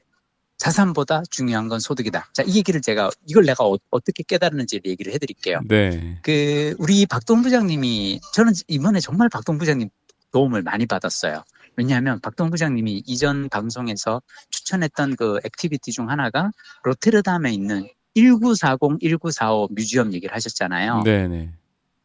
자산보다 0.58 1.24
중요한 1.30 1.68
건 1.68 1.80
소득이다. 1.80 2.30
자, 2.34 2.43
이 2.43 2.58
얘기를 2.58 2.82
제가 2.82 3.10
이걸 3.26 3.45
내가 3.45 3.64
어, 3.64 3.99
떻게 3.99 4.24
깨달았는지 4.24 4.82
얘기를 4.86 5.14
해드릴게요. 5.14 5.62
네. 5.68 6.20
그 6.24 6.76
우리 6.80 7.05
박동 7.05 7.41
부장님이 7.41 8.20
저는 8.34 8.53
이번에 8.68 8.99
정말 8.99 9.30
박동 9.30 9.58
부장님 9.58 9.89
도움을 10.32 10.64
많이 10.64 10.86
받았어요. 10.86 11.43
왜냐하면 11.76 12.20
박동 12.22 12.49
부장님이 12.49 13.03
이전 13.05 13.49
방송에서 13.49 14.22
추천했던 14.49 15.16
그 15.16 15.39
activity 15.45 15.91
중 15.91 16.10
하나가 16.10 16.51
로테르담에 16.84 17.53
있는 17.53 17.88
1940, 18.16 18.99
1945 18.99 19.70
museum 19.71 20.11
얘기를 20.14 20.36
하셨잖아요. 20.36 21.03
네, 21.03 21.28
네. 21.28 21.51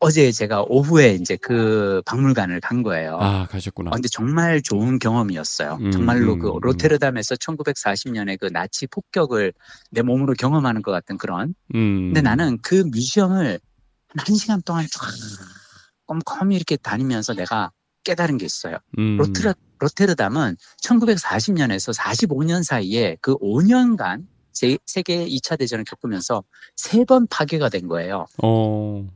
어제 0.05 0.33
제가 0.33 0.65
오후에 0.69 1.15
이제 1.15 1.37
그 1.37 2.03
박물관을 2.07 2.61
간 2.61 2.83
거예요. 2.83 3.19
아, 3.21 3.47
가셨구나. 3.47 3.91
아, 3.91 3.95
근데 3.95 4.09
정말 4.09 4.61
좋은 4.61 4.99
경험이었어요. 4.99 5.79
음, 5.81 5.91
정말로 5.93 6.33
음, 6.35 6.39
그 6.41 6.49
음. 6.49 6.61
로테르담에서 6.61 7.37
1940년에 7.37 8.37
그 8.41 8.47
나치 8.47 8.89
폭격을 8.89 9.53
내 9.93 10.03
몸으로 10.03 10.35
경험하는 10.35 10.83
것 10.83 10.91
같은 10.91 11.19
그런. 11.19 11.55
음. 11.77 12.09
근데 12.09 12.21
나는 12.21 12.59
그 12.63 12.83
museum을 12.93 13.61
한 14.17 14.25
1시간 14.27 14.65
동안 14.65 14.87
쫙 14.93 15.09
꼼꼼히 16.07 16.57
이렇게 16.57 16.77
다니면서 16.77 17.35
내가 17.35 17.71
깨달은 18.03 18.39
게 18.39 18.45
있어요. 18.45 18.79
음. 18.99 19.17
로테르, 19.19 19.55
로테르담은 19.79 20.57
1940년에서 20.83 21.97
45년 21.97 22.65
사이에 22.65 23.17
그 23.21 23.37
5년간 23.39 24.27
제, 24.53 24.77
세계 24.85 25.25
2차 25.27 25.57
대전을 25.59 25.85
겪으면서 25.85 26.43
세 26.75 27.05
번 27.05 27.29
파괴가 27.29 27.69
된 27.69 27.87
거예요. 27.87 28.27
어. 28.43 29.09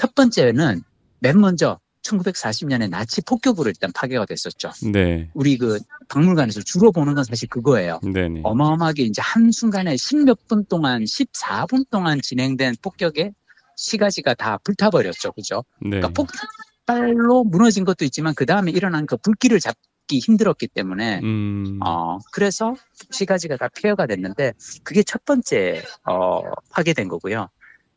첫 0.00 0.14
번째는 0.14 0.80
맨 1.18 1.38
먼저 1.38 1.78
1940년에 2.00 2.88
나치 2.88 3.20
폭격으로 3.20 3.68
일단 3.68 3.92
파괴가 3.92 4.24
됐었죠. 4.24 4.70
네. 4.90 5.28
우리 5.34 5.58
그 5.58 5.78
박물관에서 6.08 6.62
주로 6.62 6.90
보는 6.90 7.14
건 7.14 7.22
사실 7.22 7.46
그거예요. 7.50 8.00
네, 8.02 8.30
네. 8.30 8.40
어마어마하게 8.42 9.02
이제 9.02 9.20
한순간에 9.20 9.98
십몇 9.98 10.48
분 10.48 10.64
동안, 10.64 11.04
14분 11.04 11.84
동안 11.90 12.18
진행된 12.22 12.76
폭격에 12.80 13.32
시가지가 13.76 14.32
다 14.32 14.56
불타버렸죠. 14.64 15.32
그죠? 15.32 15.64
네. 15.82 16.00
그러니까 16.00 16.08
폭발로 16.08 17.44
무너진 17.44 17.84
것도 17.84 18.06
있지만 18.06 18.34
그 18.34 18.46
다음에 18.46 18.70
일어난 18.70 19.04
그 19.04 19.18
불길을 19.18 19.60
잡기 19.60 20.18
힘들었기 20.18 20.68
때문에 20.68 21.20
음. 21.22 21.78
어, 21.84 22.16
그래서 22.32 22.74
시가지가 23.10 23.58
다 23.58 23.68
폐허가 23.74 24.06
됐는데 24.06 24.54
그게 24.82 25.02
첫 25.02 25.26
번째 25.26 25.82
어, 26.06 26.40
파괴된 26.70 27.08
거고요. 27.08 27.50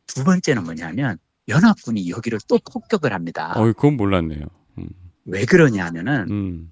두 0.06 0.22
번째는 0.22 0.64
뭐냐면 0.64 1.16
연합군이 1.48 2.08
여기를 2.10 2.40
또 2.48 2.58
폭격을 2.72 3.12
합니다. 3.12 3.52
어, 3.56 3.64
그건 3.72 3.96
몰랐네요. 3.96 4.46
음. 4.78 4.88
왜 5.24 5.44
그러냐 5.44 5.84
하면은 5.86 6.30
음. 6.30 6.70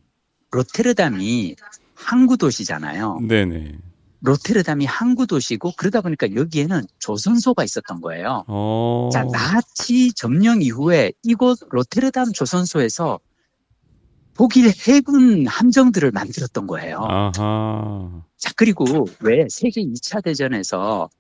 로테르담이 0.51 1.57
항구 1.95 2.37
도시잖아요. 2.37 3.21
네, 3.23 3.45
네. 3.45 3.79
로테르담이 4.21 4.85
항구 4.85 5.27
도시고 5.27 5.73
그러다 5.77 6.01
보니까 6.01 6.35
여기에는 6.35 6.83
조선소가 7.01 7.65
있었던 7.65 8.01
거예요. 8.01 8.45
어. 8.47 9.09
자, 9.13 9.25
나치 9.25 10.13
점령 10.13 10.63
이후에 10.63 11.13
이곳 11.23 11.59
로테르담 11.71 12.33
조선소에서 12.33 13.19
독일 14.35 14.73
해군 14.87 15.47
함정들을 15.47 16.11
만들었던 16.13 16.67
거예요. 16.67 16.99
아하. 17.01 18.23
자, 18.39 18.53
그리고 18.57 19.07
왜 19.21 19.47
세계 19.51 19.83
2차 19.83 20.23
대전에서 20.23 21.11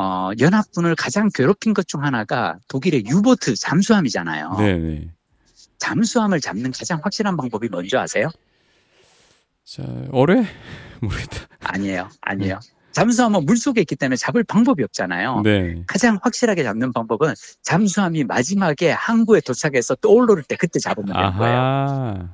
어, 0.00 0.30
연합군을 0.38 0.94
가장 0.94 1.28
괴롭힌 1.34 1.74
것 1.74 1.82
중 1.88 2.04
하나가 2.04 2.56
독일의 2.68 3.04
유보트 3.06 3.56
잠수함이잖아요. 3.56 4.54
네네. 4.58 5.10
잠수함을 5.78 6.40
잡는 6.40 6.70
가장 6.70 7.00
확실한 7.02 7.36
방법이 7.36 7.68
뭔지 7.68 7.96
아세요? 7.96 8.28
자, 9.64 9.82
어뢰? 10.12 10.44
모르겠다. 11.02 11.48
아니에요. 11.60 12.08
아니에요. 12.20 12.60
잠수함은 12.92 13.44
물 13.46 13.56
속에 13.56 13.80
있기 13.82 13.96
때문에 13.96 14.16
잡을 14.16 14.44
방법이 14.44 14.82
없잖아요. 14.84 15.42
네. 15.42 15.82
가장 15.86 16.18
확실하게 16.22 16.62
잡는 16.64 16.92
방법은 16.92 17.34
잠수함이 17.62 18.24
마지막에 18.24 18.90
항구에 18.90 19.40
도착해서 19.40 19.94
떠오를 19.96 20.42
때 20.42 20.56
그때 20.56 20.78
잡으면 20.78 21.12
되는 21.14 21.32
거예요. 21.38 21.56
아하. 21.56 22.28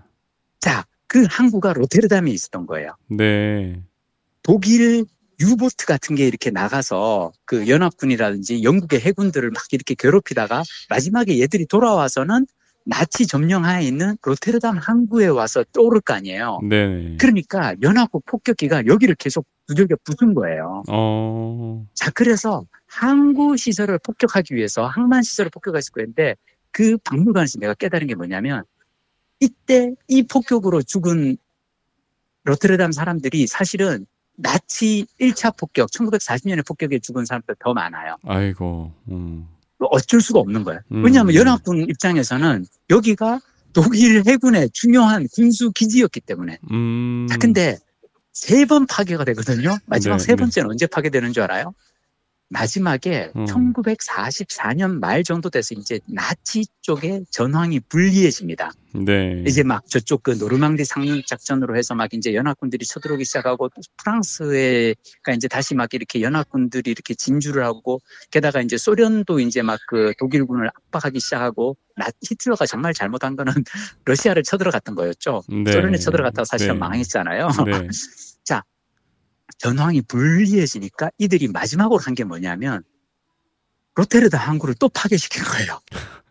자, 0.61 0.85
그 1.07 1.27
항구가 1.29 1.75
로테르담에 1.75 2.31
있었던 2.31 2.67
거예요. 2.67 2.97
네. 3.09 3.83
독일 4.43 5.05
유보트 5.41 5.87
같은 5.87 6.15
게 6.15 6.27
이렇게 6.27 6.51
나가서 6.51 7.33
그 7.45 7.69
연합군이라든지 7.69 8.63
영국의 8.63 9.01
해군들을 9.01 9.51
막 9.51 9.63
이렇게 9.73 9.95
괴롭히다가 9.95 10.63
마지막에 10.89 11.41
얘들이 11.41 11.67
돌아와서는 11.67 12.47
나치 12.87 13.27
점령하에 13.27 13.85
있는 13.85 14.17
로테르담 14.23 14.77
항구에 14.77 15.27
와서 15.29 15.65
떠오를 15.73 16.01
거 16.03 16.13
아니에요. 16.15 16.61
네네. 16.69 17.17
그러니까 17.19 17.75
연합국 17.83 18.27
폭격기가 18.27 18.87
여기를 18.87 19.15
계속 19.15 19.47
두들겨 19.67 19.97
부순 20.05 20.35
거예요. 20.35 20.83
어. 20.91 21.87
자, 21.95 22.11
그래서 22.11 22.65
항구 22.87 23.57
시설을 23.57 23.99
폭격하기 24.05 24.55
위해서 24.55 24.87
항만 24.87 25.23
시설을 25.23 25.51
폭격했을 25.51 25.93
거였는데 25.93 26.37
그 26.71 26.99
박물관에서 26.99 27.59
내가 27.59 27.73
깨달은 27.73 28.07
게 28.07 28.15
뭐냐면 28.15 28.65
이때 29.41 29.95
이 30.09 30.23
폭격으로 30.23 30.83
죽은 30.83 31.39
로테르담 32.45 32.93
사람들이 32.93 33.47
사실은 33.47 34.07
나치 34.37 35.07
1차 35.21 35.57
폭격, 35.57 35.91
1940년에 35.91 36.67
폭격에 36.67 36.99
죽은 36.99 37.25
사람들 37.25 37.55
더 37.59 37.73
많아요. 37.73 38.17
아이고. 38.27 38.93
음. 39.11 39.49
어쩔 39.79 40.21
수가 40.21 40.41
없는 40.41 40.65
거예요. 40.65 40.81
음. 40.93 41.05
왜냐하면 41.05 41.35
연합군 41.35 41.89
입장에서는 41.89 42.65
여기가 42.91 43.41
독일 43.73 44.23
해군의 44.27 44.71
중요한 44.73 45.27
군수 45.35 45.71
기지였기 45.73 46.21
때문에. 46.21 46.59
음. 46.71 47.27
자, 47.29 47.37
근데 47.39 47.79
세 48.33 48.65
번 48.67 48.87
파괴가 48.87 49.25
되거든요. 49.27 49.77
마지막 49.87 50.17
네, 50.19 50.25
세 50.25 50.35
번째는 50.35 50.71
언제 50.71 50.87
파괴되는 50.87 51.33
줄 51.33 51.43
알아요? 51.45 51.73
마지막에 52.55 53.31
음. 53.37 53.45
1944년 53.47 54.99
말 55.01 55.25
정도 55.25 55.51
돼서 55.51 55.75
이제 55.75 55.99
나치 56.07 56.65
쪽에 56.83 57.23
전황이 57.31 57.81
불리해집니다. 57.81 58.73
네. 58.95 59.43
이제 59.45 59.65
막 59.65 59.85
저쪽 59.89 60.23
그 60.23 60.31
노르망디 60.33 60.85
상륙 60.85 61.27
작전으로 61.27 61.77
해서 61.77 61.97
막 61.97 62.15
이제 62.15 62.33
연합군들이 62.33 62.87
쳐들어오기 62.87 63.25
시작하고 63.25 63.69
프랑스에가 63.97 65.33
이제 65.35 65.49
다시 65.49 65.75
막 65.75 65.93
이렇게 65.93 66.21
연합군들이 66.23 66.93
이렇게 66.93 67.15
진주를 67.15 67.65
하고 67.65 68.01
게다가 68.31 68.61
이제 68.61 68.77
소련도 68.77 69.41
이제 69.41 69.63
막 69.63 69.81
그 69.87 70.13
독일군을 70.19 70.69
압박하기 70.69 71.21
시작하고 71.21 71.77
나 71.97 72.07
히틀러가 72.23 72.67
정말 72.67 72.95
잘못한 72.95 73.37
거는 73.37 73.53
러시아를 74.05 74.43
쳐들어갔던 74.43 74.95
거였죠. 74.95 75.43
네. 75.49 75.71
소련에 75.71 75.99
쳐들어갔다가 75.99 76.45
사실은 76.45 76.75
네. 76.75 76.79
망했잖아요. 76.81 77.49
네. 79.49 79.55
전황이 79.59 80.03
불리해지니까 80.03 81.11
이들이 81.19 81.49
마지막으로 81.49 81.99
한 82.01 82.15
게 82.15 82.25
뭐냐면 82.25 82.83
로테르담 83.97 84.41
항구를 84.41 84.75
또 84.81 84.89
파괴시킨 84.89 85.43
거예요. 85.45 85.81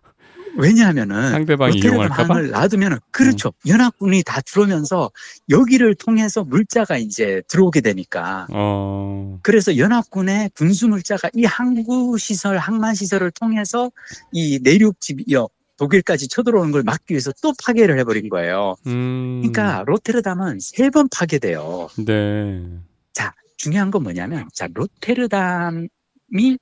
왜냐하면은 0.56 1.32
상대방이 1.32 1.80
이용할까봐? 1.80 2.36
항을 2.36 2.52
놔두면 2.52 3.00
그렇죠. 3.12 3.50
음. 3.66 3.70
연합군이 3.70 4.22
다 4.24 4.40
들어오면서 4.42 5.12
여기를 5.50 5.96
통해서 5.96 6.44
물자가 6.44 6.98
이제 6.98 7.42
들어오게 7.48 7.82
되니까 7.82 8.46
어. 8.52 9.40
그래서 9.42 9.78
연합군의 9.78 10.52
군수 10.56 10.88
물자가 10.90 11.30
이 11.34 11.44
항구 11.46 12.18
시설, 12.20 12.58
항만 12.60 12.94
시설을 12.94 13.32
통해서 13.32 13.92
이 14.32 14.60
내륙 14.62 15.00
지역 15.00 15.52
독일까지 15.78 16.28
쳐들어오는 16.28 16.72
걸 16.72 16.84
막기 16.84 17.14
위해서 17.14 17.32
또 17.42 17.52
파괴를 17.66 17.98
해버린 18.00 18.30
거예요. 18.30 18.76
음. 18.86 19.42
그러니까 19.42 19.84
로테르담은 19.88 20.60
세 20.62 20.90
번 20.92 21.08
파괴돼요. 21.10 21.90
네. 22.06 22.62
중요한 23.58 23.92
건 23.92 24.04
뭐냐면, 24.04 24.50
자, 24.54 24.68
로테르담이 24.74 25.88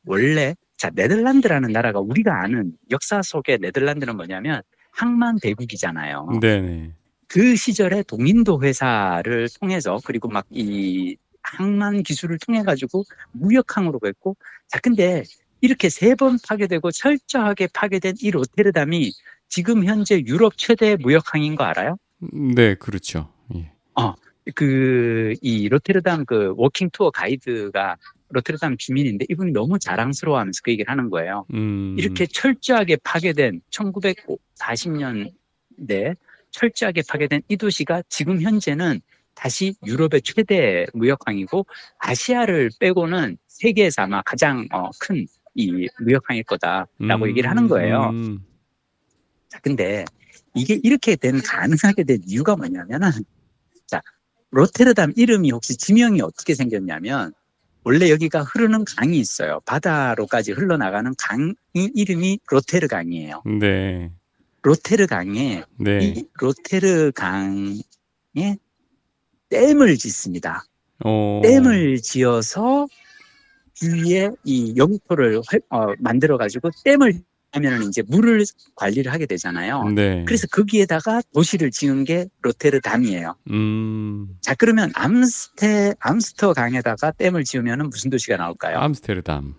원래, 0.05 0.55
자, 0.77 0.91
네덜란드라는 0.93 1.71
나라가 1.71 1.99
우리가 1.99 2.43
아는 2.43 2.73
역사 2.91 3.21
속의 3.21 3.59
네덜란드는 3.59 4.15
뭐냐면, 4.15 4.61
항만 4.91 5.39
대국이잖아요. 5.41 6.39
네네. 6.41 6.93
그 7.27 7.55
시절에 7.55 8.03
동인도 8.03 8.61
회사를 8.61 9.47
통해서, 9.59 9.99
그리고 10.05 10.27
막 10.27 10.45
이 10.51 11.15
항만 11.43 12.03
기술을 12.03 12.37
통해가지고 12.37 13.03
무역항으로 13.31 13.99
했고, 14.05 14.35
자, 14.67 14.79
근데 14.79 15.23
이렇게 15.61 15.89
세 15.89 16.13
번 16.15 16.37
파괴되고 16.47 16.91
철저하게 16.91 17.67
파괴된 17.73 18.15
이 18.21 18.29
로테르담이 18.29 19.11
지금 19.49 19.85
현재 19.85 20.21
유럽 20.27 20.55
최대 20.57 20.95
무역항인 20.97 21.55
거 21.55 21.63
알아요? 21.63 21.97
네, 22.31 22.75
그렇죠. 22.75 23.29
예. 23.55 23.71
그, 24.55 25.33
이 25.41 25.69
로테르담 25.69 26.25
그 26.25 26.53
walking 26.57 26.89
tour 26.91 27.11
가이드가 27.11 27.97
로테르담 28.29 28.77
주민인데 28.77 29.25
이분이 29.29 29.51
너무 29.51 29.77
자랑스러워하면서 29.77 30.61
그 30.63 30.71
얘기를 30.71 30.89
하는 30.89 31.09
거예요. 31.09 31.45
음. 31.53 31.95
이렇게 31.97 32.25
철저하게 32.25 32.97
파괴된 33.03 33.61
1940년대 33.69 36.15
철저하게 36.51 37.03
파괴된 37.07 37.41
이 37.49 37.57
도시가 37.57 38.03
지금 38.09 38.41
현재는 38.41 39.01
다시 39.35 39.75
유럽의 39.85 40.21
최대 40.23 40.85
무역항이고 40.93 41.65
아시아를 41.99 42.71
빼고는 42.79 43.37
세계에서 43.47 44.03
아마 44.03 44.21
가장 44.21 44.67
어, 44.71 44.89
큰 44.99 45.25
이 45.53 45.87
무역항일 45.99 46.43
거다라고 46.43 46.87
음, 47.01 47.27
얘기를 47.27 47.49
하는 47.49 47.67
거예요. 47.67 48.09
음. 48.13 48.39
자, 49.49 49.59
근데 49.59 50.05
이게 50.55 50.79
이렇게 50.81 51.15
된 51.15 51.41
가능하게 51.41 52.03
된 52.03 52.19
이유가 52.25 52.55
뭐냐면은 52.55 53.11
자, 53.85 54.01
로테르담 54.51 55.13
이름이 55.15 55.51
혹시 55.51 55.77
지명이 55.77 56.21
어떻게 56.21 56.55
생겼냐면 56.55 57.33
원래 57.83 58.09
여기가 58.11 58.43
흐르는 58.43 58.85
강이 58.85 59.17
있어요. 59.17 59.59
바다로까지 59.65 60.51
흘러나가는 60.51 61.11
강 61.17 61.53
이름이 61.73 62.39
로테르 62.49 62.87
강이에요. 62.87 63.41
네. 63.59 64.11
로테르 64.61 65.07
강에 65.07 65.63
네. 65.79 65.99
이 66.03 66.25
로테르 66.33 67.11
강에 67.15 68.57
댐을 69.49 69.97
짓습니다. 69.97 70.63
어. 71.03 71.41
댐을 71.43 71.97
지어서 72.01 72.87
주위에 73.73 74.29
이 74.43 74.75
영토를 74.77 75.41
활- 75.47 75.61
어, 75.69 75.93
만들어 75.97 76.37
가지고 76.37 76.69
댐을 76.83 77.21
하면은 77.53 77.87
이제 77.89 78.01
물을 78.07 78.43
관리를 78.75 79.11
하게 79.11 79.25
되잖아요. 79.25 79.89
네. 79.89 80.23
그래서 80.25 80.47
거기에다가 80.47 81.21
도시를 81.33 81.71
지은 81.71 82.05
게 82.05 82.27
로테르담이에요. 82.41 83.35
음. 83.51 84.27
자, 84.41 84.55
그러면 84.55 84.91
암스테, 84.95 85.95
암스터 85.99 86.53
강에다가 86.53 87.11
댐을 87.11 87.43
지으면 87.43 87.89
무슨 87.89 88.09
도시가 88.09 88.37
나올까요? 88.37 88.77
암스테르담. 88.77 89.55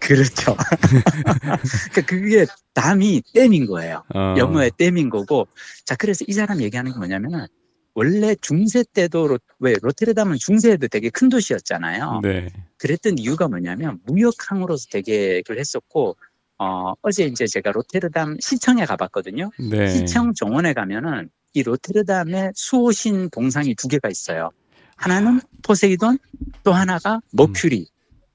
그렇죠. 0.00 0.56
그러니까 1.92 2.06
그게 2.06 2.46
담이 2.72 3.22
댐인 3.34 3.66
거예요. 3.66 4.04
어. 4.14 4.34
영어의 4.38 4.70
댐인 4.78 5.10
거고. 5.10 5.48
자, 5.84 5.96
그래서 5.96 6.24
이 6.28 6.32
사람 6.32 6.62
얘기하는 6.62 6.92
게 6.92 6.98
뭐냐면은 6.98 7.46
원래 7.94 8.36
중세 8.40 8.84
때도 8.94 9.26
로, 9.26 9.38
왜 9.58 9.74
로테르담은 9.82 10.36
중세에도 10.38 10.86
되게 10.86 11.10
큰 11.10 11.28
도시였잖아요. 11.28 12.20
네. 12.22 12.48
그랬던 12.78 13.18
이유가 13.18 13.48
뭐냐면 13.48 13.98
무역항으로서 14.06 14.86
되게 14.92 15.42
했었고 15.50 16.16
어, 16.58 16.92
어제 17.02 17.24
이제 17.24 17.46
제가 17.46 17.72
로테르담 17.72 18.36
시청에 18.40 18.84
가봤거든요. 18.84 19.50
네. 19.70 19.88
시청 19.88 20.34
정원에 20.34 20.72
가면은 20.72 21.30
이 21.54 21.62
로테르담의 21.62 22.52
수호신 22.54 23.30
동상이 23.30 23.74
두 23.74 23.88
개가 23.88 24.08
있어요. 24.08 24.50
하나는 24.96 25.40
포세이돈, 25.62 26.18
또 26.64 26.72
하나가 26.72 27.20
머큐리. 27.32 27.86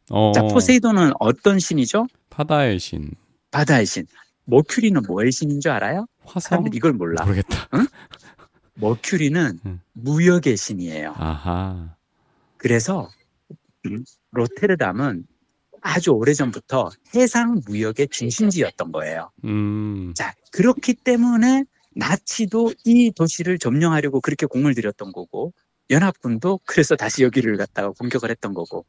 어. 0.09 0.31
자, 0.33 0.41
포세이돈은 0.43 1.11
어떤 1.19 1.59
신이죠? 1.59 2.07
바다의 2.29 2.79
신. 2.79 3.11
바다의 3.51 3.85
신. 3.85 4.05
머큐리는 4.45 5.01
뭐의 5.07 5.31
신인 5.31 5.59
줄 5.59 5.71
알아요? 5.71 6.05
화성? 6.25 6.39
사람들이 6.49 6.77
이걸 6.77 6.93
몰라. 6.93 7.23
모르겠다. 7.23 7.67
머큐리는 8.75 9.59
음. 9.65 9.81
무역의 9.93 10.57
신이에요. 10.57 11.13
아하. 11.17 11.95
그래서 12.57 13.09
음, 13.85 14.03
로테르담은 14.31 15.25
아주 15.83 16.11
오래전부터 16.11 16.89
해상 17.13 17.61
무역의 17.67 18.07
중심지였던 18.07 18.91
거예요. 18.93 19.31
음. 19.43 20.13
자, 20.15 20.33
그렇기 20.51 20.93
때문에 20.95 21.65
나치도 21.95 22.73
이 22.85 23.11
도시를 23.11 23.59
점령하려고 23.59 24.21
그렇게 24.21 24.45
공을 24.45 24.73
들였던 24.73 25.11
거고, 25.11 25.53
연합군도 25.89 26.61
그래서 26.65 26.95
다시 26.95 27.23
여기를 27.23 27.57
갖다가 27.57 27.91
공격을 27.91 28.31
했던 28.31 28.53
거고. 28.53 28.85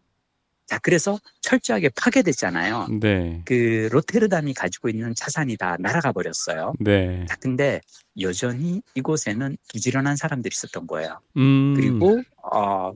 자, 0.67 0.79
그래서 0.79 1.19
철저하게 1.43 1.91
파괴됐잖아요. 1.91 2.89
네. 3.01 3.43
그 3.45 3.89
로테르담이 3.93 4.55
가지고 4.55 4.89
있는 4.89 5.15
자산이 5.15 5.57
다 5.59 5.77
날아가 5.79 6.13
버렸어요. 6.13 6.73
네. 6.81 7.27
자, 7.29 7.37
근데 7.37 7.81
여전히 8.21 8.81
이곳에는 8.95 9.59
부지런한 9.71 10.17
사람들이 10.17 10.53
있었던 10.55 10.87
거예요. 10.87 11.21
음. 11.37 11.75
그리고 11.77 12.23
어, 12.43 12.93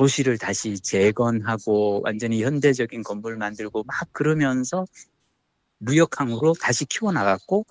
도시를 0.00 0.38
다시 0.38 0.80
재건하고 0.80 2.00
완전히 2.02 2.42
현대적인 2.42 3.02
건물 3.02 3.36
만들고 3.36 3.84
막 3.84 4.08
그러면서 4.12 4.86
무역항으로 5.78 6.54
다시 6.54 6.86
키워나갔고 6.86 7.66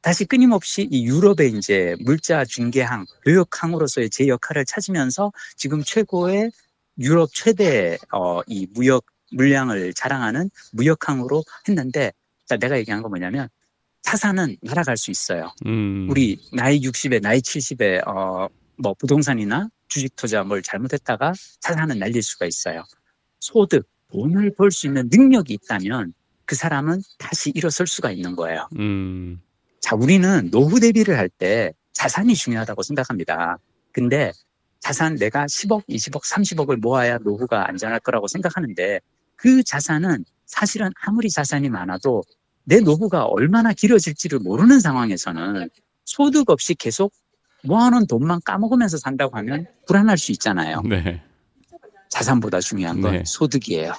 다시 0.00 0.24
끊임없이 0.24 0.88
이 0.90 1.06
유럽의 1.06 1.52
이제 1.52 1.94
물자 2.00 2.44
중개항, 2.44 3.06
교역항으로서의 3.24 4.10
제 4.10 4.26
역할을 4.26 4.64
찾으면서 4.64 5.30
지금 5.56 5.82
최고의 5.84 6.50
유럽 6.98 7.30
최대 7.32 7.98
어, 8.12 8.40
이 8.48 8.66
무역 8.74 9.06
물량을 9.32 9.94
자랑하는 9.94 10.50
무역항으로 10.72 11.44
했는데 11.68 12.12
자 12.46 12.56
내가 12.56 12.78
얘기한 12.78 13.00
건 13.00 13.10
뭐냐면 13.10 13.48
자산은 14.02 14.56
날아갈 14.62 14.96
수 14.96 15.12
있어요. 15.12 15.52
음. 15.66 16.08
우리 16.10 16.40
나이 16.52 16.80
60에 16.80 17.22
나이 17.22 17.38
70에 17.38 18.04
어 18.08 18.48
뭐 18.80 18.94
부동산이나 18.94 19.68
주식 19.90 20.16
투자 20.16 20.42
뭘 20.42 20.62
잘못했다가 20.62 21.34
자산은 21.60 21.98
날릴 21.98 22.22
수가 22.22 22.46
있어요. 22.46 22.84
소득, 23.40 23.86
돈을 24.12 24.54
벌 24.54 24.70
수 24.70 24.86
있는 24.86 25.08
능력이 25.12 25.52
있다면 25.54 26.14
그 26.46 26.56
사람은 26.56 27.02
다시 27.18 27.50
일어설 27.54 27.86
수가 27.86 28.10
있는 28.10 28.34
거예요. 28.36 28.68
음. 28.78 29.40
자, 29.80 29.94
우리는 29.96 30.50
노후 30.50 30.80
대비를 30.80 31.18
할 31.18 31.28
때 31.28 31.72
자산이 31.92 32.34
중요하다고 32.34 32.82
생각합니다. 32.82 33.58
근데 33.92 34.32
자산 34.80 35.16
내가 35.16 35.44
10억, 35.46 35.86
20억, 35.88 36.22
30억을 36.24 36.76
모아야 36.76 37.18
노후가 37.18 37.68
안전할 37.68 38.00
거라고 38.00 38.26
생각하는데 38.28 39.00
그 39.36 39.62
자산은 39.62 40.24
사실은 40.46 40.90
아무리 41.02 41.28
자산이 41.28 41.68
많아도 41.68 42.22
내 42.64 42.80
노후가 42.80 43.24
얼마나 43.26 43.72
길어질지를 43.72 44.38
모르는 44.38 44.80
상황에서는 44.80 45.68
소득 46.04 46.48
없이 46.50 46.74
계속 46.74 47.12
모아놓은 47.64 48.06
돈만 48.06 48.40
까먹으면서 48.44 48.96
산다고 48.98 49.36
하면 49.38 49.66
불안할 49.86 50.18
수 50.18 50.32
있잖아요. 50.32 50.82
네. 50.82 51.22
자산보다 52.08 52.60
중요한 52.60 53.00
건 53.00 53.12
네. 53.12 53.22
소득이에요. 53.26 53.92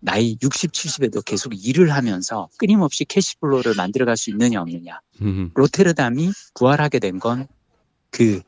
나이 0.00 0.36
60, 0.42 0.72
70에도 0.72 1.24
계속 1.24 1.52
일을 1.54 1.92
하면서 1.92 2.48
끊임없이 2.58 3.04
cash 3.04 3.27
flow를 3.27 3.74
만들어갈 3.76 4.16
수 4.16 4.30
있느냐 4.30 4.60
없느냐. 4.60 5.00
음. 5.20 5.50
로테르담이 5.54 6.32
부활하게 6.54 6.98
된 6.98 7.18
건 7.20 7.46
그 8.10 8.40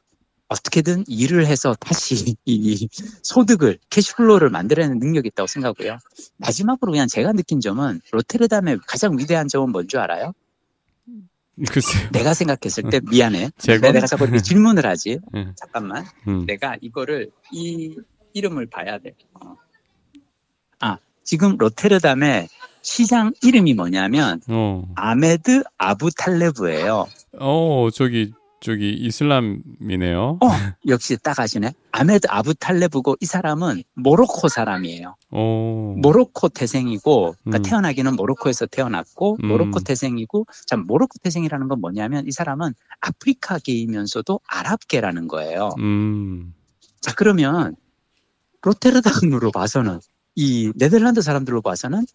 어떻게든 0.48 1.04
일을 1.06 1.46
해서 1.46 1.74
다시 1.80 2.36
이 2.44 2.88
소득을 3.22 3.78
cash 3.88 4.09
flow를 4.09 4.50
만들어내는 4.50 4.98
능력이 4.98 5.28
있다고 5.28 5.46
생각하고요. 5.46 5.98
마지막으로 6.36 6.92
그냥 6.92 7.06
제가 7.08 7.32
느낀 7.32 7.60
점은 7.60 8.00
로테르담의 8.12 8.80
가장 8.86 9.16
위대한 9.18 9.48
점은 9.48 9.70
뭔 9.72 9.88
줄 9.88 10.00
알아요? 10.00 10.32
글쎄요. 11.68 12.08
내가 12.12 12.34
생각했을 12.34 12.90
때 12.90 13.00
미안해. 13.10 13.50
재건? 13.58 13.92
내가 13.92 14.06
자꾸 14.06 14.24
이렇게 14.24 14.40
질문을 14.40 14.86
하지. 14.86 15.18
네. 15.32 15.46
잠깐만. 15.56 16.04
음. 16.26 16.44
내가 16.46 16.76
이거를 16.80 17.30
이 17.52 17.96
이름을 18.32 18.66
봐야 18.66 18.98
돼. 18.98 19.14
어. 19.34 19.56
아 20.80 20.98
지금 21.22 21.56
로테르담의 21.56 22.48
시장 22.82 23.32
이름이 23.42 23.74
뭐냐면 23.74 24.40
어. 24.48 24.84
아메드 24.96 25.62
아부탈레브예요. 25.78 27.06
어, 27.38 27.88
저기 27.92 28.32
저기 28.64 28.94
이슬람이네요. 28.94 30.38
어, 30.40 30.46
역시 30.88 31.18
딱 31.22 31.38
아시네. 31.38 31.74
아메드 31.92 32.28
아부탈레브고 32.30 33.16
이 33.20 33.26
사람은 33.26 33.82
모로코 33.92 34.48
사람이에요. 34.48 35.16
어. 35.32 35.94
모로코 35.98 36.48
태생이고, 36.48 37.34
그러니까 37.44 37.58
음. 37.58 37.62
태어나기는 37.62 38.16
모로코에서 38.16 38.64
태어났고, 38.64 39.36
음. 39.42 39.48
모로코 39.48 39.80
태생이고, 39.80 40.46
참 40.66 40.86
모로코 40.86 41.18
태생이라는 41.22 41.68
건 41.68 41.78
뭐냐면 41.82 42.26
이 42.26 42.32
사람은 42.32 42.72
아프리카계이면서도 43.00 44.40
아랍계라는 44.46 45.28
거예요. 45.28 45.68
음. 45.80 46.54
자 47.02 47.12
그러면 47.14 47.76
로테르담으로 48.62 49.50
봐서는 49.52 50.00
이 50.36 50.72
네덜란드 50.74 51.20
사람들로 51.20 51.60
봐서는 51.60 52.06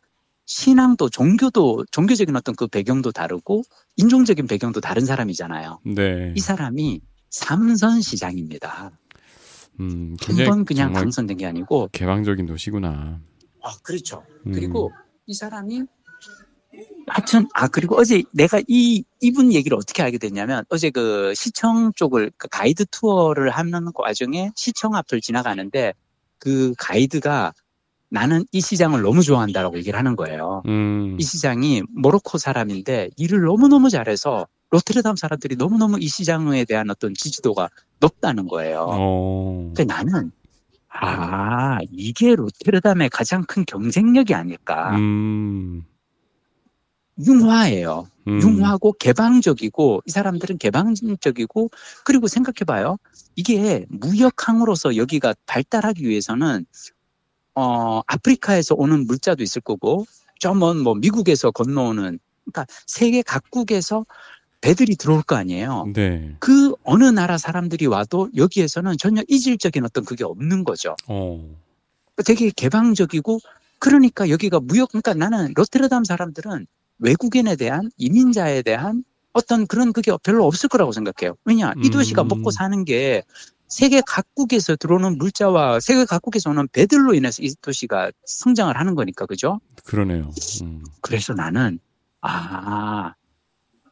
신앙도 0.50 1.10
종교도 1.10 1.86
종교적인 1.92 2.36
어떤 2.36 2.56
그 2.56 2.66
배경도 2.66 3.12
다르고 3.12 3.62
인종적인 3.98 4.48
배경도 4.48 4.82
다른 4.82 5.06
사람이잖아요. 5.06 5.80
네. 5.86 6.34
이 6.36 6.40
사람이 6.40 7.02
삼선 7.30 8.02
시장입니다. 8.02 8.92
음. 9.80 10.10
한 10.10 10.18
굉장히 10.20 10.50
번 10.50 10.66
그냥 10.66 10.92
당선된 10.92 11.38
게 11.38 11.46
아니고 11.46 11.90
개방적인 11.92 12.48
도시구나. 12.48 13.22
아 13.62 13.78
그렇죠. 13.84 14.24
음. 14.48 14.52
그리고 14.52 14.92
이 15.28 15.36
사람이 15.36 15.84
하여튼 17.06 17.48
아 17.54 17.68
그리고 17.68 17.96
어제 17.98 18.24
내가 18.32 18.60
이 18.68 19.04
이분 19.22 19.54
얘기를 19.54 19.78
어떻게 19.78 20.02
알게 20.02 20.18
됐냐면 20.18 20.66
어제 20.70 20.90
그 20.90 21.32
시청 21.36 21.94
쪽을 21.94 22.32
그 22.38 22.48
가이드 22.48 22.86
투어를 22.88 23.52
하는 23.52 23.94
과정에 23.94 24.50
시청 24.56 24.96
앞을 24.96 25.22
지나가는데 25.22 25.94
그 26.40 26.74
가이드가 26.80 27.54
나는 28.10 28.44
이 28.52 28.62
시장을 28.62 29.02
너무 29.02 29.22
좋아한다라고 29.22 29.78
얘기를 29.78 29.98
하는 29.98 30.16
거예요. 30.16 30.64
음. 30.68 31.16
이 31.20 31.24
시장이 31.24 31.84
모로코 31.90 32.38
사람인데 32.38 33.10
일을 33.18 33.42
너무너무 33.42 33.90
잘해서 33.90 34.48
로테르담 34.72 35.16
사람들이 35.16 35.56
너무너무 35.56 35.98
이 36.00 36.08
시장에 36.08 36.66
대한 36.66 36.90
어떤 36.90 37.14
지지도가 37.14 37.70
높다는 38.00 38.48
거예요. 38.48 38.88
어. 38.90 39.74
그 39.76 39.84
나는 39.84 40.32
아 40.90 41.78
이게 41.92 42.36
로테르담의 42.36 43.10
가장 43.10 43.44
큰 43.44 43.64
경쟁력이 43.66 44.34
아닐까. 44.34 44.96
음. 44.98 45.84
융화예요. 47.26 48.08
음. 48.28 48.42
융화고 48.42 48.94
개방적이고 48.94 50.02
이 50.06 50.12
사람들은 50.12 50.58
개방적이고 50.58 51.70
그리고 52.06 52.28
생각해봐요. 52.28 52.98
이게 53.36 53.86
무역항으로서 53.90 54.96
여기가 54.96 55.36
발달하기 55.46 56.08
위해서는 56.08 56.66
어 57.60 58.02
아프리카에서 58.08 58.76
오는 58.76 59.06
물자도 59.06 59.44
있을 59.44 59.62
거고 59.62 60.06
좀먼 60.40 60.80
뭐 60.80 60.96
미국에서 60.96 61.52
건너오는 61.52 62.20
그러니까 62.46 62.66
세계 62.88 63.22
각국에서 63.22 64.06
배들이 64.62 64.96
들어올 64.96 65.24
거 65.24 65.36
아니에요. 65.36 65.92
네. 65.94 66.36
그 66.40 66.74
어느 66.84 67.04
나라 67.04 67.38
사람들이 67.38 67.86
와도 67.86 68.30
여기에서는 68.36 68.98
전혀 68.98 69.22
이질적인 69.28 69.84
어떤 69.84 70.06
그게 70.06 70.24
없는 70.24 70.64
거죠. 70.64 70.96
어. 71.08 71.46
되게 72.26 72.50
개방적이고 72.50 73.40
그러니까 73.80 74.30
여기가 74.30 74.60
무역 74.62 74.90
그러니까 74.90 75.14
나는 75.14 75.54
로테르담 75.56 76.04
사람들은 76.04 76.66
외국인에 77.00 77.56
대한 77.56 77.90
이민자에 77.98 78.62
대한 78.62 79.04
어떤 79.32 79.68
그런 79.68 79.94
그게 79.94 80.12
별로 80.24 80.46
없을 80.46 80.70
거라고 80.70 80.92
생각해요. 80.92 81.36
왜냐 81.46 81.74
이 81.84 81.90
도시가 81.90 82.24
음. 82.24 82.28
먹고 82.30 82.52
사는 82.52 82.84
게 82.86 83.24
세계 83.70 84.02
각국에서 84.02 84.76
들어오는 84.76 85.18
물자와 85.18 85.80
세계 85.80 86.04
각국에서 86.06 86.50
오는 86.50 86.68
배들로 86.70 87.14
인해서 87.14 87.42
이 87.44 87.54
도시가 87.62 88.12
성장을 88.26 88.76
하는 88.76 88.96
거니까 88.96 89.26
그죠? 89.26 89.60
그러네요. 89.86 90.32
음. 90.64 90.84
그래서 91.02 91.34
나는 91.34 91.80
아 92.22 93.14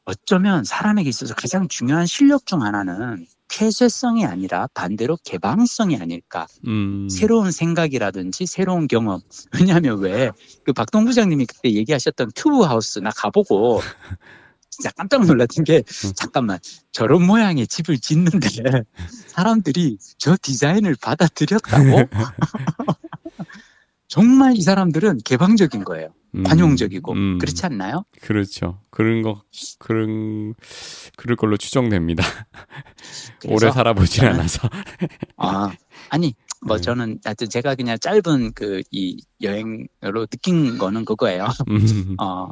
어쩌면 0.06 0.64
사람에게 0.64 1.08
있어서 1.10 1.34
가장 1.36 1.68
중요한 1.68 2.06
실력 2.06 2.46
중 2.46 2.64
하나는 2.64 3.26
폐쇄성이 3.50 4.26
아니라 4.26 4.68
반대로 4.74 5.18
개방성이 5.24 5.96
아닐까. 5.98 6.48
음. 6.66 7.08
새로운 7.10 7.52
생각이라든지 7.52 8.46
새로운 8.46 8.88
경험. 8.88 9.22
왜냐하면 9.54 10.00
왜 10.00 10.32
그 10.66 10.74
박동 10.74 11.06
부장님이 11.06 11.46
그때 11.46 11.72
얘기하셨던 11.72 12.32
튜브 12.36 12.62
하우스 12.64 13.00
나 13.00 13.10
가보고 13.10 13.80
진짜 14.78 14.92
깜짝 14.96 15.26
놀랐던 15.26 15.64
게 15.66 15.82
잠깐만 16.16 16.60
저런 16.92 17.26
모양의 17.26 17.66
집을 17.68 17.98
짓는데 17.98 18.40
사람들이 19.28 19.98
저 20.20 20.38
디자인을 20.40 20.96
받아들였다고? 21.02 22.04
정말 24.08 24.56
이 24.56 24.62
사람들은 24.62 25.20
개방적인 25.26 25.84
거예요. 25.84 26.10
음. 26.36 26.44
관용적이고 26.44 27.14
음. 27.14 27.38
그렇지 27.40 27.66
않나요? 27.66 28.06
그렇죠. 28.22 28.80
그런 28.92 29.22
거 29.24 29.42
그런 29.80 30.54
그럴 31.18 31.36
걸로 31.36 31.58
추정됩니다. 31.58 32.24
오래 33.50 33.72
살아보질 33.72 34.24
저는- 34.24 34.30
않아서. 34.34 34.70
아 35.38 35.72
아니 36.10 36.36
뭐 36.62 36.78
네. 36.78 36.82
저는 36.84 37.20
하여튼 37.24 37.50
제가 37.50 37.76
그냥 37.76 37.98
짧은 38.00 38.54
그 38.54 38.82
이 38.92 39.18
여행으로 39.42 40.28
느낀 40.28 40.78
거는 40.78 41.04
그거예요. 41.06 41.48
음. 41.70 42.16
어, 42.20 42.50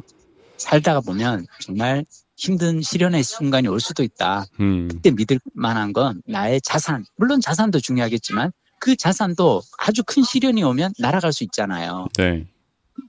살다가 0.56 1.00
보면 1.00 1.46
정말 1.60 2.04
힘든 2.36 2.82
시련의 2.82 3.22
순간이 3.22 3.68
올 3.68 3.80
수도 3.80 4.02
있다. 4.02 4.44
음. 4.60 4.88
그때 4.88 5.10
믿을 5.10 5.40
만한 5.54 5.92
건 5.92 6.22
나의 6.26 6.60
자산. 6.60 7.04
물론 7.16 7.40
자산도 7.40 7.80
중요하겠지만 7.80 8.52
그 8.78 8.94
자산도 8.94 9.62
아주 9.78 10.02
큰 10.04 10.22
시련이 10.22 10.62
오면 10.62 10.94
날아갈 10.98 11.32
수 11.32 11.44
있잖아요. 11.44 12.08
네. 12.18 12.46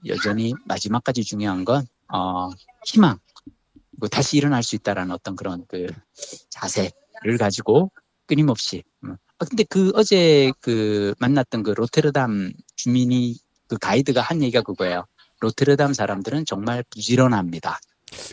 여전히 0.06 0.54
마지막까지 0.64 1.24
중요한 1.24 1.64
건 1.64 1.86
어, 2.12 2.50
희망. 2.86 3.18
그리고 3.92 4.08
다시 4.08 4.36
일어날 4.36 4.62
수 4.62 4.76
있다라는 4.76 5.12
어떤 5.12 5.34
그런 5.36 5.64
그 5.68 5.86
자세를 6.50 7.36
가지고 7.38 7.90
끊임없이 8.26 8.84
음, 9.04 9.16
아, 9.38 9.44
근데 9.44 9.64
그 9.64 9.90
어제 9.94 10.52
그 10.60 11.14
만났던 11.18 11.64
그 11.64 11.70
로테르담 11.70 12.52
주민이 12.76 13.36
그 13.66 13.76
가이드가 13.76 14.20
한 14.20 14.42
얘기가 14.42 14.62
그거예요. 14.62 15.04
로테르담 15.40 15.92
사람들은 15.92 16.44
정말 16.46 16.84
부지런합니다. 16.90 17.78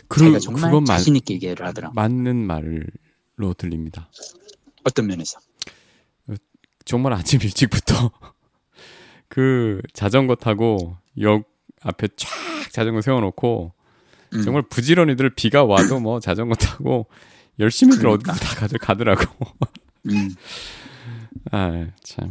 그, 0.08 0.20
자기가 0.20 0.38
정말 0.38 0.70
그건 0.70 0.84
맞, 0.84 0.98
자신 0.98 1.16
있게 1.16 1.34
얘기를 1.34 1.66
하더라고. 1.66 1.94
맞는 1.94 2.36
말로 2.36 3.54
들립니다. 3.56 4.10
어떤 4.84 5.06
면에서? 5.06 5.38
정말 6.84 7.12
아침 7.12 7.42
일찍부터 7.42 8.12
그 9.28 9.82
자전거 9.92 10.36
타고 10.36 10.96
역 11.20 11.44
앞에 11.82 12.08
쫙 12.16 12.28
자전거 12.72 13.02
세워놓고 13.02 13.72
음. 14.34 14.42
정말 14.42 14.62
부지런히들 14.62 15.34
비가 15.34 15.64
와도 15.64 15.98
뭐 15.98 16.20
자전거 16.20 16.54
타고 16.54 17.06
열심히들 17.58 18.02
그러니까. 18.02 18.32
어디 18.32 18.40
다 18.40 18.54
가들 18.54 18.78
가더라고. 18.78 19.46
음. 20.08 20.34
아 21.50 21.86
참. 22.04 22.30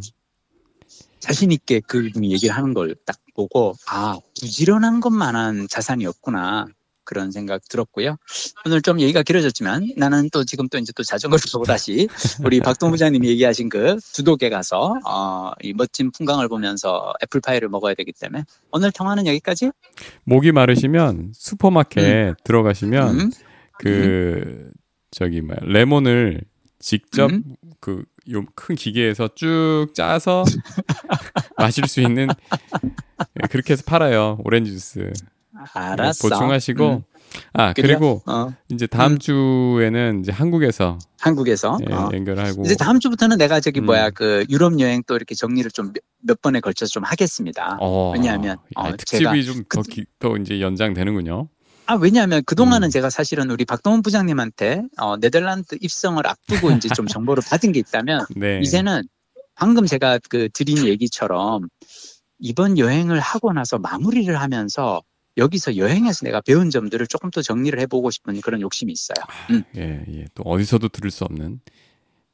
자신 1.26 1.52
있게 1.52 1.80
그분이 1.82 2.32
얘기를 2.32 2.56
하는 2.56 2.74
걸 2.74 2.96
딱 3.06 3.18
보고 3.36 3.76
아 3.88 4.18
부지런한 4.40 5.02
것만한 5.02 5.68
자산이 5.70 6.06
없구나 6.06 6.68
그런 7.04 7.32
생각 7.32 7.62
들었고요. 7.70 8.18
오늘 8.66 8.82
좀 8.82 9.00
얘기가 9.00 9.22
길어졌지만 9.22 9.92
나는 9.96 10.28
또 10.32 10.44
지금 10.44 10.68
또 10.70 10.80
이제 10.80 10.92
또 10.96 11.04
자전거를 11.04 11.44
타고 11.52 11.64
다시 11.66 12.08
우리 12.44 12.60
박동 12.60 12.90
부장님이 12.90 13.28
얘기하신 13.30 13.70
그 13.70 13.98
두독에 14.14 14.50
가서 14.50 14.96
어, 15.06 15.52
이 15.62 15.74
멋진 15.74 16.10
풍광을 16.10 16.48
보면서 16.48 17.14
애플파이를 17.22 17.70
먹어야 17.70 17.94
되기 17.94 18.12
때문에 18.12 18.44
오늘 18.72 18.92
통화는 18.92 19.28
여기까지. 19.28 19.70
목이 20.24 20.52
마르시면 20.52 21.34
슈퍼마켓 21.36 22.38
들어가시면 22.44 23.20
음, 23.20 23.32
그 23.78 24.72
저기 25.12 25.42
뭐야 25.42 25.60
레몬을 25.62 26.42
직접 26.80 27.30
음. 27.30 27.44
그요 27.82 28.02
큰 28.56 28.76
기계에서 28.76 29.30
쭉 29.36 29.88
짜서 29.94 30.44
마실 31.58 31.88
수 31.88 32.02
있는 32.02 32.28
예, 33.42 33.48
그렇게 33.48 33.74
해서 33.74 33.84
팔아요 33.86 34.40
오렌지 34.44 34.72
주스 34.72 35.12
알았어. 35.74 36.28
보충하시고 36.28 36.90
음, 36.90 37.04
아 37.54 37.74
그래요? 37.74 38.00
그리고 38.00 38.22
어, 38.26 38.54
이제 38.70 38.88
다음 38.88 39.14
음. 39.14 39.20
주에는 39.20 40.22
이제 40.22 40.32
한국에서 40.32 40.98
한국에서 41.20 41.78
예, 41.90 41.94
어. 41.94 42.10
연결하고 42.14 42.64
이제 42.64 42.76
다음 42.76 43.00
주부터는 43.00 43.38
내가 43.38 43.60
저기 43.60 43.80
음. 43.80 43.86
뭐야 43.86 44.10
그 44.10 44.46
유럽 44.50 44.80
여행 44.80 45.04
또 45.08 45.16
이렇게 45.16 45.36
정리를 45.36 45.70
좀 45.72 45.94
몇 46.26 46.42
번에 46.42 46.60
걸쳐서 46.60 46.90
좀 46.90 47.04
하겠습니다. 47.04 47.78
어, 47.80 48.12
왜냐하면, 48.12 48.58
아, 48.76 48.90
어, 48.90 48.98
특집이 48.98 49.24
제가 49.24 49.58
좀더더 49.70 50.38
이제 50.42 50.60
연장되는군요. 50.60 51.48
아, 51.88 51.96
왜냐하면 51.96 52.42
그 52.46 52.56
동안은 52.56 52.88
음. 52.88 52.90
제가 52.90 53.10
사실은 53.10 53.52
우리 53.52 53.66
박동원 53.66 54.02
부장님한테 54.02 54.84
어, 54.98 55.18
네덜란드 55.18 55.78
입성을 55.80 56.26
앞두고 56.26 56.72
이제 56.72 56.90
좀 56.90 57.08
정보를 57.08 57.44
받은 57.48 57.72
게 57.72 57.80
있다면 57.80 58.26
네. 58.36 58.60
이제는 58.62 59.04
방금 59.56 59.86
제가 59.86 60.20
그 60.30 60.50
드린 60.54 60.86
얘기처럼 60.86 61.68
이번 62.40 62.78
여행을 62.78 63.20
하고 63.20 63.54
나서 63.54 63.78
마무리를 63.78 64.36
하면서 64.40 65.02
여기서 65.38 65.78
여행에서 65.78 66.26
내가 66.26 66.42
배운 66.42 66.70
점들을 66.70 67.08
조금 67.08 67.30
더 67.30 67.42
정리를 67.42 67.78
해보고 67.82 68.10
싶은 68.10 68.42
그런 68.42 68.62
욕심이 68.62 68.92
있어요. 68.92 69.16
음. 69.52 69.64
예, 69.76 70.04
예. 70.10 70.26
또 70.34 70.44
어디서도 70.44 70.90
들을 70.90 71.12
수 71.12 71.24
없는 71.26 71.60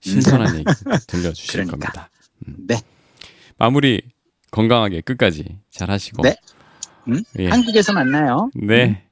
신선한 0.01 0.59
얘기 0.59 0.65
들려주실 1.07 1.65
그러니까. 1.65 1.91
겁니다. 1.91 2.09
네. 2.39 2.81
마무리 3.57 4.01
건강하게 4.51 5.01
끝까지 5.01 5.59
잘 5.69 5.89
하시고. 5.89 6.23
네. 6.23 6.35
음? 7.07 7.23
예. 7.39 7.49
한국에서 7.49 7.93
만나요. 7.93 8.49
네. 8.55 9.03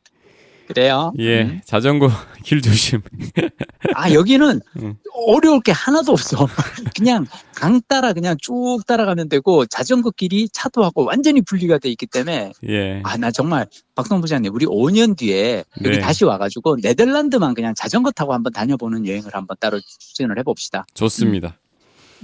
그래요. 0.69 1.11
예. 1.17 1.41
음. 1.41 1.61
자전거 1.65 2.11
길 2.45 2.61
조심. 2.61 3.01
아, 3.95 4.13
여기는 4.13 4.61
음. 4.77 4.95
어려울 5.27 5.61
게 5.61 5.71
하나도 5.71 6.11
없어. 6.11 6.47
그냥 6.95 7.25
강 7.55 7.81
따라 7.87 8.13
그냥 8.13 8.37
쭉 8.39 8.79
따라가면 8.85 9.29
되고 9.29 9.65
자전거 9.65 10.11
길이 10.11 10.47
차도 10.47 10.83
하고 10.83 11.05
완전히 11.05 11.41
분리가 11.41 11.79
돼 11.79 11.89
있기 11.89 12.05
때문에 12.05 12.51
예. 12.67 13.01
아, 13.03 13.17
나 13.17 13.31
정말 13.31 13.65
박동 13.95 14.21
부장님 14.21 14.53
우리 14.53 14.67
5년 14.67 15.17
뒤에 15.17 15.63
여기 15.83 15.97
네. 15.97 15.99
다시 15.99 16.23
와가지고 16.23 16.77
네덜란드만 16.83 17.55
그냥 17.55 17.73
자전거 17.73 18.11
타고 18.11 18.33
한번 18.35 18.53
다녀보는 18.53 19.07
여행을 19.07 19.31
한번 19.33 19.57
따로 19.59 19.79
추진을 19.79 20.37
해봅시다. 20.37 20.85
좋습니다. 20.93 21.57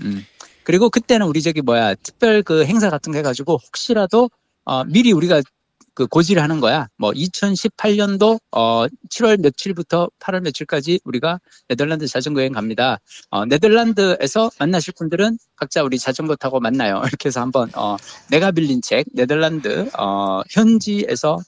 음. 0.04 0.24
그리고 0.62 0.91
그때는 0.91 1.26
우리 1.26 1.41
저기 1.41 1.64
뭐야 1.64 1.96
특별 1.96 2.43
그 2.43 2.64
행사 2.66 2.91
같은 2.91 3.12
거 3.12 3.18
해가지고 3.18 3.58
혹시라도 3.58 4.30
어, 4.66 4.84
미리 4.84 5.12
우리가 5.12 5.41
그 5.96 6.06
고지를 6.08 6.43
하는 6.43 6.60
거야. 6.60 6.88
뭐 6.98 7.12
2018년도 7.12 8.39
어 8.52 8.86
7월 9.10 9.41
며칠부터 9.41 10.10
8월 10.20 10.41
며칠까지 10.41 11.00
우리가 11.06 11.39
네덜란드 11.70 12.06
자전거 12.08 12.41
여행 12.41 12.52
갑니다. 12.54 13.00
어, 13.32 13.46
네덜란드에서 13.46 14.52
만나실 14.60 14.93
분들은 14.98 15.38
각자 15.56 15.82
우리 15.84 15.98
자전거 15.98 16.36
타고 16.36 16.60
만나요. 16.60 17.02
이렇게 17.08 17.28
해서 17.30 17.41
한번 17.41 17.70
어, 17.76 17.96
내가 18.30 18.52
빌린 18.52 18.82
책 18.82 19.06
네덜란드 19.14 19.89
어, 19.98 20.41
현지에서 20.52 21.39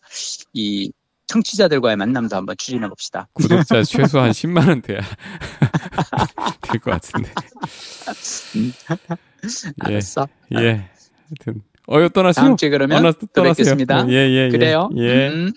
이 0.54 0.92
청취자들과의 1.28 1.98
만남도 1.98 2.38
한번 2.38 2.56
추진해 2.58 2.88
봅시다. 2.88 3.28
구독자 3.34 3.84
최소한 3.84 4.32
10만 4.32 4.66
원 4.70 4.82
돼야 4.82 5.02
될 6.72 6.80
것 6.80 6.92
같은데. 6.92 7.30
예. 9.90 9.94
알았어. 9.94 10.28
예. 10.54 10.90
하여튼 11.28 11.62
어여 11.90 12.10
떠나시오. 12.10 12.44
다음 12.44 12.58
주에 12.58 12.70
그러면 12.70 13.14
또. 13.34 13.44
뵙겠습니다. 13.44 14.08
예, 14.10 14.14
예, 14.14 14.46
예. 14.46 14.50
그래요. 14.50 14.90
예. 14.98 15.30
음. 15.30 15.54